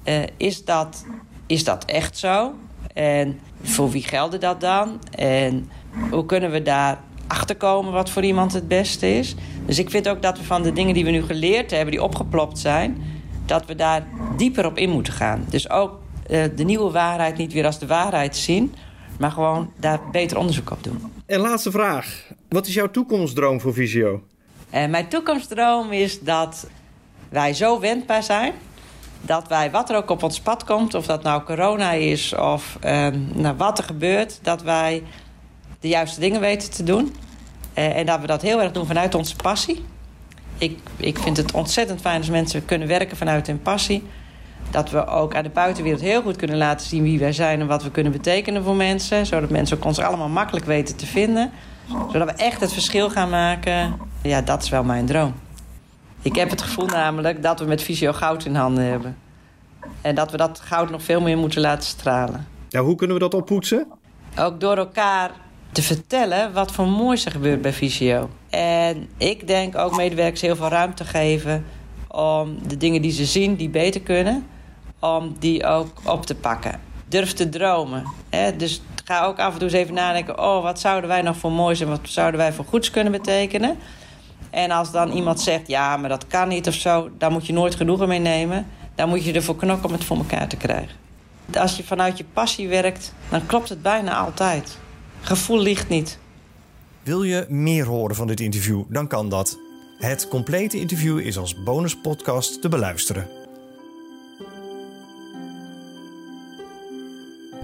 uh, 0.05 0.23
is, 0.37 0.65
dat, 0.65 1.05
is 1.47 1.65
dat 1.65 1.85
echt 1.85 2.19
zo? 2.19 2.55
En 2.95 3.41
voor 3.63 3.91
wie 3.91 4.03
geldt 4.03 4.41
dat 4.41 4.61
dan? 4.61 4.99
En 5.11 5.71
hoe 6.11 6.27
kunnen 6.27 6.51
we 6.51 6.63
daar 6.63 7.01
achterkomen 7.27 7.93
wat 7.93 8.11
voor 8.11 8.25
iemand 8.25 8.53
het 8.53 8.69
beste 8.69 9.19
is? 9.19 9.35
Dus 9.67 9.79
ik 9.79 9.91
vind 9.91 10.09
ook 10.09 10.23
dat 10.23 10.39
we 10.39 10.45
van 10.45 10.63
de 10.63 10.73
dingen 10.73 10.95
die 10.95 11.05
we 11.05 11.11
nu 11.11 11.23
geleerd 11.23 11.71
hebben, 11.71 11.91
die 11.91 12.03
opgeplopt 12.03 12.59
zijn, 12.59 13.03
dat 13.47 13.67
we 13.67 13.75
daar 13.75 14.07
dieper 14.37 14.67
op 14.67 14.79
in 14.79 14.91
moeten 14.91 15.13
gaan. 15.13 15.45
Dus 15.49 15.71
ook 15.71 15.99
uh, 16.31 16.45
de 16.57 16.65
nieuwe 16.65 16.91
waarheid 16.91 17.37
niet 17.37 17.53
weer 17.53 17.67
als 17.67 17.79
de 17.79 17.87
waarheid 17.87 18.37
zien, 18.37 18.75
maar 19.19 19.31
gewoon 19.31 19.73
daar 19.81 20.01
beter 20.13 20.39
onderzoek 20.39 20.71
op 20.71 20.85
doen. 20.85 21.13
En 21.27 21.41
laatste 21.41 21.71
vraag. 21.71 22.25
Wat 22.49 22.67
is 22.67 22.75
jouw 22.75 22.91
toekomstdroom 22.91 23.61
voor 23.61 23.73
Visio? 23.75 24.23
En 24.71 24.91
mijn 24.91 25.09
toekomstdroom 25.09 25.93
is 25.93 26.21
dat 26.21 26.67
wij 27.29 27.55
zo 27.55 27.81
wendbaar 27.81 28.23
zijn 28.23 28.53
dat 29.21 29.49
wij, 29.49 29.71
wat 29.71 29.91
er 29.91 29.97
ook 29.97 30.11
op 30.11 30.23
ons 30.23 30.41
pad 30.41 30.65
komt, 30.65 30.95
of 30.95 31.07
dat 31.07 31.23
nou 31.23 31.43
corona 31.43 31.93
is 31.93 32.35
of 32.35 32.79
uh, 32.85 33.09
nou, 33.35 33.57
wat 33.57 33.79
er 33.79 33.85
gebeurt, 33.85 34.39
dat 34.43 34.63
wij 34.63 35.03
de 35.81 35.89
juiste 35.89 36.21
dingen 36.21 36.41
weten 36.41 36.71
te 36.71 36.83
doen. 36.83 37.15
Uh, 37.79 37.97
en 37.97 38.07
dat 38.07 38.21
we 38.21 38.27
dat 38.27 38.43
heel 38.43 38.63
erg 38.63 38.73
doen 38.73 38.87
vanuit 38.87 39.15
onze 39.15 39.37
passie. 39.37 39.85
Ik, 40.59 40.79
ik 40.97 41.19
vind 41.19 41.37
het 41.37 41.53
ontzettend 41.53 42.01
fijn 42.01 42.19
als 42.19 42.31
mensen 42.31 42.65
kunnen 42.65 42.89
werken 42.89 43.17
vanuit 43.17 43.47
hun 43.47 43.63
passie. 43.63 44.03
Dat 44.71 44.91
we 44.91 45.07
ook 45.07 45.35
aan 45.35 45.43
de 45.43 45.49
buitenwereld 45.49 46.03
heel 46.03 46.23
goed 46.23 46.37
kunnen 46.37 46.57
laten 46.57 46.87
zien 46.87 47.03
wie 47.03 47.19
wij 47.19 47.33
zijn 47.33 47.61
en 47.61 47.67
wat 47.67 47.83
we 47.83 47.91
kunnen 47.91 48.13
betekenen 48.13 48.65
voor 48.65 48.75
mensen. 48.75 49.27
Zodat 49.27 49.51
mensen 49.51 49.77
ook 49.77 49.85
ons 49.85 49.99
allemaal 49.99 50.29
makkelijk 50.29 50.67
weten 50.67 50.97
te 50.97 51.07
vinden. 51.07 51.51
Zodat 52.13 52.29
we 52.29 52.35
echt 52.35 52.61
het 52.61 52.73
verschil 52.73 53.11
gaan 53.11 53.31
maken. 53.31 53.99
Ja, 54.23 54.41
dat 54.41 54.63
is 54.63 54.69
wel 54.69 54.85
mijn 54.85 55.07
droom. 55.07 55.35
Ik 56.27 56.35
heb 56.35 56.51
het 56.51 56.62
gevoel 56.62 56.87
namelijk 56.87 57.43
dat 57.43 57.59
we 57.59 57.65
met 57.65 57.83
Visio 57.83 58.12
goud 58.12 58.45
in 58.45 58.55
handen 58.55 58.85
hebben. 58.85 59.17
En 60.01 60.15
dat 60.15 60.31
we 60.31 60.37
dat 60.37 60.61
goud 60.61 60.91
nog 60.91 61.03
veel 61.03 61.21
meer 61.21 61.39
moeten 61.39 61.61
laten 61.61 61.89
stralen. 61.89 62.47
Ja, 62.69 62.81
hoe 62.81 62.97
kunnen 62.97 63.17
we 63.17 63.23
dat 63.23 63.35
oppoetsen? 63.35 63.87
Ook 64.39 64.61
door 64.61 64.77
elkaar 64.77 65.31
te 65.73 65.83
vertellen 65.83 66.53
wat 66.53 66.73
voor 66.73 66.89
moois 66.89 67.25
er 67.25 67.31
gebeurt 67.31 67.62
bij 67.62 67.73
Visio. 67.73 68.31
En 68.51 69.09
ik 69.17 69.47
denk 69.47 69.77
ook 69.77 69.97
medewerkers 69.97 70.41
heel 70.41 70.57
veel 70.57 70.69
ruimte 70.69 71.05
geven 71.05 71.65
om 72.09 72.69
de 72.69 72.77
dingen 72.77 73.03
die 73.03 73.12
ze 73.12 73.25
zien, 73.25 73.57
die 73.57 73.69
beter 73.69 74.01
kunnen, 74.01 74.47
om 74.99 75.37
die 75.39 75.65
ook 75.65 75.89
op 76.05 76.27
te 76.27 76.35
pakken. 76.35 76.81
Durf 77.09 77.33
te 77.33 77.49
dromen. 77.49 78.05
Hè? 78.31 78.57
Dus 78.57 78.83
ga 79.05 79.25
ook 79.25 79.39
af 79.39 79.53
en 79.53 79.59
toe 79.59 79.69
eens 79.69 79.79
even 79.79 79.95
nadenken: 79.95 80.39
oh, 80.39 80.62
wat 80.62 80.81
zouden 80.81 81.09
wij 81.09 81.23
nog 81.23 81.37
voor 81.37 81.53
moois 81.53 81.81
en 81.81 81.89
wat 81.89 82.01
zouden 82.03 82.41
wij 82.41 82.53
voor 82.53 82.65
goeds 82.65 82.91
kunnen 82.91 83.12
betekenen? 83.12 83.77
En 84.57 84.71
als 84.71 84.90
dan 84.90 85.11
iemand 85.11 85.40
zegt, 85.40 85.69
ja, 85.69 85.97
maar 85.97 86.09
dat 86.09 86.27
kan 86.27 86.49
niet 86.49 86.69
of 86.69 86.75
zo... 86.75 87.11
daar 87.19 87.31
moet 87.31 87.47
je 87.47 87.53
nooit 87.53 87.75
genoegen 87.75 88.09
mee 88.09 88.19
nemen. 88.19 88.66
Dan 88.95 89.09
moet 89.09 89.25
je 89.25 89.33
ervoor 89.33 89.57
knokken 89.57 89.87
om 89.87 89.92
het 89.92 90.05
voor 90.05 90.16
elkaar 90.16 90.49
te 90.49 90.57
krijgen. 90.57 90.97
Als 91.55 91.77
je 91.77 91.85
vanuit 91.85 92.19
je 92.19 92.25
passie 92.33 92.69
werkt, 92.69 93.14
dan 93.29 93.47
klopt 93.47 93.69
het 93.69 93.83
bijna 93.83 94.16
altijd. 94.16 94.79
Gevoel 95.21 95.59
ligt 95.59 95.88
niet. 95.88 96.19
Wil 97.03 97.23
je 97.23 97.47
meer 97.49 97.87
horen 97.87 98.16
van 98.16 98.27
dit 98.27 98.40
interview, 98.40 98.83
dan 98.88 99.07
kan 99.07 99.29
dat. 99.29 99.59
Het 99.99 100.29
complete 100.29 100.79
interview 100.81 101.19
is 101.19 101.38
als 101.38 101.62
bonuspodcast 101.62 102.61
te 102.62 102.69
beluisteren. 102.69 103.29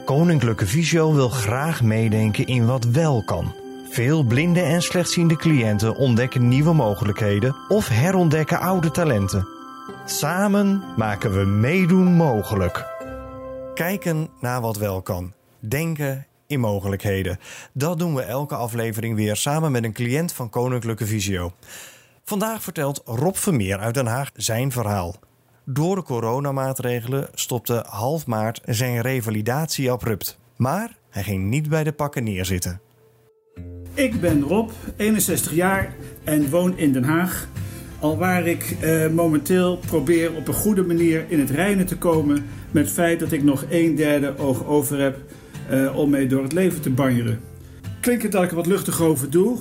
Koninklijke 0.04 0.66
Visio 0.66 1.12
wil 1.12 1.28
graag 1.28 1.82
meedenken 1.82 2.46
in 2.46 2.66
wat 2.66 2.84
wel 2.84 3.22
kan... 3.24 3.61
Veel 3.92 4.22
blinde 4.24 4.60
en 4.60 4.82
slechtziende 4.82 5.36
cliënten 5.36 5.96
ontdekken 5.96 6.48
nieuwe 6.48 6.72
mogelijkheden 6.72 7.56
of 7.68 7.88
herontdekken 7.88 8.60
oude 8.60 8.90
talenten. 8.90 9.48
Samen 10.06 10.82
maken 10.96 11.32
we 11.38 11.44
meedoen 11.44 12.14
mogelijk. 12.14 12.86
Kijken 13.74 14.28
naar 14.40 14.60
wat 14.60 14.76
wel 14.76 15.02
kan. 15.02 15.32
Denken 15.58 16.26
in 16.46 16.60
mogelijkheden. 16.60 17.38
Dat 17.72 17.98
doen 17.98 18.14
we 18.14 18.22
elke 18.22 18.54
aflevering 18.54 19.16
weer 19.16 19.36
samen 19.36 19.72
met 19.72 19.84
een 19.84 19.92
cliënt 19.92 20.32
van 20.32 20.50
Koninklijke 20.50 21.06
Visio. 21.06 21.52
Vandaag 22.24 22.62
vertelt 22.62 23.02
Rob 23.04 23.34
Vermeer 23.34 23.78
uit 23.78 23.94
Den 23.94 24.06
Haag 24.06 24.30
zijn 24.34 24.72
verhaal. 24.72 25.14
Door 25.64 25.96
de 25.96 26.02
coronamaatregelen 26.02 27.28
stopte 27.34 27.84
half 27.88 28.26
maart 28.26 28.60
zijn 28.64 29.00
revalidatie 29.00 29.90
abrupt. 29.90 30.38
Maar 30.56 30.96
hij 31.10 31.22
ging 31.22 31.44
niet 31.44 31.68
bij 31.68 31.84
de 31.84 31.92
pakken 31.92 32.24
neerzitten. 32.24 32.80
Ik 33.94 34.20
ben 34.20 34.42
Rob, 34.42 34.70
61 34.96 35.54
jaar 35.54 35.94
en 36.24 36.50
woon 36.50 36.78
in 36.78 36.92
Den 36.92 37.04
Haag. 37.04 37.48
Alwaar 38.00 38.46
ik 38.46 38.76
eh, 38.80 39.08
momenteel 39.08 39.76
probeer 39.76 40.34
op 40.34 40.48
een 40.48 40.54
goede 40.54 40.82
manier 40.82 41.24
in 41.28 41.40
het 41.40 41.50
reinen 41.50 41.86
te 41.86 41.96
komen 41.96 42.44
met 42.70 42.84
het 42.84 42.92
feit 42.92 43.20
dat 43.20 43.32
ik 43.32 43.42
nog 43.42 43.64
een 43.70 43.94
derde 43.94 44.38
oog 44.38 44.66
over 44.66 45.00
heb 45.00 45.18
uh, 45.70 45.96
om 45.96 46.10
mee 46.10 46.26
door 46.26 46.42
het 46.42 46.52
leven 46.52 46.80
te 46.80 46.90
banjeren. 46.90 47.40
Klinkt 48.00 48.22
het 48.22 48.32
dat 48.32 48.42
ik 48.42 48.50
er 48.50 48.56
wat 48.56 48.66
luchtig 48.66 49.00
over 49.00 49.30
doe, 49.30 49.58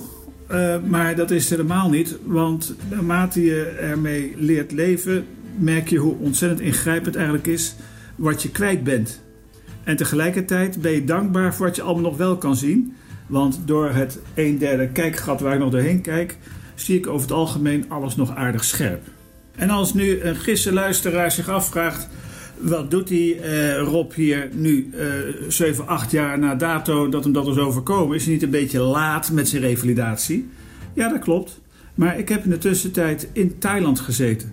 uh, 0.50 0.76
maar 0.86 1.16
dat 1.16 1.30
is 1.30 1.50
helemaal 1.50 1.90
niet. 1.90 2.16
Want 2.24 2.74
naarmate 2.90 3.44
je 3.44 3.64
ermee 3.64 4.34
leert 4.36 4.72
leven, 4.72 5.24
merk 5.58 5.88
je 5.88 5.98
hoe 5.98 6.16
ontzettend 6.18 6.60
ingrijpend 6.60 7.14
eigenlijk 7.14 7.46
is 7.46 7.74
wat 8.16 8.42
je 8.42 8.50
kwijt 8.50 8.84
bent. 8.84 9.22
En 9.84 9.96
tegelijkertijd 9.96 10.80
ben 10.80 10.92
je 10.92 11.04
dankbaar 11.04 11.54
voor 11.54 11.66
wat 11.66 11.76
je 11.76 11.82
allemaal 11.82 12.10
nog 12.10 12.16
wel 12.16 12.36
kan 12.36 12.56
zien. 12.56 12.94
Want 13.32 13.60
door 13.64 13.90
het 13.90 14.18
een 14.34 14.58
derde 14.58 14.88
kijkgat 14.88 15.40
waar 15.40 15.52
ik 15.52 15.58
nog 15.58 15.70
doorheen 15.70 16.00
kijk, 16.00 16.36
zie 16.74 16.98
ik 16.98 17.06
over 17.06 17.20
het 17.20 17.36
algemeen 17.36 17.84
alles 17.88 18.16
nog 18.16 18.34
aardig 18.34 18.64
scherp. 18.64 19.02
En 19.54 19.70
als 19.70 19.94
nu 19.94 20.20
een 20.20 20.36
gisse 20.36 20.72
luisteraar 20.72 21.30
zich 21.30 21.48
afvraagt. 21.48 22.08
Wat 22.58 22.90
doet 22.90 23.08
die 23.08 23.40
eh, 23.40 23.78
Rob 23.78 24.12
hier 24.12 24.48
nu, 24.52 24.90
uh, 24.94 25.06
7, 25.48 25.86
8 25.86 26.10
jaar 26.10 26.38
na 26.38 26.54
dato 26.54 27.08
dat 27.08 27.24
hem 27.24 27.32
dat 27.32 27.46
is 27.46 27.56
overkomen? 27.56 28.16
Is 28.16 28.24
hij 28.24 28.32
niet 28.32 28.42
een 28.42 28.50
beetje 28.50 28.80
laat 28.80 29.30
met 29.30 29.48
zijn 29.48 29.62
revalidatie? 29.62 30.48
Ja, 30.94 31.08
dat 31.08 31.20
klopt. 31.20 31.60
Maar 31.94 32.18
ik 32.18 32.28
heb 32.28 32.44
in 32.44 32.50
de 32.50 32.58
tussentijd 32.58 33.28
in 33.32 33.58
Thailand 33.58 34.00
gezeten. 34.00 34.52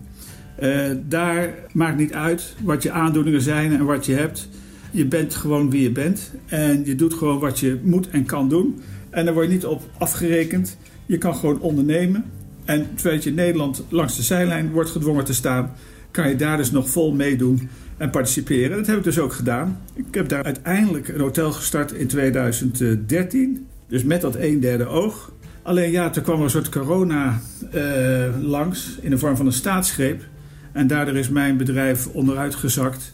Uh, 0.60 0.92
daar 1.08 1.54
maakt 1.74 1.98
niet 1.98 2.14
uit 2.14 2.56
wat 2.64 2.84
je 2.84 2.92
aandoeningen 2.92 3.42
zijn 3.42 3.72
en 3.72 3.86
wat 3.86 4.06
je 4.06 4.14
hebt. 4.14 4.50
Je 4.92 5.06
bent 5.06 5.36
gewoon 5.36 5.70
wie 5.70 5.82
je 5.82 5.92
bent 5.92 6.32
en 6.46 6.86
je 6.86 6.96
doet 6.96 7.14
gewoon 7.14 7.40
wat 7.40 7.60
je 7.60 7.80
moet 7.84 8.10
en 8.10 8.26
kan 8.26 8.50
doen. 8.50 8.82
En 9.10 9.26
daar 9.26 9.34
word 9.34 9.48
je 9.48 9.54
niet 9.54 9.66
op 9.66 9.84
afgerekend. 9.98 10.78
Je 11.06 11.18
kan 11.18 11.36
gewoon 11.36 11.60
ondernemen. 11.60 12.26
En 12.66 12.88
terwijl 12.96 13.22
je 13.22 13.32
Nederland 13.32 13.84
langs 13.90 14.16
de 14.16 14.24
zijlijn 14.24 14.72
wordt 14.72 14.90
gedwongen 14.90 15.26
te 15.26 15.34
staan, 15.34 15.72
kan 16.12 16.30
je 16.30 16.36
daar 16.36 16.58
dus 16.58 16.72
nog 16.72 16.90
vol 16.90 17.14
meedoen 17.14 17.70
en 17.98 18.10
participeren. 18.10 18.78
Dat 18.78 18.88
heb 18.88 18.98
ik 18.98 19.04
dus 19.04 19.20
ook 19.20 19.34
gedaan. 19.34 19.80
Ik 19.94 20.06
heb 20.12 20.30
daar 20.30 20.44
uiteindelijk 20.44 21.08
een 21.08 21.20
hotel 21.20 21.52
gestart 21.52 21.92
in 21.92 22.08
2013. 22.08 23.68
Dus 23.88 24.04
met 24.04 24.22
dat 24.22 24.36
een 24.36 24.60
derde 24.60 24.86
oog. 24.86 25.32
Alleen 25.62 25.92
ja, 25.92 26.10
toen 26.10 26.24
kwam 26.24 26.38
er 26.38 26.44
een 26.44 26.50
soort 26.50 26.70
corona 26.70 27.42
uh, 27.76 28.26
langs 28.42 28.98
in 29.02 29.10
de 29.10 29.18
vorm 29.18 29.36
van 29.36 29.46
een 29.46 29.52
staatsgreep. 29.52 30.24
En 30.72 30.88
daardoor 30.88 31.18
is 31.18 31.30
mijn 31.30 31.58
bedrijf 31.58 32.08
onderuit 32.08 32.56
gezakt. 32.56 33.14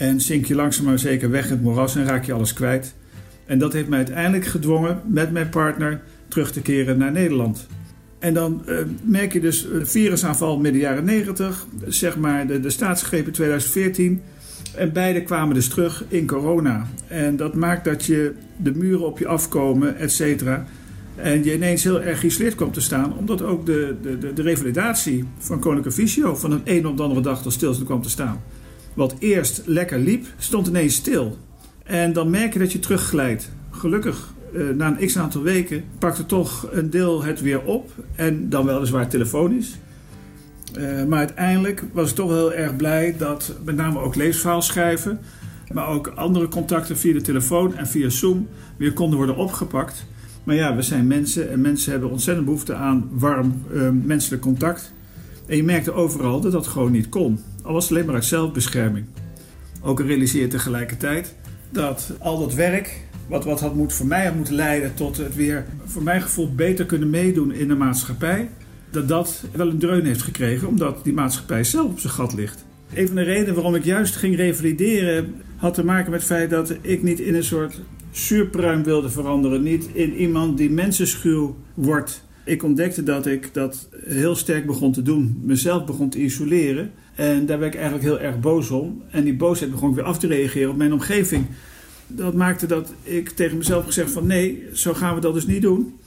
En 0.00 0.20
zink 0.20 0.44
je 0.44 0.54
langzaam 0.54 0.84
maar 0.84 0.98
zeker 0.98 1.30
weg 1.30 1.44
in 1.44 1.50
het 1.50 1.62
moeras 1.62 1.96
en 1.96 2.04
raak 2.04 2.24
je 2.24 2.32
alles 2.32 2.52
kwijt. 2.52 2.94
En 3.46 3.58
dat 3.58 3.72
heeft 3.72 3.88
mij 3.88 3.98
uiteindelijk 3.98 4.46
gedwongen 4.46 5.00
met 5.06 5.32
mijn 5.32 5.48
partner 5.48 6.00
terug 6.28 6.52
te 6.52 6.60
keren 6.60 6.98
naar 6.98 7.12
Nederland. 7.12 7.66
En 8.18 8.34
dan 8.34 8.62
uh, 8.66 8.78
merk 9.02 9.32
je 9.32 9.40
dus 9.40 9.64
een 9.64 9.86
virusaanval 9.86 10.58
midden 10.58 10.80
jaren 10.80 11.04
90, 11.04 11.66
zeg 11.86 12.16
maar 12.16 12.46
de, 12.46 12.60
de 12.60 12.70
staatsgreep 12.70 13.26
in 13.26 13.32
2014. 13.32 14.22
En 14.76 14.92
beide 14.92 15.22
kwamen 15.22 15.54
dus 15.54 15.68
terug 15.68 16.04
in 16.08 16.26
corona. 16.26 16.86
En 17.06 17.36
dat 17.36 17.54
maakt 17.54 17.84
dat 17.84 18.04
je 18.04 18.32
de 18.56 18.72
muren 18.74 19.06
op 19.06 19.18
je 19.18 19.26
afkomen, 19.26 19.96
et 19.96 20.12
cetera. 20.12 20.66
En 21.16 21.44
je 21.44 21.54
ineens 21.54 21.84
heel 21.84 22.02
erg 22.02 22.20
geïsoleerd 22.20 22.54
komt 22.54 22.74
te 22.74 22.80
staan, 22.80 23.18
omdat 23.18 23.42
ook 23.42 23.66
de, 23.66 23.94
de, 24.02 24.18
de, 24.18 24.32
de 24.32 24.42
revalidatie 24.42 25.24
van 25.38 25.60
Koninklijke 25.60 26.00
Visio 26.00 26.34
van 26.34 26.52
een 26.52 26.62
een 26.64 26.86
op 26.86 26.96
de 26.96 27.02
andere 27.02 27.20
dag 27.20 27.42
tot 27.42 27.52
stilstand 27.52 27.86
kwam 27.86 28.02
te 28.02 28.10
staan. 28.10 28.40
Wat 28.94 29.14
eerst 29.18 29.62
lekker 29.64 29.98
liep, 29.98 30.26
stond 30.38 30.66
ineens 30.66 30.94
stil. 30.94 31.38
En 31.84 32.12
dan 32.12 32.30
merk 32.30 32.52
je 32.52 32.58
dat 32.58 32.72
je 32.72 32.78
terugglijdt. 32.78 33.50
Gelukkig, 33.70 34.34
eh, 34.54 34.68
na 34.68 34.86
een 34.86 35.06
x 35.06 35.18
aantal 35.18 35.42
weken, 35.42 35.84
pakte 35.98 36.26
toch 36.26 36.68
een 36.72 36.90
deel 36.90 37.22
het 37.22 37.40
weer 37.40 37.62
op. 37.62 37.90
En 38.14 38.48
dan 38.48 38.66
weliswaar 38.66 39.08
telefonisch. 39.08 39.78
Uh, 40.78 41.04
maar 41.04 41.18
uiteindelijk 41.18 41.84
was 41.92 42.10
ik 42.10 42.16
toch 42.16 42.30
heel 42.30 42.52
erg 42.52 42.76
blij 42.76 43.14
dat 43.18 43.54
met 43.64 43.76
name 43.76 43.98
ook 43.98 44.14
leesverhaal 44.14 44.62
schrijven, 44.62 45.20
maar 45.72 45.88
ook 45.88 46.06
andere 46.06 46.48
contacten 46.48 46.96
via 46.98 47.12
de 47.12 47.20
telefoon 47.20 47.76
en 47.76 47.86
via 47.86 48.08
Zoom 48.08 48.48
weer 48.76 48.92
konden 48.92 49.16
worden 49.16 49.36
opgepakt. 49.36 50.06
Maar 50.44 50.54
ja, 50.54 50.76
we 50.76 50.82
zijn 50.82 51.06
mensen 51.06 51.50
en 51.50 51.60
mensen 51.60 51.90
hebben 51.90 52.10
ontzettend 52.10 52.46
behoefte 52.46 52.74
aan 52.74 53.08
warm 53.12 53.62
uh, 53.72 53.88
menselijk 54.02 54.42
contact. 54.42 54.92
En 55.46 55.56
je 55.56 55.64
merkte 55.64 55.92
overal 55.92 56.40
dat 56.40 56.52
dat 56.52 56.66
gewoon 56.66 56.92
niet 56.92 57.08
kon. 57.08 57.38
Al 57.70 57.76
was 57.76 57.84
het 57.84 57.92
alleen 57.92 58.06
maar 58.06 58.14
uit 58.14 58.24
zelfbescherming. 58.24 59.06
Ook 59.82 60.00
realiseer 60.00 60.48
tegelijkertijd 60.48 61.34
dat 61.70 62.12
al 62.18 62.38
dat 62.38 62.54
werk, 62.54 63.00
wat, 63.26 63.44
wat 63.44 63.60
had 63.60 63.74
moet, 63.74 63.92
voor 63.92 64.06
mij 64.06 64.24
had 64.24 64.34
moeten 64.34 64.54
leiden 64.54 64.94
tot 64.94 65.16
het 65.16 65.34
weer, 65.34 65.64
voor 65.84 66.02
mijn 66.02 66.22
gevoel, 66.22 66.54
beter 66.54 66.86
kunnen 66.86 67.10
meedoen 67.10 67.52
in 67.52 67.68
de 67.68 67.74
maatschappij, 67.74 68.48
dat 68.90 69.08
dat 69.08 69.44
wel 69.52 69.68
een 69.68 69.78
dreun 69.78 70.04
heeft 70.04 70.22
gekregen, 70.22 70.68
omdat 70.68 71.04
die 71.04 71.12
maatschappij 71.12 71.64
zelf 71.64 71.90
op 71.90 71.98
zijn 71.98 72.12
gat 72.12 72.34
ligt. 72.34 72.64
Een 72.94 73.06
van 73.06 73.16
de 73.16 73.22
redenen 73.22 73.54
waarom 73.54 73.74
ik 73.74 73.84
juist 73.84 74.16
ging 74.16 74.36
revalideren 74.36 75.34
had 75.56 75.74
te 75.74 75.84
maken 75.84 76.10
met 76.10 76.20
het 76.20 76.28
feit 76.28 76.50
dat 76.50 76.76
ik 76.80 77.02
niet 77.02 77.20
in 77.20 77.34
een 77.34 77.44
soort 77.44 77.80
zuurpruim 78.10 78.82
wilde 78.82 79.10
veranderen. 79.10 79.62
Niet 79.62 79.88
in 79.92 80.14
iemand 80.14 80.58
die 80.58 80.70
mensenschuw 80.70 81.56
wordt. 81.74 82.24
Ik 82.44 82.62
ontdekte 82.62 83.02
dat 83.02 83.26
ik 83.26 83.54
dat 83.54 83.88
heel 84.06 84.34
sterk 84.34 84.66
begon 84.66 84.92
te 84.92 85.02
doen. 85.02 85.40
Mezelf 85.42 85.84
begon 85.84 86.08
te 86.08 86.18
isoleren. 86.18 86.90
En 87.20 87.46
daar 87.46 87.58
werd 87.58 87.74
ik 87.74 87.80
eigenlijk 87.80 88.08
heel 88.08 88.20
erg 88.20 88.40
boos 88.40 88.70
om. 88.70 89.02
En 89.10 89.24
die 89.24 89.36
boosheid 89.36 89.70
begon 89.70 89.88
ik 89.88 89.94
weer 89.94 90.04
af 90.04 90.18
te 90.18 90.26
reageren 90.26 90.70
op 90.70 90.76
mijn 90.76 90.92
omgeving. 90.92 91.46
Dat 92.06 92.34
maakte 92.34 92.66
dat 92.66 92.92
ik 93.02 93.28
tegen 93.28 93.56
mezelf 93.56 93.84
gezegd 93.84 94.10
van 94.10 94.26
nee, 94.26 94.66
zo 94.72 94.94
gaan 94.94 95.14
we 95.14 95.20
dat 95.20 95.34
dus 95.34 95.46
niet 95.46 95.62
doen. 95.62 95.98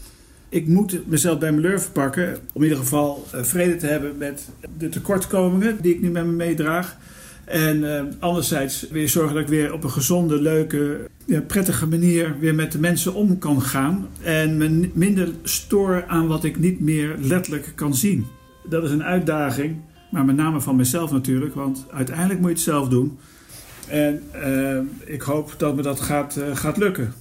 Ik 0.49 0.68
moet 0.68 1.07
mezelf 1.07 1.39
bij 1.39 1.51
mijn 1.51 1.61
lurven 1.61 1.91
pakken. 1.91 2.38
Om 2.53 2.61
in 2.61 2.68
ieder 2.68 2.78
geval 2.78 3.26
eh, 3.32 3.43
vrede 3.43 3.76
te 3.76 3.88
hebben 3.88 4.18
met 4.18 4.49
de 4.78 4.89
tekortkomingen 4.89 5.78
die 5.82 5.93
ik 5.93 6.01
nu 6.01 6.09
met 6.09 6.26
me 6.26 6.32
meedraag. 6.32 6.97
En 7.45 7.78
uh, 7.78 8.01
anderzijds 8.20 8.88
weer 8.89 9.09
zorgen 9.09 9.34
dat 9.34 9.43
ik 9.43 9.49
weer 9.49 9.74
op 9.74 9.84
een 9.84 9.91
gezonde, 9.91 10.41
leuke, 10.41 11.09
prettige 11.47 11.88
manier 11.88 12.36
weer 12.39 12.55
met 12.55 12.72
de 12.72 12.80
mensen 12.80 13.14
om 13.14 13.38
kan 13.38 13.61
gaan. 13.61 14.07
En 14.22 14.57
me 14.57 14.89
minder 14.93 15.30
stoor 15.43 16.03
aan 16.07 16.28
wat 16.28 16.43
ik 16.43 16.59
niet 16.59 16.80
meer 16.80 17.16
letterlijk 17.20 17.72
kan 17.76 17.95
zien. 17.95 18.26
Dat 18.70 18.84
is 18.84 18.91
een 18.91 19.03
uitdaging, 19.03 19.76
maar 20.14 20.26
met 20.26 20.36
name 20.36 20.61
van 20.61 20.76
mezelf 20.76 21.11
natuurlijk, 21.11 21.55
want 21.55 21.86
uiteindelijk 21.91 22.39
moet 22.39 22.49
je 22.49 22.55
het 22.55 22.64
zelf 22.64 22.89
doen. 22.89 23.18
En 23.88 24.22
uh, 24.36 24.80
ik 25.05 25.22
hoop 25.22 25.55
dat 25.57 25.76
me 25.76 25.82
dat 25.82 25.99
gaat, 25.99 26.38
uh, 26.38 26.55
gaat 26.55 26.78
lukken. 26.78 27.14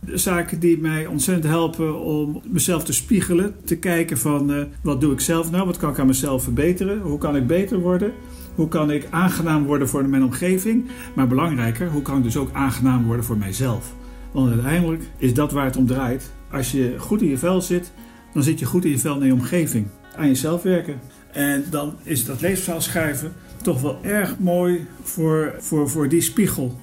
De 0.00 0.16
zaken 0.16 0.60
die 0.60 0.78
mij 0.78 1.06
ontzettend 1.06 1.52
helpen 1.52 2.00
om 2.00 2.42
mezelf 2.44 2.84
te 2.84 2.92
spiegelen, 2.92 3.54
te 3.64 3.76
kijken 3.76 4.18
van 4.18 4.66
wat 4.82 5.00
doe 5.00 5.12
ik 5.12 5.20
zelf 5.20 5.50
nou, 5.50 5.66
wat 5.66 5.76
kan 5.76 5.90
ik 5.90 5.98
aan 5.98 6.06
mezelf 6.06 6.42
verbeteren, 6.42 7.00
hoe 7.00 7.18
kan 7.18 7.36
ik 7.36 7.46
beter 7.46 7.78
worden. 7.78 8.12
Hoe 8.54 8.68
kan 8.68 8.90
ik 8.90 9.06
aangenaam 9.10 9.64
worden 9.64 9.88
voor 9.88 10.08
mijn 10.08 10.24
omgeving? 10.24 10.84
Maar 11.14 11.28
belangrijker, 11.28 11.90
hoe 11.90 12.02
kan 12.02 12.16
ik 12.16 12.22
dus 12.22 12.36
ook 12.36 12.52
aangenaam 12.52 13.04
worden 13.04 13.24
voor 13.24 13.36
mijzelf? 13.36 13.94
Want 14.32 14.50
uiteindelijk 14.50 15.02
is 15.18 15.34
dat 15.34 15.52
waar 15.52 15.64
het 15.64 15.76
om 15.76 15.86
draait. 15.86 16.32
Als 16.52 16.72
je 16.72 16.94
goed 16.98 17.22
in 17.22 17.28
je 17.28 17.38
vel 17.38 17.60
zit, 17.60 17.92
dan 18.32 18.42
zit 18.42 18.58
je 18.58 18.64
goed 18.64 18.84
in 18.84 18.90
je 18.90 18.98
vel 18.98 19.16
naar 19.16 19.26
je 19.26 19.32
omgeving. 19.32 19.86
Aan 20.16 20.26
jezelf 20.26 20.62
werken. 20.62 21.00
En 21.32 21.64
dan 21.70 21.94
is 22.02 22.24
dat 22.24 22.40
leesverhaal 22.40 22.80
schrijven 22.80 23.32
toch 23.62 23.80
wel 23.80 23.98
erg 24.02 24.38
mooi 24.38 24.86
voor, 25.02 25.54
voor, 25.58 25.90
voor 25.90 26.08
die 26.08 26.20
spiegel. 26.20 26.78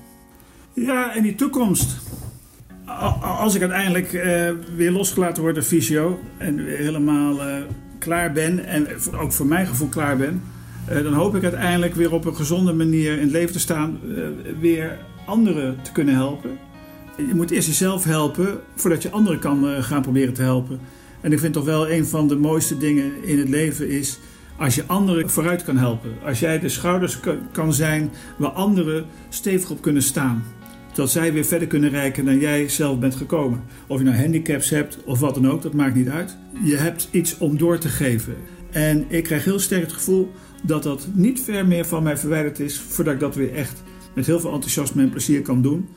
Ja, 0.74 1.16
en 1.16 1.24
die 1.24 1.36
toekomst. 1.36 1.98
Als 3.22 3.56
ik 3.56 3.62
uiteindelijk 3.62 4.14
uh, 4.14 4.50
weer 4.76 4.91
losgelaten 4.91 5.41
word 5.41 5.56
door 5.56 5.64
fysio 5.64 6.20
en 6.38 6.66
helemaal 6.66 7.48
uh, 7.48 7.56
klaar 8.00 8.32
ben, 8.32 8.66
en 8.66 8.88
ook 9.20 9.32
voor 9.34 9.45
mijn 9.45 9.68
gevoel 9.68 9.88
klaar 9.88 10.18
ben, 10.18 10.43
uh, 10.89 11.04
dan 11.04 11.14
hoop 11.14 11.36
ik 11.36 11.43
uiteindelijk 11.43 11.95
weer 11.95 12.14
op 12.14 12.26
een 12.26 12.36
gezonde 12.36 12.74
manier 12.74 13.14
in 13.14 13.22
het 13.22 13.32
leven 13.32 13.54
te 13.54 13.60
staan, 13.60 14.00
weer 14.60 14.98
anderen 15.26 15.82
te 15.82 15.91
kunnen 15.91 16.16
helpen. 16.16 16.58
Je 17.18 17.36
moet 17.36 17.52
eerst 17.52 17.68
jezelf 17.68 18.04
helpen 18.04 18.60
voordat 18.76 19.02
je 19.02 19.10
anderen 19.10 19.39
kan 19.39 19.84
gaan 19.84 20.02
proberen 20.02 20.34
te 20.34 20.41
helpen. 20.41 20.80
En 21.22 21.32
ik 21.32 21.39
vind 21.39 21.54
toch 21.54 21.66
wel 21.66 21.89
een 21.89 22.06
van 22.06 22.28
de 22.28 22.36
mooiste 22.36 22.78
dingen 22.78 23.24
in 23.24 23.39
het 23.39 23.50
leven 23.50 23.89
is 23.89 24.20
als 24.58 24.76
je 24.76 24.86
anderen 24.86 25.30
vooruit 25.30 25.64
kan 25.64 25.78
helpen. 25.78 26.12
Als 26.26 26.39
jij 26.39 26.60
de 26.60 26.70
schouders 26.70 27.20
kan 27.51 27.74
zijn 27.74 28.12
waar 28.38 28.49
anderen 28.49 29.05
stevig 29.30 29.70
op 29.70 29.82
kunnen 29.82 30.03
staan. 30.03 30.43
Dat 30.93 31.12
zij 31.12 31.34
weer 31.34 31.45
verder 31.45 31.68
kunnen 31.68 31.89
reiken 31.89 32.26
dan 32.26 32.39
jij 32.39 32.70
zelf 32.70 32.99
bent 32.99 33.16
gekomen. 33.16 33.64
Of 33.88 33.97
je 33.97 34.03
nou 34.03 34.18
handicaps 34.18 34.70
hebt 34.70 34.97
of 35.03 35.20
wat 35.20 35.34
dan 35.34 35.49
ook, 35.49 35.62
dat 35.62 35.74
maakt 35.74 35.95
niet 35.95 36.10
uit. 36.10 36.38
Je 36.64 36.76
hebt 36.76 37.08
iets 37.12 37.38
om 37.38 37.58
door 37.58 37.78
te 37.78 37.89
geven. 37.89 38.36
En 38.72 39.05
ik 39.08 39.24
krijg 39.24 39.43
heel 39.43 39.60
sterk 39.60 39.82
het 39.82 39.93
gevoel 39.93 40.32
dat 40.64 40.84
dat 40.84 41.08
niet 41.14 41.41
ver 41.41 41.68
meer 41.68 41.86
van 41.86 42.03
mij 42.03 42.18
verwijderd 42.18 42.60
is 42.60 42.80
voordat 42.80 43.14
ik 43.14 43.20
dat 43.20 43.36
weer 43.36 43.53
echt 43.53 43.84
met 44.16 44.26
heel 44.26 44.39
veel 44.39 44.53
enthousiasme 44.53 45.01
en 45.01 45.10
plezier 45.10 45.41
kan 45.41 45.62
doen. 45.62 45.88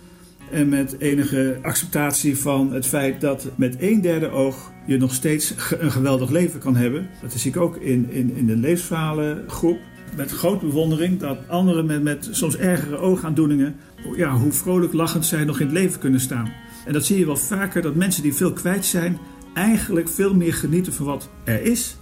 En 0.51 0.69
met 0.69 0.97
enige 0.99 1.59
acceptatie 1.63 2.39
van 2.39 2.73
het 2.73 2.87
feit 2.87 3.21
dat 3.21 3.49
met 3.55 3.77
een 3.79 4.01
derde 4.01 4.31
oog 4.31 4.73
je 4.87 4.97
nog 4.97 5.15
steeds 5.15 5.55
een 5.79 5.93
geweldig 5.93 6.31
leven 6.31 6.61
kan 6.61 6.77
hebben. 6.77 7.09
Dat 7.23 7.33
zie 7.33 7.51
ik 7.51 7.57
ook 7.57 7.77
in, 7.77 8.11
in, 8.11 8.37
in 8.37 8.47
de 8.47 8.57
levensverhalengroep. 8.57 9.79
Met 10.17 10.31
grote 10.31 10.67
bewondering 10.67 11.19
dat 11.19 11.39
anderen 11.49 11.87
met, 11.87 12.03
met 12.03 12.29
soms 12.31 12.57
ergere 12.57 12.97
oogaandoeningen, 12.97 13.77
ja, 14.17 14.37
hoe 14.37 14.53
vrolijk 14.53 14.93
lachend 14.93 15.27
zij 15.27 15.45
nog 15.45 15.61
in 15.61 15.67
het 15.67 15.75
leven 15.75 16.01
kunnen 16.01 16.21
staan. 16.21 16.53
En 16.87 16.93
dat 16.93 17.05
zie 17.05 17.19
je 17.19 17.27
wel 17.27 17.37
vaker, 17.37 17.83
dat 17.83 17.95
mensen 17.95 18.23
die 18.23 18.35
veel 18.35 18.53
kwijt 18.53 18.85
zijn, 18.85 19.19
eigenlijk 19.55 20.09
veel 20.09 20.35
meer 20.35 20.55
genieten 20.55 20.93
van 20.93 21.07
wat 21.07 21.29
er 21.45 21.63
is. 21.63 21.97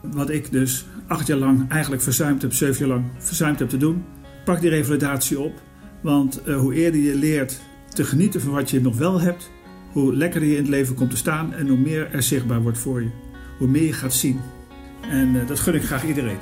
Wat 0.00 0.30
ik 0.30 0.50
dus 0.50 0.86
acht 1.06 1.26
jaar 1.26 1.38
lang 1.38 1.70
eigenlijk 1.70 2.02
verzuimd 2.02 2.42
heb, 2.42 2.52
zeven 2.52 2.86
jaar 2.86 2.96
lang 2.96 3.10
verzuimd 3.18 3.58
heb 3.58 3.68
te 3.68 3.76
doen. 3.76 4.04
Pak 4.44 4.60
die 4.60 4.70
revalidatie 4.70 5.40
op. 5.40 5.60
Want 6.00 6.40
uh, 6.46 6.56
hoe 6.56 6.74
eerder 6.74 7.00
je 7.00 7.14
leert 7.14 7.60
te 7.92 8.04
genieten 8.04 8.40
van 8.40 8.52
wat 8.52 8.70
je 8.70 8.80
nog 8.80 8.96
wel 8.96 9.20
hebt, 9.20 9.50
hoe 9.92 10.16
lekkerder 10.16 10.48
je 10.48 10.56
in 10.56 10.62
het 10.62 10.70
leven 10.70 10.94
komt 10.94 11.10
te 11.10 11.16
staan 11.16 11.54
en 11.54 11.68
hoe 11.68 11.78
meer 11.78 12.10
er 12.10 12.22
zichtbaar 12.22 12.62
wordt 12.62 12.78
voor 12.78 13.02
je. 13.02 13.10
Hoe 13.58 13.68
meer 13.68 13.82
je 13.82 13.92
gaat 13.92 14.14
zien. 14.14 14.40
En 15.10 15.34
uh, 15.34 15.46
dat 15.46 15.60
gun 15.60 15.74
ik 15.74 15.82
graag 15.82 16.04
iedereen. 16.04 16.38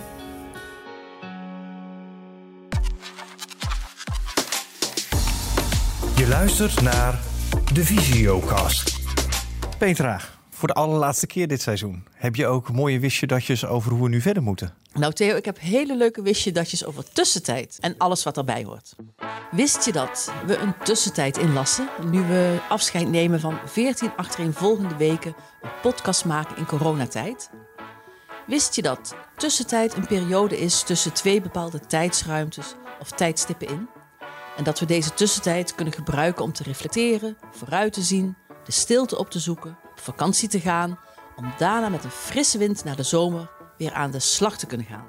Je 6.17 6.29
luistert 6.29 6.81
naar 6.81 7.21
de 7.73 7.85
Visiocast. 7.85 8.99
Petra, 9.79 10.21
voor 10.61 10.69
de 10.69 10.75
allerlaatste 10.75 11.27
keer 11.27 11.49
dit 11.49 11.63
seizoen. 11.63 12.05
Heb 12.13 12.37
je 12.37 12.47
ook 12.47 12.73
mooie 12.73 13.01
wistje-datjes 13.01 13.67
over 13.67 13.93
hoe 13.93 14.03
we 14.03 14.09
nu 14.09 14.21
verder 14.21 14.43
moeten? 14.43 14.75
Nou 14.93 15.13
Theo, 15.13 15.37
ik 15.37 15.45
heb 15.45 15.61
hele 15.61 15.97
leuke 15.97 16.23
wistje-datjes 16.23 16.85
over 16.85 17.13
tussentijd 17.13 17.79
en 17.81 17.95
alles 17.99 18.23
wat 18.23 18.37
erbij 18.37 18.65
hoort. 18.65 18.95
Wist 19.51 19.85
je 19.85 19.93
dat 19.93 20.33
we 20.47 20.57
een 20.57 20.75
tussentijd 20.85 21.39
inlassen 21.39 21.89
nu 22.11 22.21
we 22.21 22.59
afscheid 22.69 23.09
nemen 23.09 23.41
van 23.41 23.59
14 23.67 24.11
achtereenvolgende 24.17 24.97
weken 24.97 25.35
een 25.63 25.71
podcast 25.83 26.25
maken 26.25 26.57
in 26.57 26.67
coronatijd? 26.67 27.51
Wist 28.47 28.75
je 28.75 28.83
dat 28.83 29.15
tussentijd 29.37 29.95
een 29.95 30.07
periode 30.07 30.59
is 30.59 30.83
tussen 30.83 31.13
twee 31.13 31.41
bepaalde 31.41 31.81
tijdsruimtes 31.81 32.75
of 33.01 33.11
tijdstippen 33.11 33.69
in? 33.69 33.89
En 34.57 34.65
dat 34.65 34.79
we 34.79 34.87
deze 34.87 35.15
tussentijd 35.15 35.75
kunnen 35.75 35.95
gebruiken 35.95 36.45
om 36.45 36.53
te 36.53 36.63
reflecteren, 36.63 37.37
vooruit 37.51 37.93
te 37.93 38.03
zien, 38.03 38.37
de 38.65 38.73
stilte 38.73 39.19
op 39.19 39.31
te 39.31 39.39
zoeken, 39.39 39.79
vakantie 40.01 40.49
te 40.49 40.61
gaan, 40.61 40.99
om 41.37 41.53
daarna 41.59 41.89
met 41.89 42.05
een 42.05 42.11
frisse 42.11 42.59
wind 42.59 42.85
naar 42.85 42.97
de 42.97 43.03
zomer 43.03 43.51
weer 43.79 43.93
aan 43.93 44.11
de 44.11 44.19
slag 44.19 44.59
te 44.59 44.67
kunnen 44.67 44.87
gaan. 44.87 45.07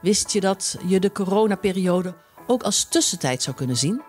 Wist 0.00 0.32
je 0.32 0.40
dat 0.40 0.76
je 0.86 1.00
de 1.00 1.12
coronaperiode 1.12 2.14
ook 2.46 2.62
als 2.62 2.84
tussentijd 2.84 3.42
zou 3.42 3.56
kunnen 3.56 3.76
zien? 3.76 4.02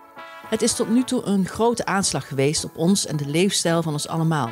Het 0.48 0.62
is 0.62 0.74
tot 0.74 0.88
nu 0.88 1.02
toe 1.02 1.22
een 1.22 1.46
grote 1.46 1.86
aanslag 1.86 2.28
geweest 2.28 2.64
op 2.64 2.76
ons 2.76 3.06
en 3.06 3.16
de 3.16 3.26
leefstijl 3.26 3.82
van 3.82 3.92
ons 3.92 4.08
allemaal. 4.08 4.50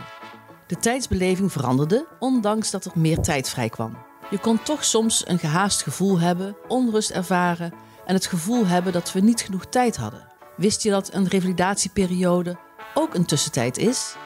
De 0.66 0.76
tijdsbeleving 0.76 1.52
veranderde, 1.52 2.06
ondanks 2.18 2.70
dat 2.70 2.84
er 2.84 2.92
meer 2.94 3.20
tijd 3.20 3.48
vrij 3.48 3.68
kwam. 3.68 3.96
Je 4.30 4.38
kon 4.38 4.62
toch 4.62 4.84
soms 4.84 5.28
een 5.28 5.38
gehaast 5.38 5.82
gevoel 5.82 6.20
hebben, 6.20 6.56
onrust 6.68 7.10
ervaren 7.10 7.72
en 8.06 8.14
het 8.14 8.26
gevoel 8.26 8.66
hebben 8.66 8.92
dat 8.92 9.12
we 9.12 9.20
niet 9.20 9.40
genoeg 9.40 9.66
tijd 9.66 9.96
hadden. 9.96 10.26
Wist 10.56 10.82
je 10.82 10.90
dat 10.90 11.12
een 11.12 11.28
revalidatieperiode 11.28 12.56
ook 12.94 13.14
een 13.14 13.26
tussentijd 13.26 13.78
is? 13.78 14.16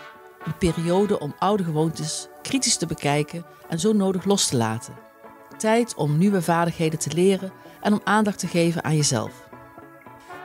Een 0.49 0.59
periode 0.59 1.19
om 1.19 1.35
oude 1.39 1.65
gewoontes 1.65 2.29
kritisch 2.43 2.77
te 2.77 2.87
bekijken 2.87 3.45
en 3.69 3.81
zo 3.81 3.93
nodig 3.93 4.25
los 4.25 4.47
te 4.47 4.57
laten. 4.57 4.95
Tijd 5.57 5.95
om 5.95 6.19
nieuwe 6.19 6.43
vaardigheden 6.43 6.99
te 6.99 7.13
leren 7.13 7.53
en 7.81 7.93
om 7.93 8.01
aandacht 8.05 8.39
te 8.39 8.47
geven 8.47 8.85
aan 8.85 8.97
jezelf. 8.97 9.49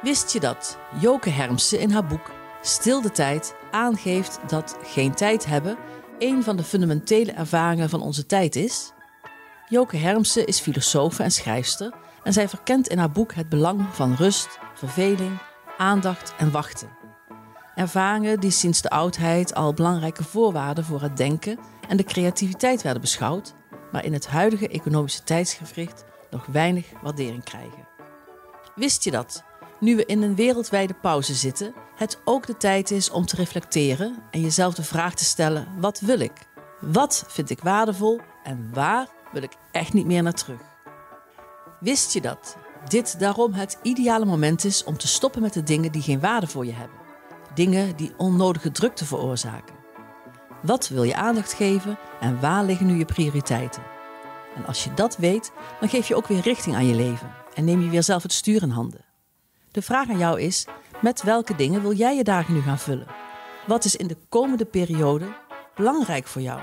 Wist 0.02 0.34
je 0.34 0.40
dat 0.40 0.78
Joke 1.00 1.30
Hermsen 1.30 1.80
in 1.80 1.92
haar 1.92 2.06
boek 2.06 2.32
Stil 2.62 3.02
de 3.02 3.12
Tijd 3.12 3.56
aangeeft 3.72 4.40
dat 4.48 4.78
geen 4.84 5.14
tijd 5.14 5.46
hebben 5.46 5.78
een 6.20 6.44
van 6.44 6.56
de 6.56 6.64
fundamentele 6.64 7.32
ervaringen 7.32 7.90
van 7.90 8.02
onze 8.02 8.26
tijd 8.26 8.56
is? 8.56 8.92
Joke 9.70 9.98
Hermsen 9.98 10.46
is 10.46 10.60
filosoof 10.60 11.20
en 11.20 11.32
schrijfster 11.32 11.94
en 12.24 12.34
zij 12.34 12.50
verkent 12.50 12.88
in 12.88 12.98
haar 12.98 13.12
boek 13.12 13.34
het 13.34 13.50
belang 13.50 13.86
van 13.92 14.14
rust, 14.14 14.60
verveling, 14.74 15.38
aandacht 15.78 16.34
en 16.38 16.52
wachten. 16.52 17.03
Ervaringen 17.76 18.40
die 18.40 18.52
sinds 18.52 18.82
de 18.82 18.90
oudheid 18.90 19.54
al 19.54 19.74
belangrijke 19.74 20.24
voorwaarden 20.24 20.86
voor 20.86 21.02
het 21.02 21.18
denken 21.18 21.60
en 21.90 21.98
de 21.98 22.04
creativiteit 22.04 22.82
werden 22.82 23.02
beschouwd, 23.02 23.54
maar 23.92 24.06
in 24.06 24.14
het 24.14 24.28
huidige 24.28 24.68
economische 24.68 25.24
tijdsgevricht 25.24 26.04
nog 26.32 26.46
weinig 26.46 26.86
waardering 27.02 27.44
krijgen. 27.44 27.88
Wist 28.76 29.04
je 29.04 29.12
dat, 29.12 29.44
nu 29.80 29.96
we 29.96 30.06
in 30.06 30.22
een 30.22 30.36
wereldwijde 30.36 30.94
pauze 30.94 31.34
zitten, 31.34 31.74
het 31.96 32.22
ook 32.26 32.48
de 32.48 32.58
tijd 32.58 32.92
is 32.92 33.10
om 33.10 33.26
te 33.26 33.36
reflecteren 33.36 34.16
en 34.32 34.42
jezelf 34.42 34.74
de 34.74 34.84
vraag 34.84 35.16
te 35.16 35.26
stellen: 35.26 35.68
wat 35.78 36.00
wil 36.00 36.20
ik? 36.20 36.48
Wat 36.80 37.26
vind 37.28 37.50
ik 37.50 37.60
waardevol 37.60 38.20
en 38.44 38.70
waar 38.74 39.08
wil 39.32 39.42
ik 39.42 39.52
echt 39.72 39.94
niet 39.94 40.06
meer 40.06 40.24
naar 40.24 40.34
terug? 40.34 40.62
Wist 41.80 42.14
je 42.14 42.22
dat 42.22 42.58
dit 42.88 43.20
daarom 43.20 43.54
het 43.54 43.78
ideale 43.82 44.26
moment 44.26 44.64
is 44.64 44.84
om 44.84 44.98
te 44.98 45.08
stoppen 45.08 45.42
met 45.42 45.54
de 45.54 45.64
dingen 45.64 45.92
die 45.92 46.02
geen 46.02 46.20
waarde 46.20 46.48
voor 46.48 46.66
je 46.66 46.74
hebben? 46.74 47.03
Dingen 47.54 47.96
die 47.96 48.14
onnodige 48.18 48.72
drukte 48.72 49.06
veroorzaken. 49.06 49.76
Wat 50.62 50.88
wil 50.88 51.04
je 51.04 51.16
aandacht 51.16 51.54
geven 51.54 51.98
en 52.20 52.40
waar 52.40 52.64
liggen 52.64 52.86
nu 52.86 52.98
je 52.98 53.06
prioriteiten? 53.06 53.84
En 54.56 54.66
als 54.66 54.84
je 54.84 54.94
dat 54.94 55.18
weet, 55.18 55.52
dan 55.80 55.90
geef 55.90 56.08
je 56.08 56.16
ook 56.16 56.28
weer 56.28 56.42
richting 56.42 56.76
aan 56.76 56.88
je 56.88 56.96
leven 56.96 57.32
en 57.54 57.66
neem 57.66 57.82
je 57.82 57.90
weer 57.90 58.04
zelf 58.04 58.24
het 58.24 58.34
stuur 58.34 58.62
in 58.62 58.70
handen. 58.70 59.06
De 59.72 59.82
vraag 59.82 60.10
aan 60.10 60.18
jou 60.18 60.42
is: 60.42 60.66
met 61.02 61.24
welke 61.24 61.56
dingen 61.56 61.82
wil 61.82 61.94
jij 61.94 62.16
je 62.16 62.24
dagen 62.24 62.54
nu 62.54 62.62
gaan 62.62 62.80
vullen? 62.80 63.08
Wat 63.68 63.86
is 63.86 63.96
in 63.96 64.08
de 64.08 64.18
komende 64.30 64.66
periode 64.66 65.36
belangrijk 65.76 66.28
voor 66.28 66.42
jou? 66.42 66.62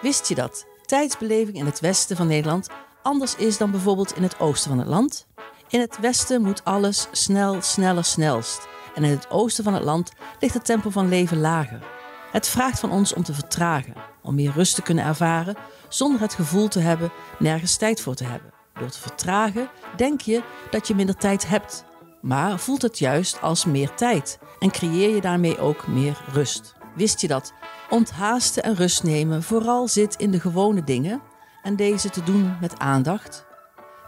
Wist 0.00 0.28
je 0.28 0.34
dat 0.34 0.66
tijdsbeleving 0.86 1.56
in 1.56 1.66
het 1.66 1.80
westen 1.80 2.16
van 2.16 2.26
Nederland 2.26 2.68
anders 3.02 3.36
is 3.36 3.58
dan 3.58 3.70
bijvoorbeeld 3.70 4.16
in 4.16 4.22
het 4.22 4.40
oosten 4.40 4.70
van 4.70 4.78
het 4.78 4.88
land? 4.88 5.26
In 5.68 5.80
het 5.80 5.98
westen 6.00 6.42
moet 6.42 6.64
alles 6.64 7.08
snel, 7.12 7.62
sneller, 7.62 8.04
snelst. 8.04 8.68
En 8.94 9.04
in 9.04 9.10
het 9.10 9.30
oosten 9.30 9.64
van 9.64 9.74
het 9.74 9.82
land 9.82 10.12
ligt 10.40 10.54
het 10.54 10.64
tempo 10.64 10.90
van 10.90 11.08
leven 11.08 11.40
lager. 11.40 11.82
Het 12.30 12.48
vraagt 12.48 12.80
van 12.80 12.90
ons 12.90 13.14
om 13.14 13.22
te 13.22 13.34
vertragen, 13.34 13.94
om 14.22 14.34
meer 14.34 14.52
rust 14.52 14.74
te 14.74 14.82
kunnen 14.82 15.04
ervaren 15.04 15.56
zonder 15.88 16.20
het 16.20 16.34
gevoel 16.34 16.68
te 16.68 16.80
hebben 16.80 17.12
nergens 17.38 17.76
tijd 17.76 18.00
voor 18.00 18.14
te 18.14 18.24
hebben. 18.24 18.52
Door 18.74 18.90
te 18.90 19.00
vertragen 19.00 19.68
denk 19.96 20.20
je 20.20 20.42
dat 20.70 20.88
je 20.88 20.94
minder 20.94 21.16
tijd 21.16 21.48
hebt, 21.48 21.84
maar 22.20 22.58
voelt 22.58 22.82
het 22.82 22.98
juist 22.98 23.40
als 23.40 23.64
meer 23.64 23.94
tijd 23.94 24.38
en 24.58 24.70
creëer 24.70 25.14
je 25.14 25.20
daarmee 25.20 25.58
ook 25.58 25.86
meer 25.86 26.20
rust. 26.32 26.74
Wist 26.94 27.20
je 27.20 27.28
dat 27.28 27.52
onthaasten 27.90 28.62
en 28.62 28.74
rust 28.74 29.02
nemen 29.02 29.42
vooral 29.42 29.88
zit 29.88 30.14
in 30.16 30.30
de 30.30 30.40
gewone 30.40 30.84
dingen 30.84 31.22
en 31.62 31.76
deze 31.76 32.10
te 32.10 32.22
doen 32.22 32.56
met 32.60 32.78
aandacht? 32.78 33.46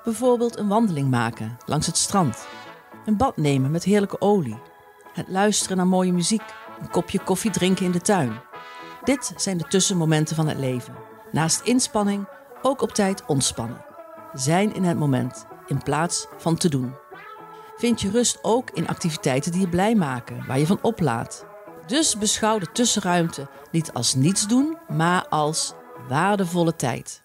Bijvoorbeeld 0.05 0.59
een 0.59 0.69
wandeling 0.69 1.11
maken 1.11 1.57
langs 1.67 1.87
het 1.87 1.97
strand, 1.97 2.47
een 3.05 3.17
bad 3.17 3.37
nemen 3.37 3.71
met 3.71 3.85
heerlijke 3.85 4.21
olie, 4.21 4.59
het 5.15 5.29
luisteren 5.29 5.77
naar 5.77 5.87
mooie 5.87 6.13
muziek, 6.13 6.43
een 6.81 6.91
kopje 6.91 7.19
koffie 7.19 7.51
drinken 7.51 7.85
in 7.85 7.93
de 7.93 8.01
tuin. 8.01 8.41
Dit 9.03 9.33
zijn 9.37 9.59
de 9.59 9.65
tussenmomenten 9.65 10.37
van 10.37 10.49
het 10.49 10.59
leven. 10.59 10.95
Naast 11.31 11.61
inspanning 11.61 12.29
ook 12.63 12.83
op 12.83 12.93
tijd 12.93 13.25
ontspannen. 13.27 13.85
Zijn 14.33 14.75
in 14.75 14.85
het 14.85 14.99
moment 14.99 15.47
in 15.67 15.83
plaats 15.83 16.27
van 16.37 16.57
te 16.57 16.69
doen. 16.69 16.95
Vind 17.77 18.01
je 18.01 18.11
rust 18.11 18.39
ook 18.43 18.71
in 18.71 18.89
activiteiten 18.89 19.53
die 19.53 19.61
je 19.61 19.69
blij 19.69 19.95
maken, 19.95 20.47
waar 20.47 20.59
je 20.59 20.67
van 20.67 20.79
oplaat. 20.83 21.47
Dus 21.87 22.19
beschouw 22.19 22.59
de 22.59 22.73
tussenruimte 22.73 23.49
niet 23.71 23.93
als 23.93 24.15
niets 24.15 24.47
doen, 24.47 24.79
maar 24.89 25.29
als 25.29 25.75
waardevolle 26.09 26.77
tijd. 26.77 27.24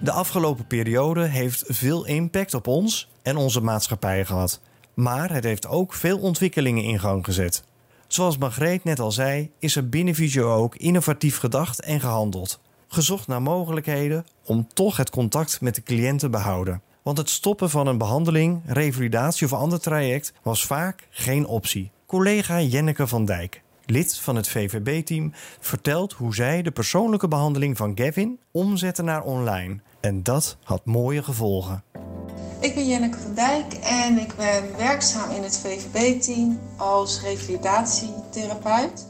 De 0.00 0.12
afgelopen 0.12 0.66
periode 0.66 1.24
heeft 1.24 1.64
veel 1.66 2.06
impact 2.06 2.54
op 2.54 2.66
ons 2.66 3.08
en 3.22 3.36
onze 3.36 3.60
maatschappij 3.60 4.24
gehad. 4.24 4.60
Maar 4.94 5.32
het 5.32 5.44
heeft 5.44 5.66
ook 5.66 5.94
veel 5.94 6.18
ontwikkelingen 6.18 6.84
in 6.84 6.98
gang 6.98 7.24
gezet. 7.24 7.64
Zoals 8.06 8.38
Margreet 8.38 8.84
net 8.84 9.00
al 9.00 9.12
zei, 9.12 9.50
is 9.58 9.76
er 9.76 9.88
binnen 9.88 10.14
Visio 10.14 10.54
ook 10.54 10.76
innovatief 10.76 11.38
gedacht 11.38 11.80
en 11.80 12.00
gehandeld. 12.00 12.60
Gezocht 12.88 13.26
naar 13.26 13.42
mogelijkheden 13.42 14.26
om 14.44 14.68
toch 14.74 14.96
het 14.96 15.10
contact 15.10 15.60
met 15.60 15.74
de 15.74 15.82
cliënt 15.82 16.18
te 16.18 16.28
behouden. 16.28 16.82
Want 17.02 17.18
het 17.18 17.30
stoppen 17.30 17.70
van 17.70 17.86
een 17.86 17.98
behandeling, 17.98 18.60
revalidatie 18.66 19.46
of 19.46 19.52
ander 19.52 19.80
traject 19.80 20.32
was 20.42 20.66
vaak 20.66 21.08
geen 21.10 21.46
optie. 21.46 21.90
Collega 22.06 22.60
Jenneke 22.60 23.06
van 23.06 23.24
Dijk, 23.24 23.62
lid 23.90 24.18
van 24.18 24.36
het 24.36 24.48
VVB-team, 24.48 25.32
vertelt 25.60 26.12
hoe 26.12 26.34
zij 26.34 26.62
de 26.62 26.70
persoonlijke 26.70 27.28
behandeling 27.28 27.76
van 27.76 27.92
Gavin 27.94 28.38
omzette 28.50 29.02
naar 29.02 29.22
online. 29.22 29.80
En 30.00 30.22
dat 30.22 30.56
had 30.62 30.84
mooie 30.84 31.22
gevolgen. 31.22 31.82
Ik 32.60 32.74
ben 32.74 32.88
Jenneke 32.88 33.18
van 33.18 33.34
Dijk 33.34 33.72
en 33.74 34.18
ik 34.18 34.34
ben 34.36 34.76
werkzaam 34.76 35.30
in 35.30 35.42
het 35.42 35.58
VVB-team 35.58 36.60
als 36.76 37.22
revalidatietherapeut. 37.22 39.06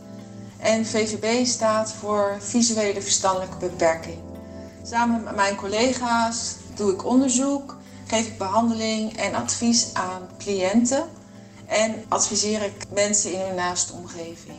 En 0.58 0.86
VVB 0.86 1.46
staat 1.46 1.92
voor 1.92 2.36
visuele 2.40 3.02
verstandelijke 3.02 3.56
beperking. 3.58 4.18
Samen 4.82 5.24
met 5.24 5.36
mijn 5.36 5.56
collega's 5.56 6.56
doe 6.74 6.92
ik 6.92 7.04
onderzoek, 7.04 7.76
geef 8.06 8.26
ik 8.26 8.38
behandeling 8.38 9.16
en 9.16 9.34
advies 9.34 9.94
aan 9.94 10.28
cliënten 10.38 11.04
en 11.68 12.04
adviseer 12.08 12.62
ik 12.62 12.84
mensen 12.92 13.32
in 13.32 13.40
hun 13.40 13.54
naaste 13.54 13.92
omgeving. 13.92 14.58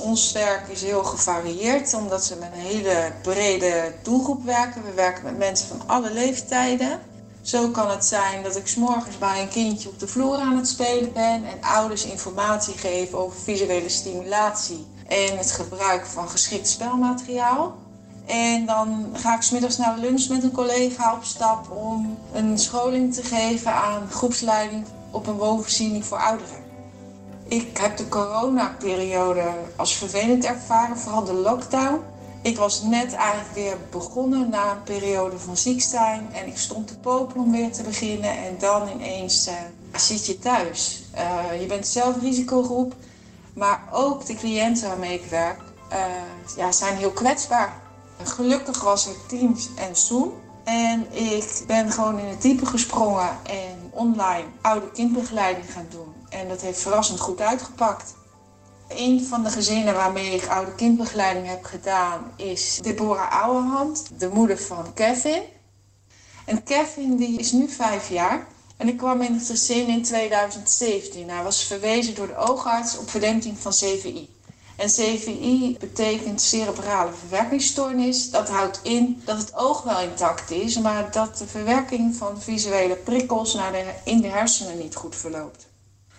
Ons 0.00 0.32
werk 0.32 0.68
is 0.68 0.82
heel 0.82 1.04
gevarieerd 1.04 1.94
omdat 1.94 2.28
we 2.28 2.34
met 2.34 2.50
een 2.54 2.60
hele 2.60 3.12
brede 3.22 3.92
doelgroep 4.02 4.44
werken. 4.44 4.84
We 4.84 4.92
werken 4.92 5.24
met 5.24 5.38
mensen 5.38 5.68
van 5.68 5.82
alle 5.86 6.12
leeftijden. 6.12 7.00
Zo 7.42 7.68
kan 7.68 7.90
het 7.90 8.04
zijn 8.04 8.42
dat 8.42 8.56
ik 8.56 8.66
s'morgens 8.66 9.18
bij 9.18 9.42
een 9.42 9.48
kindje 9.48 9.88
op 9.88 9.98
de 9.98 10.08
vloer 10.08 10.36
aan 10.36 10.56
het 10.56 10.68
spelen 10.68 11.12
ben 11.12 11.44
en 11.44 11.60
ouders 11.60 12.04
informatie 12.04 12.78
geven 12.78 13.18
over 13.18 13.40
visuele 13.40 13.88
stimulatie 13.88 14.86
en 15.08 15.38
het 15.38 15.50
gebruik 15.50 16.06
van 16.06 16.28
geschikt 16.28 16.68
spelmateriaal. 16.68 17.76
En 18.26 18.66
dan 18.66 19.10
ga 19.12 19.34
ik 19.34 19.42
smiddags 19.42 19.76
naar 19.76 19.98
lunch 19.98 20.28
met 20.28 20.42
een 20.42 20.52
collega 20.52 21.14
op 21.14 21.24
stap 21.24 21.70
om 21.70 22.18
een 22.32 22.58
scholing 22.58 23.14
te 23.14 23.22
geven 23.22 23.72
aan 23.72 24.10
groepsleiding 24.10 24.84
op 25.12 25.26
een 25.26 25.36
woonvoorziening 25.36 26.04
voor 26.04 26.18
ouderen. 26.18 26.70
Ik 27.48 27.78
heb 27.78 27.96
de 27.96 28.08
coronaperiode 28.08 29.44
als 29.76 29.94
vervelend 29.94 30.44
ervaren, 30.44 30.98
vooral 30.98 31.24
de 31.24 31.32
lockdown. 31.32 32.00
Ik 32.42 32.56
was 32.56 32.82
net 32.82 33.12
eigenlijk 33.12 33.54
weer 33.54 33.76
begonnen 33.90 34.48
na 34.48 34.70
een 34.70 34.82
periode 34.82 35.38
van 35.38 35.56
ziek 35.56 35.82
zijn 35.82 36.28
en 36.32 36.46
ik 36.46 36.58
stond 36.58 36.86
te 36.88 36.98
popelen 36.98 37.44
om 37.44 37.52
weer 37.52 37.72
te 37.72 37.82
beginnen 37.82 38.30
en 38.30 38.56
dan 38.58 38.88
ineens 38.88 39.48
uh, 39.48 39.54
zit 39.96 40.26
je 40.26 40.38
thuis. 40.38 41.02
Uh, 41.14 41.60
je 41.60 41.66
bent 41.66 41.86
zelf 41.86 42.20
risicogroep, 42.20 42.94
maar 43.54 43.82
ook 43.92 44.26
de 44.26 44.34
cliënten 44.34 44.88
waarmee 44.88 45.14
ik 45.14 45.24
werk 45.30 45.60
uh, 45.92 45.98
ja, 46.56 46.72
zijn 46.72 46.96
heel 46.96 47.10
kwetsbaar. 47.10 47.80
Gelukkig 48.22 48.82
was 48.82 49.06
er 49.06 49.14
Teams 49.28 49.68
en 49.76 49.96
Zoom 49.96 50.32
en 50.64 51.06
ik 51.14 51.64
ben 51.66 51.92
gewoon 51.92 52.18
in 52.18 52.26
het 52.26 52.42
diepe 52.42 52.66
gesprongen 52.66 53.28
en 53.42 53.81
online 53.92 54.46
oude 54.60 54.90
kindbegeleiding 54.90 55.72
gaan 55.72 55.86
doen. 55.90 56.14
En 56.28 56.48
dat 56.48 56.60
heeft 56.60 56.80
verrassend 56.80 57.20
goed 57.20 57.40
uitgepakt. 57.40 58.14
Een 58.88 59.24
van 59.24 59.42
de 59.42 59.50
gezinnen 59.50 59.94
waarmee 59.94 60.34
ik 60.34 60.46
oude 60.46 60.74
kindbegeleiding 60.74 61.46
heb 61.46 61.64
gedaan 61.64 62.32
is 62.36 62.78
Deborah 62.82 63.42
Ouwehand, 63.42 64.10
de 64.18 64.28
moeder 64.28 64.58
van 64.58 64.94
Kevin. 64.94 65.42
En 66.44 66.62
Kevin 66.62 67.16
die 67.16 67.38
is 67.38 67.52
nu 67.52 67.68
vijf 67.68 68.08
jaar 68.08 68.46
en 68.76 68.88
ik 68.88 68.96
kwam 68.96 69.22
in 69.22 69.34
het 69.34 69.46
gezin 69.46 69.88
in 69.88 70.02
2017. 70.02 71.28
Hij 71.28 71.42
was 71.42 71.64
verwezen 71.64 72.14
door 72.14 72.26
de 72.26 72.36
oogarts 72.36 72.98
op 72.98 73.10
verdenking 73.10 73.58
van 73.58 73.72
CVI. 73.72 74.28
En 74.82 74.88
CVI 74.88 75.76
betekent 75.80 76.40
cerebrale 76.40 77.10
verwerkingsstoornis. 77.12 78.30
Dat 78.30 78.48
houdt 78.48 78.80
in 78.82 79.22
dat 79.24 79.38
het 79.38 79.54
oog 79.54 79.82
wel 79.82 80.00
intact 80.00 80.50
is, 80.50 80.78
maar 80.78 81.10
dat 81.10 81.38
de 81.38 81.46
verwerking 81.46 82.16
van 82.16 82.40
visuele 82.40 82.96
prikkels 82.96 83.54
naar 83.54 83.74
in 84.04 84.20
de 84.20 84.28
hersenen 84.28 84.78
niet 84.78 84.94
goed 84.94 85.16
verloopt. 85.16 85.66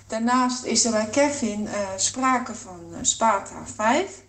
Daarnaast 0.07 0.63
is 0.63 0.85
er 0.85 0.91
bij 0.91 1.05
Kevin 1.05 1.61
uh, 1.61 1.71
sprake 1.95 2.55
van 2.55 2.79
uh, 2.91 2.97
SPATA 3.01 3.65
5. 3.75 4.21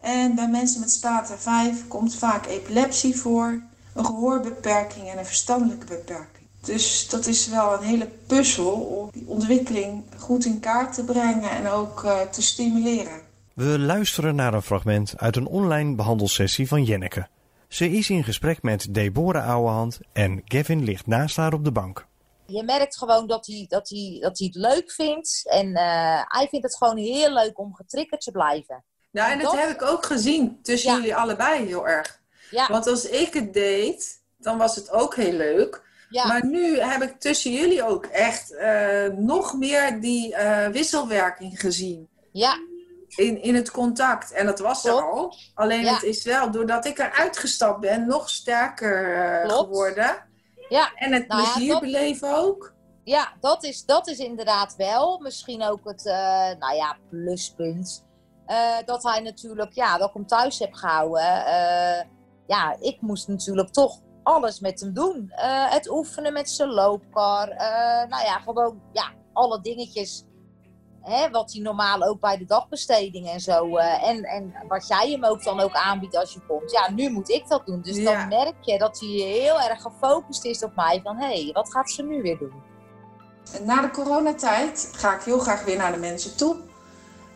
En 0.00 0.34
bij 0.34 0.48
mensen 0.48 0.80
met 0.80 0.92
SPATA 0.92 1.36
5 1.38 1.88
komt 1.88 2.14
vaak 2.14 2.46
epilepsie 2.46 3.16
voor, 3.16 3.62
een 3.94 4.06
gehoorbeperking 4.06 5.08
en 5.08 5.18
een 5.18 5.26
verstandelijke 5.26 5.86
beperking. 5.86 6.46
Dus 6.60 7.08
dat 7.08 7.26
is 7.26 7.48
wel 7.48 7.72
een 7.72 7.82
hele 7.82 8.08
puzzel 8.26 8.72
om 8.72 9.08
die 9.12 9.26
ontwikkeling 9.26 10.02
goed 10.18 10.44
in 10.44 10.60
kaart 10.60 10.94
te 10.94 11.04
brengen 11.04 11.50
en 11.50 11.68
ook 11.68 12.02
uh, 12.04 12.20
te 12.20 12.42
stimuleren. 12.42 13.23
We 13.54 13.78
luisteren 13.78 14.34
naar 14.34 14.54
een 14.54 14.62
fragment 14.62 15.14
uit 15.16 15.36
een 15.36 15.46
online 15.46 15.94
behandelsessie 15.94 16.68
van 16.68 16.84
Jenneke. 16.84 17.28
Ze 17.68 17.90
is 17.90 18.10
in 18.10 18.24
gesprek 18.24 18.62
met 18.62 18.94
Deborah 18.94 19.48
Ouwehand 19.48 20.00
en 20.12 20.42
Gavin 20.44 20.84
ligt 20.84 21.06
naast 21.06 21.36
haar 21.36 21.52
op 21.52 21.64
de 21.64 21.72
bank. 21.72 22.06
Je 22.46 22.62
merkt 22.62 22.96
gewoon 22.98 23.26
dat 23.26 23.46
hij, 23.46 23.66
dat 23.68 23.88
hij, 23.88 24.18
dat 24.20 24.38
hij 24.38 24.46
het 24.46 24.56
leuk 24.56 24.90
vindt. 24.90 25.48
En 25.50 25.74
eh, 25.74 26.22
hij 26.24 26.48
vindt 26.50 26.66
het 26.66 26.76
gewoon 26.76 26.96
heel 26.96 27.32
leuk 27.32 27.58
om 27.58 27.74
getriggerd 27.74 28.20
te 28.20 28.30
blijven. 28.30 28.84
Ja, 29.10 29.32
en 29.32 29.38
dat, 29.38 29.58
heb 29.58 29.70
ik 29.70 29.82
ook 29.82 30.06
gezien 30.06 30.58
tussen 30.62 30.94
jullie 30.94 31.16
allebei 31.16 31.66
heel 31.66 31.88
erg. 31.88 32.20
Ja. 32.50 32.68
Want 32.70 32.86
als 32.86 33.08
ik 33.08 33.34
het 33.34 33.52
deed, 33.52 34.22
dan 34.38 34.58
was 34.58 34.76
het 34.76 34.90
ook 34.90 35.14
heel 35.14 35.32
leuk. 35.32 35.82
Ja. 36.10 36.26
Maar 36.26 36.46
nu 36.46 36.80
heb 36.80 37.02
ik 37.02 37.20
tussen 37.20 37.52
jullie 37.52 37.82
ook 37.82 38.04
echt 38.06 38.54
eh, 38.54 39.06
nog 39.06 39.54
meer 39.58 40.00
die 40.00 40.34
eh, 40.34 40.68
wisselwerking 40.68 41.60
gezien. 41.60 42.08
Ja. 42.32 42.58
In, 43.16 43.42
in 43.42 43.54
het 43.54 43.70
contact. 43.70 44.32
En 44.32 44.46
dat 44.46 44.58
was 44.58 44.84
er 44.84 45.02
al. 45.12 45.34
Alleen 45.54 45.80
Ja. 45.84 45.92
het 45.94 46.02
is 46.02 46.24
wel, 46.24 46.50
doordat 46.50 46.84
ik 46.84 46.98
eruit 46.98 47.38
gestapt 47.38 47.80
ben, 47.80 48.06
nog 48.06 48.30
sterker 48.30 49.14
eh, 49.42 49.50
geworden. 49.58 50.16
Ja. 50.68 50.92
En 50.94 51.12
het 51.12 51.26
Nou 51.28 51.42
ja, 51.42 51.52
plezier 51.52 51.72
dat- 51.72 51.80
beleven 51.80 52.36
ook. 52.36 52.72
Ja, 53.04 53.32
dat 53.40 53.64
is, 53.64 53.84
dat 53.84 54.06
is 54.08 54.18
inderdaad 54.18 54.74
wel 54.76 55.18
misschien 55.18 55.62
ook 55.62 55.80
het 55.84 56.06
eh, 56.06 56.14
nou 56.58 56.74
ja, 56.74 56.96
pluspunt. 57.10 58.04
Eh, 58.46 58.76
dat 58.84 59.02
hij 59.02 59.20
natuurlijk, 59.20 59.72
ja, 59.72 59.98
dat 59.98 60.08
ik 60.08 60.14
hem 60.14 60.26
thuis 60.26 60.58
heb 60.58 60.72
gehouden. 60.74 61.46
Eh, 61.46 62.04
ja, 62.46 62.76
ik 62.80 63.00
moest 63.00 63.28
natuurlijk 63.28 63.68
toch 63.72 63.98
alles 64.22 64.60
met 64.60 64.80
hem 64.80 64.92
doen. 64.92 65.32
Het 65.70 65.90
oefenen 65.90 66.32
met 66.32 66.50
zijn 66.50 66.68
loopkar. 66.68 67.48
nou 68.08 68.24
ja, 68.24 68.38
gewoon 68.44 68.80
ja, 68.92 69.12
alle 69.32 69.60
dingetjes. 69.60 70.24
Hè, 71.04 71.30
wat 71.30 71.52
hij 71.52 71.62
normaal 71.62 72.02
ook 72.02 72.20
bij 72.20 72.36
de 72.38 72.44
dagbesteding 72.44 73.28
en 73.28 73.40
zo. 73.40 73.76
eh, 73.76 74.08
en, 74.08 74.24
en 74.24 74.54
wat 74.68 74.88
jij 74.88 75.10
hem 75.10 75.24
ook 75.24 75.44
dan 75.44 75.60
ook 75.60 75.74
aanbiedt 75.74 76.16
als 76.16 76.32
je 76.32 76.40
komt. 76.46 76.70
Ja, 76.70 76.90
nu 76.90 77.10
moet 77.10 77.28
ik 77.30 77.48
dat 77.48 77.66
doen. 77.66 77.80
Dus 77.82 77.96
Ja. 77.96 78.04
dan 78.18 78.28
merk 78.28 78.54
je 78.60 78.78
dat 78.78 79.00
hij 79.00 79.08
heel 79.08 79.60
erg 79.60 79.82
gefocust 79.82 80.44
is 80.44 80.64
op 80.64 80.74
mij. 80.76 81.00
Van, 81.02 81.16
hé, 81.16 81.42
hey, 81.42 81.50
wat 81.52 81.72
gaat 81.72 81.90
ze 81.90 82.02
nu 82.02 82.22
weer 82.22 82.38
doen? 82.38 82.52
Na 83.64 83.80
de 83.80 83.90
coronatijd 83.90 84.88
ga 84.92 85.14
ik 85.14 85.22
heel 85.22 85.38
graag 85.38 85.64
weer 85.64 85.76
naar 85.76 85.92
de 85.92 85.98
mensen 85.98 86.36
toe. 86.36 86.56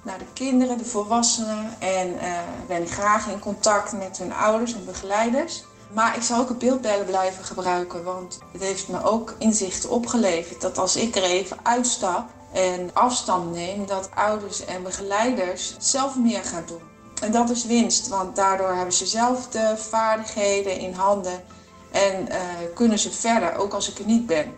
Naar 0.03 0.19
de 0.19 0.33
kinderen, 0.35 0.79
de 0.79 0.85
volwassenen. 0.85 1.71
En 1.79 2.19
eh, 2.19 2.39
ben 2.69 2.83
ik 2.83 2.91
graag 2.91 3.29
in 3.29 3.39
contact 3.39 3.93
met 3.93 4.19
hun 4.19 4.33
ouders 4.33 4.75
en 4.75 4.85
begeleiders. 4.85 5.65
Maar 5.93 6.17
ik 6.17 6.23
zal 6.23 6.41
ook 6.41 6.49
het 6.49 6.59
beeldbellen 6.59 7.07
blijven 7.07 7.45
gebruiken. 7.45 8.05
Want 8.05 8.39
het 8.53 8.63
heeft 8.63 8.89
me 8.89 9.03
ook 9.03 9.35
inzichten 9.39 9.91
opgeleverd 9.91 10.61
dat 10.61 10.79
als 10.79 10.97
ik 10.97 11.17
er 11.17 11.23
even 11.23 11.57
uitstap 11.63 12.29
en 12.53 12.91
afstand 12.93 13.53
neem, 13.53 13.87
dat 13.87 14.11
ouders 14.15 14.65
en 14.65 14.83
begeleiders 14.83 15.75
zelf 15.79 16.17
meer 16.17 16.45
gaan 16.45 16.65
doen. 16.67 16.83
En 17.21 17.33
dat 17.33 17.51
is 17.51 17.65
winst, 17.65 18.09
want 18.09 18.37
daardoor 18.37 18.75
hebben 18.75 18.95
ze 18.95 19.07
zelf 19.07 19.49
de 19.49 19.75
vaardigheden 19.77 20.79
in 20.79 20.93
handen 20.93 21.45
en 21.91 22.29
eh, 22.29 22.41
kunnen 22.75 22.99
ze 22.99 23.11
verder, 23.11 23.57
ook 23.57 23.73
als 23.73 23.91
ik 23.91 23.99
er 23.99 24.05
niet 24.05 24.27
ben. 24.27 24.55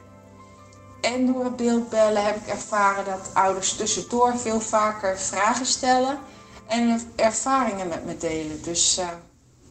En 1.01 1.27
door 1.27 1.45
het 1.45 1.57
beeldbellen 1.57 2.25
heb 2.25 2.37
ik 2.37 2.47
ervaren 2.47 3.05
dat 3.05 3.31
ouders 3.33 3.77
tussendoor 3.77 4.39
veel 4.39 4.61
vaker 4.61 5.19
vragen 5.19 5.67
stellen 5.67 6.19
en 6.67 7.13
ervaringen 7.17 7.89
met 7.89 8.05
me 8.05 8.17
delen. 8.17 8.63
Dus 8.63 8.99
eh, 8.99 9.09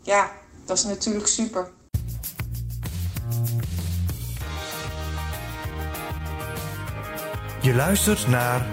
ja, 0.01 0.31
dat 0.65 0.77
is 0.77 0.83
natuurlijk 0.83 1.27
super. 1.27 1.71
Je 7.61 7.73
luistert 7.73 8.27
naar 8.27 8.67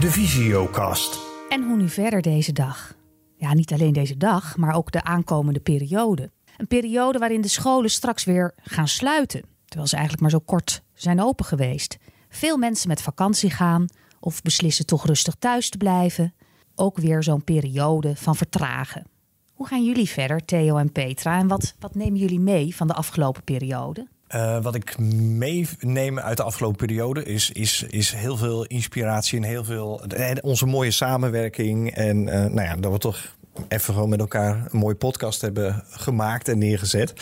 de 0.00 0.10
Visiocast. 0.10 1.18
En 1.48 1.62
hoe 1.62 1.76
nu 1.76 1.88
verder 1.88 2.22
deze 2.22 2.52
dag? 2.52 2.94
Ja, 3.36 3.54
niet 3.54 3.72
alleen 3.72 3.92
deze 3.92 4.16
dag, 4.16 4.56
maar 4.56 4.74
ook 4.74 4.92
de 4.92 5.04
aankomende 5.04 5.60
periode. 5.60 6.30
Een 6.56 6.66
periode 6.66 7.18
waarin 7.18 7.40
de 7.40 7.48
scholen 7.48 7.90
straks 7.90 8.24
weer 8.24 8.54
gaan 8.62 8.88
sluiten, 8.88 9.42
terwijl 9.64 9.88
ze 9.88 9.96
eigenlijk 9.96 10.22
maar 10.22 10.40
zo 10.40 10.44
kort 10.46 10.82
zijn 10.94 11.22
open 11.22 11.44
geweest. 11.44 11.96
Veel 12.28 12.56
mensen 12.56 12.88
met 12.88 13.02
vakantie 13.02 13.50
gaan 13.50 13.86
of 14.20 14.42
beslissen 14.42 14.86
toch 14.86 15.06
rustig 15.06 15.34
thuis 15.34 15.70
te 15.70 15.76
blijven. 15.76 16.34
Ook 16.74 16.98
weer 16.98 17.22
zo'n 17.22 17.44
periode 17.44 18.16
van 18.16 18.36
vertragen. 18.36 19.06
Hoe 19.52 19.66
gaan 19.66 19.84
jullie 19.84 20.08
verder, 20.08 20.44
Theo 20.44 20.76
en 20.76 20.92
Petra? 20.92 21.38
En 21.38 21.48
wat, 21.48 21.74
wat 21.78 21.94
nemen 21.94 22.18
jullie 22.18 22.40
mee 22.40 22.76
van 22.76 22.86
de 22.86 22.94
afgelopen 22.94 23.44
periode? 23.44 24.08
Eh, 24.28 24.62
wat 24.62 24.74
ik 24.74 24.98
meeneem 24.98 26.18
uit 26.18 26.36
de 26.36 26.42
afgelopen 26.42 26.86
periode 26.86 27.24
is, 27.24 27.50
is, 27.50 27.84
is 27.88 28.12
heel 28.12 28.36
veel 28.36 28.64
inspiratie 28.64 29.38
en 29.38 29.44
heel 29.44 29.64
veel. 29.64 30.02
En 30.02 30.42
onze 30.42 30.66
mooie 30.66 30.90
samenwerking. 30.90 31.94
En 31.94 32.28
eh, 32.28 32.40
nou 32.40 32.60
ja, 32.60 32.76
dat 32.76 32.92
we 32.92 32.98
toch 32.98 33.36
even 33.68 33.94
gewoon 33.94 34.08
met 34.08 34.20
elkaar 34.20 34.54
een 34.70 34.78
mooie 34.78 34.94
podcast 34.94 35.40
hebben 35.40 35.84
gemaakt 35.90 36.48
en 36.48 36.58
neergezet. 36.58 37.12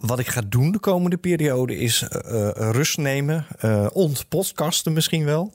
Wat 0.00 0.18
ik 0.18 0.26
ga 0.26 0.42
doen 0.48 0.72
de 0.72 0.78
komende 0.78 1.16
periode 1.16 1.76
is 1.76 2.02
eh, 2.02 2.48
eh, 2.48 2.70
rust 2.70 2.98
nemen. 2.98 3.46
eh 3.58 3.86
ontpodcasten 3.92 4.92
misschien 4.92 5.24
wel. 5.24 5.52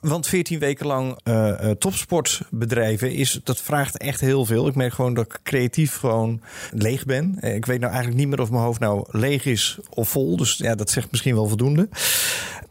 Want 0.00 0.26
14 0.26 0.58
weken 0.58 0.86
lang 0.86 1.18
eh, 1.22 1.70
eh, 1.70 1.76
topsport 1.76 2.40
bedrijven, 2.50 3.12
is, 3.12 3.40
dat 3.44 3.60
vraagt 3.60 3.98
echt 3.98 4.20
heel 4.20 4.44
veel. 4.44 4.66
Ik 4.66 4.74
merk 4.74 4.92
gewoon 4.92 5.14
dat 5.14 5.24
ik 5.24 5.40
creatief 5.42 5.96
gewoon 5.96 6.40
leeg 6.72 7.04
ben. 7.04 7.36
Eh, 7.40 7.54
Ik 7.54 7.66
weet 7.66 7.80
nou 7.80 7.92
eigenlijk 7.92 8.20
niet 8.20 8.28
meer 8.30 8.40
of 8.40 8.50
mijn 8.50 8.62
hoofd 8.62 8.80
nou 8.80 9.04
leeg 9.10 9.44
is 9.44 9.78
of 9.90 10.08
vol. 10.08 10.36
Dus 10.36 10.56
ja, 10.56 10.74
dat 10.74 10.90
zegt 10.90 11.10
misschien 11.10 11.34
wel 11.34 11.48
voldoende. 11.48 11.88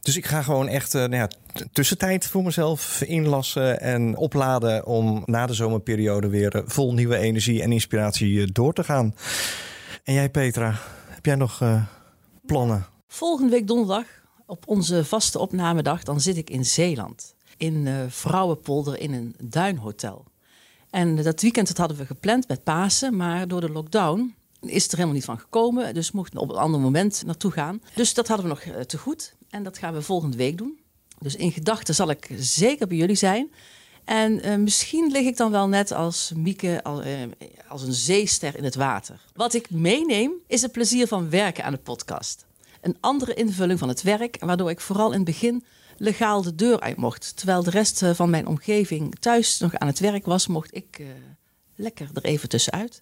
Dus 0.02 0.18
ik 0.18 0.26
ga 0.26 0.42
gewoon 0.42 0.68
echt 0.68 0.94
eh, 0.96 1.02
nou 1.02 1.16
ja, 1.16 1.30
tussentijd 1.72 2.26
voor 2.26 2.44
mezelf 2.44 3.02
inlassen 3.02 3.82
en 3.82 4.18
opladen 4.18 4.86
om 4.86 5.24
na 5.26 5.46
de 5.46 5.54
zomerperiode 5.54 6.30
weer 6.30 6.64
vol 6.66 6.94
nieuwe 6.94 7.18
energie 7.18 7.62
en 7.62 7.72
inspiratie 7.72 8.52
door 8.52 8.74
te 8.74 8.84
gaan. 8.84 9.16
En 10.04 10.14
jij, 10.14 10.30
Petra, 10.30 10.76
heb 11.08 11.26
jij 11.26 11.36
nog 11.36 11.64
plannen? 12.46 12.86
Volgende 13.08 13.52
week 13.52 13.68
donderdag, 13.68 14.06
op 14.50 14.68
onze 14.68 15.06
vaste 15.06 15.40
opnamedag, 15.40 16.04
dan 16.04 16.22
zit 16.22 16.38
ik 16.38 16.50
in 16.50 16.66
Zeeland. 16.66 17.36
In 17.58 17.88
eh, 17.88 17.94
Vrouwenpolder 18.08 19.00
in 19.00 19.14
een 19.14 19.36
duinhotel. 19.44 20.26
En 20.90 21.16
dat 21.16 21.42
weekend 21.42 21.68
dat 21.68 21.78
hadden 21.78 21.98
we 21.98 22.06
gepland 22.06 22.48
met 22.48 22.64
Pasen, 22.64 23.16
maar 23.16 23.48
door 23.48 23.62
de 23.62 23.70
lockdown 23.70 24.36
is 24.62 24.84
het 24.84 24.92
er 24.92 24.98
helemaal 24.98 25.16
niet 25.18 25.26
van 25.26 25.40
gekomen. 25.40 25.94
Dus 25.94 26.12
mochten 26.12 26.40
op 26.40 26.50
een 26.50 26.56
ander 26.56 26.80
moment 26.80 27.24
naartoe 27.26 27.52
gaan. 27.52 27.82
Dus 27.96 28.14
dat 28.14 28.28
hadden 28.28 28.46
we 28.46 28.52
nog 28.52 28.62
eh, 28.62 28.82
te 28.82 28.98
goed. 28.98 29.36
En 29.50 29.64
dat 29.64 29.78
gaan 29.78 29.94
we 29.94 30.02
volgende 30.02 30.38
week 30.38 30.58
doen. 30.58 30.80
Dus 31.20 31.36
in 31.36 31.52
gedachten 31.52 31.96
zal 31.96 32.10
ik 32.10 32.30
zeker 32.38 32.88
bij 32.88 32.98
jullie 32.98 33.16
zijn. 33.16 33.52
En 34.06 34.42
eh, 34.42 34.56
misschien 34.56 35.12
lig 35.12 35.26
ik 35.26 35.38
dan 35.38 35.52
wel 35.52 35.68
net 35.68 35.92
als 35.92 36.32
Mieke 36.36 36.84
al, 36.84 37.04
als 37.68 37.82
een 37.82 37.94
zeester 37.94 38.58
in 38.58 38.64
het 38.64 38.76
water. 38.76 39.26
Wat 39.36 39.54
ik 39.54 39.70
meeneem 39.70 40.32
is 40.48 40.62
het 40.62 40.72
plezier 40.72 41.08
van 41.08 41.30
werken 41.30 41.64
aan 41.64 41.72
de 41.74 41.78
podcast. 41.78 42.48
Een 42.82 42.98
andere 43.00 43.34
invulling 43.34 43.80
van 43.80 43.88
het 43.88 44.02
werk, 44.02 44.38
waardoor 44.40 44.70
ik 44.70 44.80
vooral 44.80 45.12
in 45.12 45.16
het 45.16 45.26
begin 45.26 45.64
legaal 45.98 46.42
de 46.42 46.56
deur 46.56 46.80
uit 46.80 46.98
mocht. 46.98 47.36
Terwijl 47.36 47.64
de 47.64 47.70
rest 47.70 48.04
eh, 48.04 48.14
van 48.14 48.30
mijn 48.30 48.48
omgeving 48.48 49.16
thuis 49.20 49.60
nog 49.60 49.76
aan 49.76 49.88
het 49.88 50.00
werk 50.00 50.26
was, 50.26 50.48
mocht 50.48 50.76
ik 50.76 51.00
eh, 51.00 51.06
lekker 51.76 52.10
er 52.14 52.24
even 52.24 52.50
tussenuit. 52.50 53.02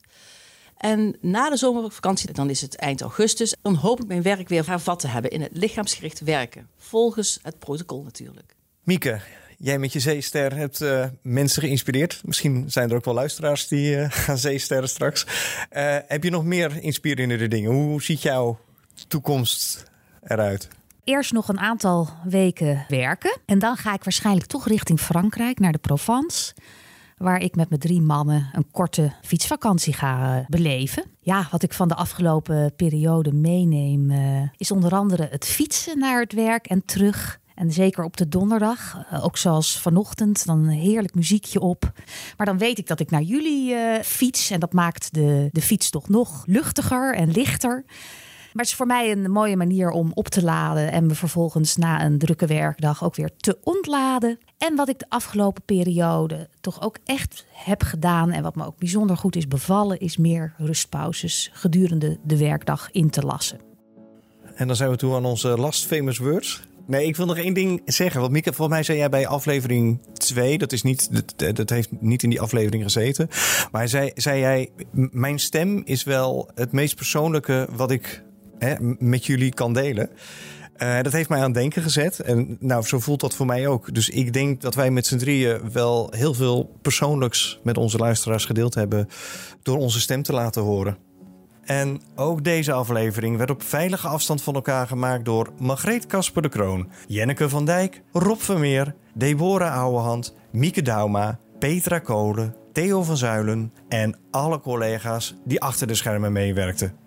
En 0.77 1.17
na 1.21 1.49
de 1.49 1.57
zomervakantie, 1.57 2.33
dan 2.33 2.49
is 2.49 2.61
het 2.61 2.75
eind 2.75 3.01
augustus, 3.01 3.55
dan 3.61 3.75
hoop 3.75 4.01
ik 4.01 4.07
mijn 4.07 4.21
werk 4.21 4.49
weer 4.49 4.67
hervat 4.67 4.99
te 4.99 5.07
hebben 5.07 5.31
in 5.31 5.41
het 5.41 5.51
lichaamsgericht 5.53 6.19
werken. 6.19 6.69
Volgens 6.77 7.39
het 7.41 7.59
protocol 7.59 8.03
natuurlijk. 8.03 8.55
Mieke, 8.83 9.21
jij 9.57 9.79
met 9.79 9.93
je 9.93 9.99
zeester 9.99 10.55
hebt 10.55 10.81
eh, 10.81 11.05
mensen 11.21 11.61
geïnspireerd. 11.61 12.21
Misschien 12.25 12.71
zijn 12.71 12.89
er 12.89 12.95
ook 12.95 13.05
wel 13.05 13.13
luisteraars 13.13 13.67
die 13.67 13.97
eh, 13.97 14.11
gaan 14.25 14.37
zeesterren 14.37 14.89
straks. 14.89 15.25
Heb 16.07 16.23
je 16.23 16.29
nog 16.29 16.43
meer 16.43 16.81
inspirerende 16.81 17.47
dingen? 17.47 17.71
Hoe 17.71 18.01
ziet 18.01 18.21
jouw 18.21 18.59
toekomst 19.07 19.91
eruit? 20.21 20.67
Eerst 21.07 21.33
nog 21.33 21.47
een 21.47 21.59
aantal 21.59 22.09
weken 22.23 22.85
werken. 22.87 23.37
En 23.45 23.59
dan 23.59 23.77
ga 23.77 23.93
ik 23.93 24.03
waarschijnlijk 24.03 24.47
toch 24.47 24.67
richting 24.67 24.99
Frankrijk, 24.99 25.59
naar 25.59 25.71
de 25.71 25.77
Provence. 25.77 26.53
Waar 27.17 27.39
ik 27.39 27.55
met 27.55 27.69
mijn 27.69 27.81
drie 27.81 28.01
mannen 28.01 28.49
een 28.53 28.71
korte 28.71 29.13
fietsvakantie 29.21 29.93
ga 29.93 30.37
eh, 30.37 30.45
beleven. 30.47 31.03
Ja, 31.21 31.47
wat 31.51 31.63
ik 31.63 31.73
van 31.73 31.87
de 31.87 31.95
afgelopen 31.95 32.75
periode 32.75 33.33
meeneem, 33.33 34.11
eh, 34.11 34.41
is 34.57 34.71
onder 34.71 34.91
andere 34.91 35.27
het 35.31 35.45
fietsen 35.45 35.99
naar 35.99 36.19
het 36.19 36.33
werk 36.33 36.65
en 36.65 36.85
terug. 36.85 37.39
En 37.55 37.71
zeker 37.71 38.03
op 38.03 38.17
de 38.17 38.27
donderdag, 38.27 39.05
eh, 39.09 39.25
ook 39.25 39.37
zoals 39.37 39.79
vanochtend, 39.79 40.45
dan 40.45 40.67
heerlijk 40.67 41.15
muziekje 41.15 41.59
op. 41.59 41.91
Maar 42.37 42.45
dan 42.45 42.57
weet 42.57 42.77
ik 42.77 42.87
dat 42.87 42.99
ik 42.99 43.09
naar 43.09 43.21
jullie 43.21 43.75
fiets. 44.03 44.49
En 44.49 44.59
dat 44.59 44.73
maakt 44.73 45.13
de, 45.13 45.49
de 45.51 45.61
fiets 45.61 45.89
toch 45.89 46.09
nog 46.09 46.43
luchtiger 46.45 47.15
en 47.15 47.31
lichter. 47.31 47.85
Maar 48.57 48.65
het 48.65 48.75
is 48.75 48.81
voor 48.81 48.93
mij 48.95 49.11
een 49.11 49.31
mooie 49.31 49.57
manier 49.57 49.89
om 49.89 50.11
op 50.13 50.27
te 50.27 50.43
laden 50.43 50.91
en 50.91 51.05
me 51.05 51.13
vervolgens 51.13 51.75
na 51.75 52.05
een 52.05 52.17
drukke 52.17 52.45
werkdag 52.45 53.03
ook 53.03 53.15
weer 53.15 53.29
te 53.37 53.57
ontladen. 53.63 54.39
En 54.57 54.75
wat 54.75 54.89
ik 54.89 54.99
de 54.99 55.05
afgelopen 55.09 55.63
periode 55.63 56.49
toch 56.61 56.81
ook 56.81 56.97
echt 57.05 57.45
heb 57.51 57.83
gedaan 57.83 58.31
en 58.31 58.43
wat 58.43 58.55
me 58.55 58.65
ook 58.65 58.77
bijzonder 58.77 59.17
goed 59.17 59.35
is 59.35 59.47
bevallen, 59.47 59.99
is 59.99 60.17
meer 60.17 60.53
rustpauzes 60.57 61.49
gedurende 61.53 62.17
de 62.23 62.37
werkdag 62.37 62.89
in 62.91 63.09
te 63.09 63.21
lassen. 63.21 63.59
En 64.55 64.67
dan 64.67 64.75
zijn 64.75 64.89
we 64.89 64.97
toe 64.97 65.15
aan 65.15 65.25
onze 65.25 65.47
last 65.47 65.85
famous 65.85 66.17
words. 66.17 66.61
Nee, 66.87 67.07
ik 67.07 67.15
wil 67.15 67.25
nog 67.25 67.37
één 67.37 67.53
ding 67.53 67.81
zeggen. 67.85 68.19
Want 68.19 68.31
Mieke, 68.31 68.53
volgens 68.53 68.77
mij 68.77 68.83
zei 68.83 68.97
jij 68.97 69.09
bij 69.09 69.27
aflevering 69.27 69.99
2, 70.13 70.57
dat, 70.57 70.71
is 70.71 70.81
niet, 70.81 71.09
dat, 71.35 71.55
dat 71.55 71.69
heeft 71.69 71.89
niet 71.99 72.23
in 72.23 72.29
die 72.29 72.41
aflevering 72.41 72.83
gezeten. 72.83 73.29
Maar 73.71 73.87
zei, 73.87 74.11
zei 74.15 74.39
jij, 74.39 74.69
mijn 74.91 75.39
stem 75.39 75.81
is 75.85 76.03
wel 76.03 76.49
het 76.55 76.71
meest 76.71 76.95
persoonlijke 76.95 77.67
wat 77.71 77.91
ik 77.91 78.25
met 78.99 79.25
jullie 79.25 79.53
kan 79.53 79.73
delen. 79.73 80.09
Uh, 80.77 81.01
dat 81.01 81.13
heeft 81.13 81.29
mij 81.29 81.37
aan 81.37 81.43
het 81.43 81.53
denken 81.53 81.81
gezet. 81.81 82.19
En 82.19 82.57
nou, 82.59 82.83
zo 82.83 82.99
voelt 82.99 83.19
dat 83.19 83.35
voor 83.35 83.45
mij 83.45 83.67
ook. 83.67 83.93
Dus 83.93 84.09
ik 84.09 84.33
denk 84.33 84.61
dat 84.61 84.75
wij 84.75 84.91
met 84.91 85.05
z'n 85.05 85.17
drieën 85.17 85.71
wel 85.71 86.11
heel 86.15 86.33
veel 86.33 86.71
persoonlijks 86.81 87.59
met 87.63 87.77
onze 87.77 87.97
luisteraars 87.97 88.45
gedeeld 88.45 88.75
hebben. 88.75 89.07
door 89.63 89.77
onze 89.77 89.99
stem 89.99 90.23
te 90.23 90.33
laten 90.33 90.61
horen. 90.61 90.97
En 91.63 92.01
ook 92.15 92.43
deze 92.43 92.71
aflevering 92.71 93.37
werd 93.37 93.49
op 93.49 93.63
veilige 93.63 94.07
afstand 94.07 94.41
van 94.41 94.55
elkaar 94.55 94.87
gemaakt 94.87 95.25
door 95.25 95.49
Margreet 95.57 96.05
Kasper 96.05 96.41
de 96.41 96.49
Kroon, 96.49 96.89
Jenneke 97.07 97.49
van 97.49 97.65
Dijk, 97.65 98.01
Rob 98.11 98.39
Vermeer, 98.39 98.95
Deborah 99.13 99.77
Ouwehand, 99.77 100.35
Mieke 100.51 100.81
Dauma, 100.81 101.39
Petra 101.59 101.99
Kolen, 101.99 102.55
Theo 102.73 103.03
van 103.03 103.17
Zuilen 103.17 103.73
en 103.89 104.17
alle 104.31 104.59
collega's 104.59 105.35
die 105.45 105.61
achter 105.61 105.87
de 105.87 105.95
schermen 105.95 106.31
meewerkten. 106.31 107.06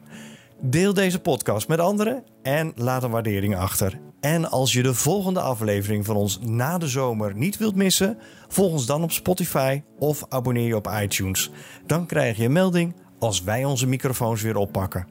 Deel 0.63 0.95
deze 0.95 1.21
podcast 1.21 1.69
met 1.69 1.79
anderen 1.79 2.25
en 2.43 2.73
laat 2.77 3.03
een 3.03 3.11
waardering 3.11 3.57
achter. 3.57 4.01
En 4.21 4.51
als 4.51 4.73
je 4.73 4.83
de 4.83 4.95
volgende 4.95 5.41
aflevering 5.41 6.05
van 6.05 6.17
ons 6.17 6.39
na 6.41 6.79
de 6.79 6.89
zomer 6.89 7.35
niet 7.35 7.57
wilt 7.57 7.75
missen, 7.75 8.19
volg 8.49 8.73
ons 8.73 8.87
dan 8.87 9.03
op 9.03 9.13
Spotify 9.13 9.83
of 9.99 10.25
abonneer 10.29 10.67
je 10.67 10.77
op 10.77 10.91
iTunes. 11.03 11.51
Dan 11.87 12.07
krijg 12.07 12.37
je 12.37 12.45
een 12.45 12.53
melding 12.53 12.95
als 13.19 13.43
wij 13.43 13.65
onze 13.65 13.87
microfoons 13.87 14.43
weer 14.43 14.57
oppakken. 14.57 15.07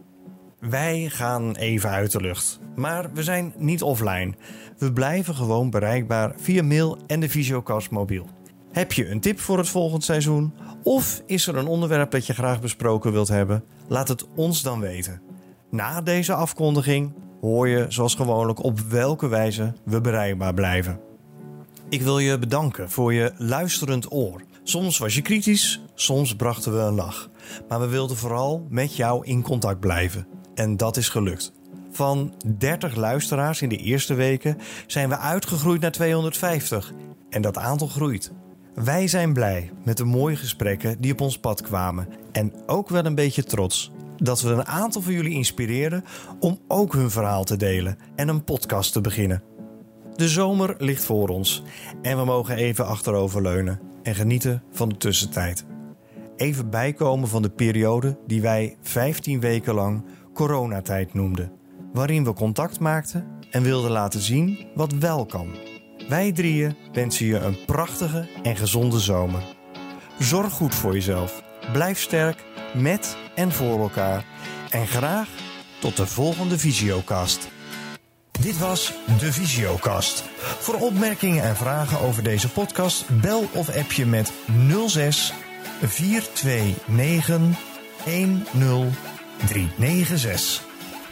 Wij 0.61 1.09
gaan 1.09 1.55
even 1.55 1.91
uit 1.91 2.13
de 2.13 2.21
lucht, 2.21 2.61
maar 2.75 3.13
we 3.13 3.23
zijn 3.23 3.55
niet 3.57 3.83
offline. 3.83 4.35
We 4.79 4.93
blijven 4.93 5.35
gewoon 5.35 5.71
bereikbaar 5.71 6.33
via 6.37 6.63
mail 6.63 6.99
en 7.07 7.21
de 7.21 7.29
Visiocast 7.29 7.91
mobiel. 7.91 8.29
Heb 8.73 8.93
je 8.93 9.11
een 9.11 9.21
tip 9.21 9.41
voor 9.41 9.59
het 9.59 9.69
volgend 9.69 10.05
seizoen? 10.05 10.55
Of 10.83 11.23
is 11.27 11.47
er 11.47 11.57
een 11.57 11.67
onderwerp 11.67 12.11
dat 12.11 12.27
je 12.27 12.35
graag 12.35 12.61
besproken 12.61 13.13
wilt 13.13 13.29
hebben? 13.29 13.65
Laat 13.89 14.09
het 14.09 14.27
ons 14.35 14.63
dan 14.63 14.81
weten. 14.81 15.23
Na 15.71 16.01
deze 16.01 16.35
afkondiging 16.35 17.13
hoor 17.41 17.69
je 17.69 17.87
zoals 17.89 18.15
gewoonlijk 18.15 18.65
op 18.65 18.81
welke 18.81 19.29
wijze 19.29 19.73
we 19.85 20.01
bereikbaar 20.01 20.55
blijven. 20.55 21.01
Ik 21.89 22.03
wil 22.03 22.19
je 22.19 22.39
bedanken 22.39 22.91
voor 22.91 23.13
je 23.13 23.33
luisterend 23.37 24.13
oor. 24.13 24.43
Soms 24.63 24.99
was 24.99 25.15
je 25.15 25.23
kritisch, 25.23 25.81
soms 25.95 26.37
brachten 26.37 26.73
we 26.73 26.79
een 26.79 26.95
lach. 26.95 27.31
Maar 27.69 27.81
we 27.81 27.87
wilden 27.89 28.17
vooral 28.17 28.67
met 28.69 28.97
jou 28.97 29.27
in 29.27 29.43
contact 29.43 29.81
blijven. 29.81 30.27
En 30.55 30.77
dat 30.77 30.97
is 30.97 31.09
gelukt. 31.09 31.53
Van 31.91 32.35
30 32.59 32.97
luisteraars 32.97 33.63
in 33.63 33.69
de 33.69 33.77
eerste 33.77 34.15
weken 34.15 34.59
zijn 34.87 35.09
we 35.09 35.19
uitgegroeid 35.19 35.81
naar 35.81 35.93
250. 35.93 36.93
En 37.31 37.43
dat 37.43 37.59
aantal 37.59 37.87
groeit. 37.87 38.33
Wij 38.75 39.09
zijn 39.09 39.33
blij 39.33 39.71
met 39.85 39.97
de 39.97 40.05
mooie 40.05 40.37
gesprekken 40.37 41.01
die 41.01 41.13
op 41.13 41.21
ons 41.21 41.39
pad 41.39 41.63
kwamen. 41.63 42.09
En 42.33 42.53
ook 42.67 42.89
wel 42.89 43.05
een 43.05 43.15
beetje 43.15 43.45
trots 43.45 43.93
dat 44.17 44.41
we 44.41 44.51
een 44.51 44.67
aantal 44.67 45.03
van 45.03 45.13
jullie 45.13 45.35
inspireren 45.35 46.05
om 46.41 46.59
ook 46.69 46.93
hun 46.93 47.11
verhaal 47.11 47.45
te 47.45 47.57
delen 47.57 47.99
en 48.15 48.29
een 48.29 48.45
podcast 48.45 48.93
te 48.93 49.01
beginnen. 49.01 49.43
De 50.15 50.29
zomer 50.29 50.75
ligt 50.79 51.05
voor 51.05 51.29
ons 51.29 51.63
en 52.03 52.17
we 52.17 52.25
mogen 52.25 52.57
even 52.57 52.87
achteroverleunen 52.87 53.81
en 54.03 54.15
genieten 54.15 54.63
van 54.73 54.89
de 54.89 54.97
tussentijd. 54.97 55.65
Even 56.37 56.71
bijkomen 56.71 57.29
van 57.29 57.43
de 57.43 57.51
periode 57.51 58.19
die 58.27 58.41
wij 58.41 58.77
15 58.81 59.41
weken 59.41 59.75
lang 59.75 60.05
coronatijd 60.47 61.15
noemden, 61.15 61.53
waarin 61.93 62.25
we 62.25 62.33
contact 62.33 62.81
maakten 62.81 63.27
en 63.51 63.63
wilden 63.63 63.91
laten 63.91 64.21
zien 64.21 64.67
wat 64.75 64.93
wel 64.93 65.27
kan. 65.27 65.55
Wij 66.09 66.33
drieën 66.33 66.77
wensen 66.93 67.27
je 67.27 67.39
een 67.39 67.57
prachtige 67.67 68.29
en 68.43 68.57
gezonde 68.57 69.01
zomer. 69.01 69.43
Zorg 70.19 70.53
goed 70.53 70.75
voor 70.75 70.93
jezelf. 70.93 71.43
Blijf 71.73 72.01
sterk 72.01 72.45
met 72.75 73.17
en 73.35 73.53
voor 73.53 73.81
elkaar. 73.81 74.25
En 74.71 74.87
graag 74.87 75.29
tot 75.81 75.97
de 75.97 76.07
volgende 76.07 76.59
Visiocast. 76.59 77.49
Dit 78.41 78.59
was 78.59 78.95
de 79.19 79.33
Visiocast. 79.33 80.25
Voor 80.39 80.75
opmerkingen 80.75 81.43
en 81.43 81.57
vragen 81.57 82.01
over 82.01 82.23
deze 82.23 82.51
podcast 82.51 83.21
bel 83.21 83.45
of 83.53 83.77
app 83.77 83.93
je 83.93 84.07
met 84.07 84.33
06 84.87 85.35
429 85.83 87.69
10396. 89.47 90.63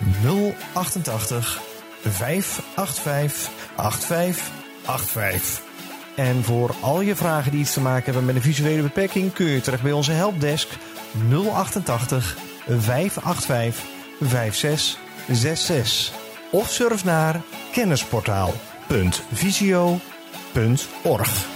088 0.73 1.61
585 2.01 3.49
8585. 3.75 5.61
En 6.15 6.43
voor 6.43 6.75
al 6.79 7.01
je 7.01 7.15
vragen 7.15 7.51
die 7.51 7.59
iets 7.59 7.73
te 7.73 7.81
maken 7.81 8.05
hebben 8.05 8.25
met 8.25 8.35
een 8.35 8.41
visuele 8.41 8.81
beperking 8.81 9.33
kun 9.33 9.45
je 9.45 9.61
terecht 9.61 9.83
bij 9.83 9.91
onze 9.91 10.11
helpdesk 10.11 10.69
088 11.53 12.37
585 12.67 13.85
5666. 14.19 16.13
Of 16.51 16.69
surf 16.69 17.03
naar 17.03 17.41
kennisportaal.visio.org. 18.87 21.52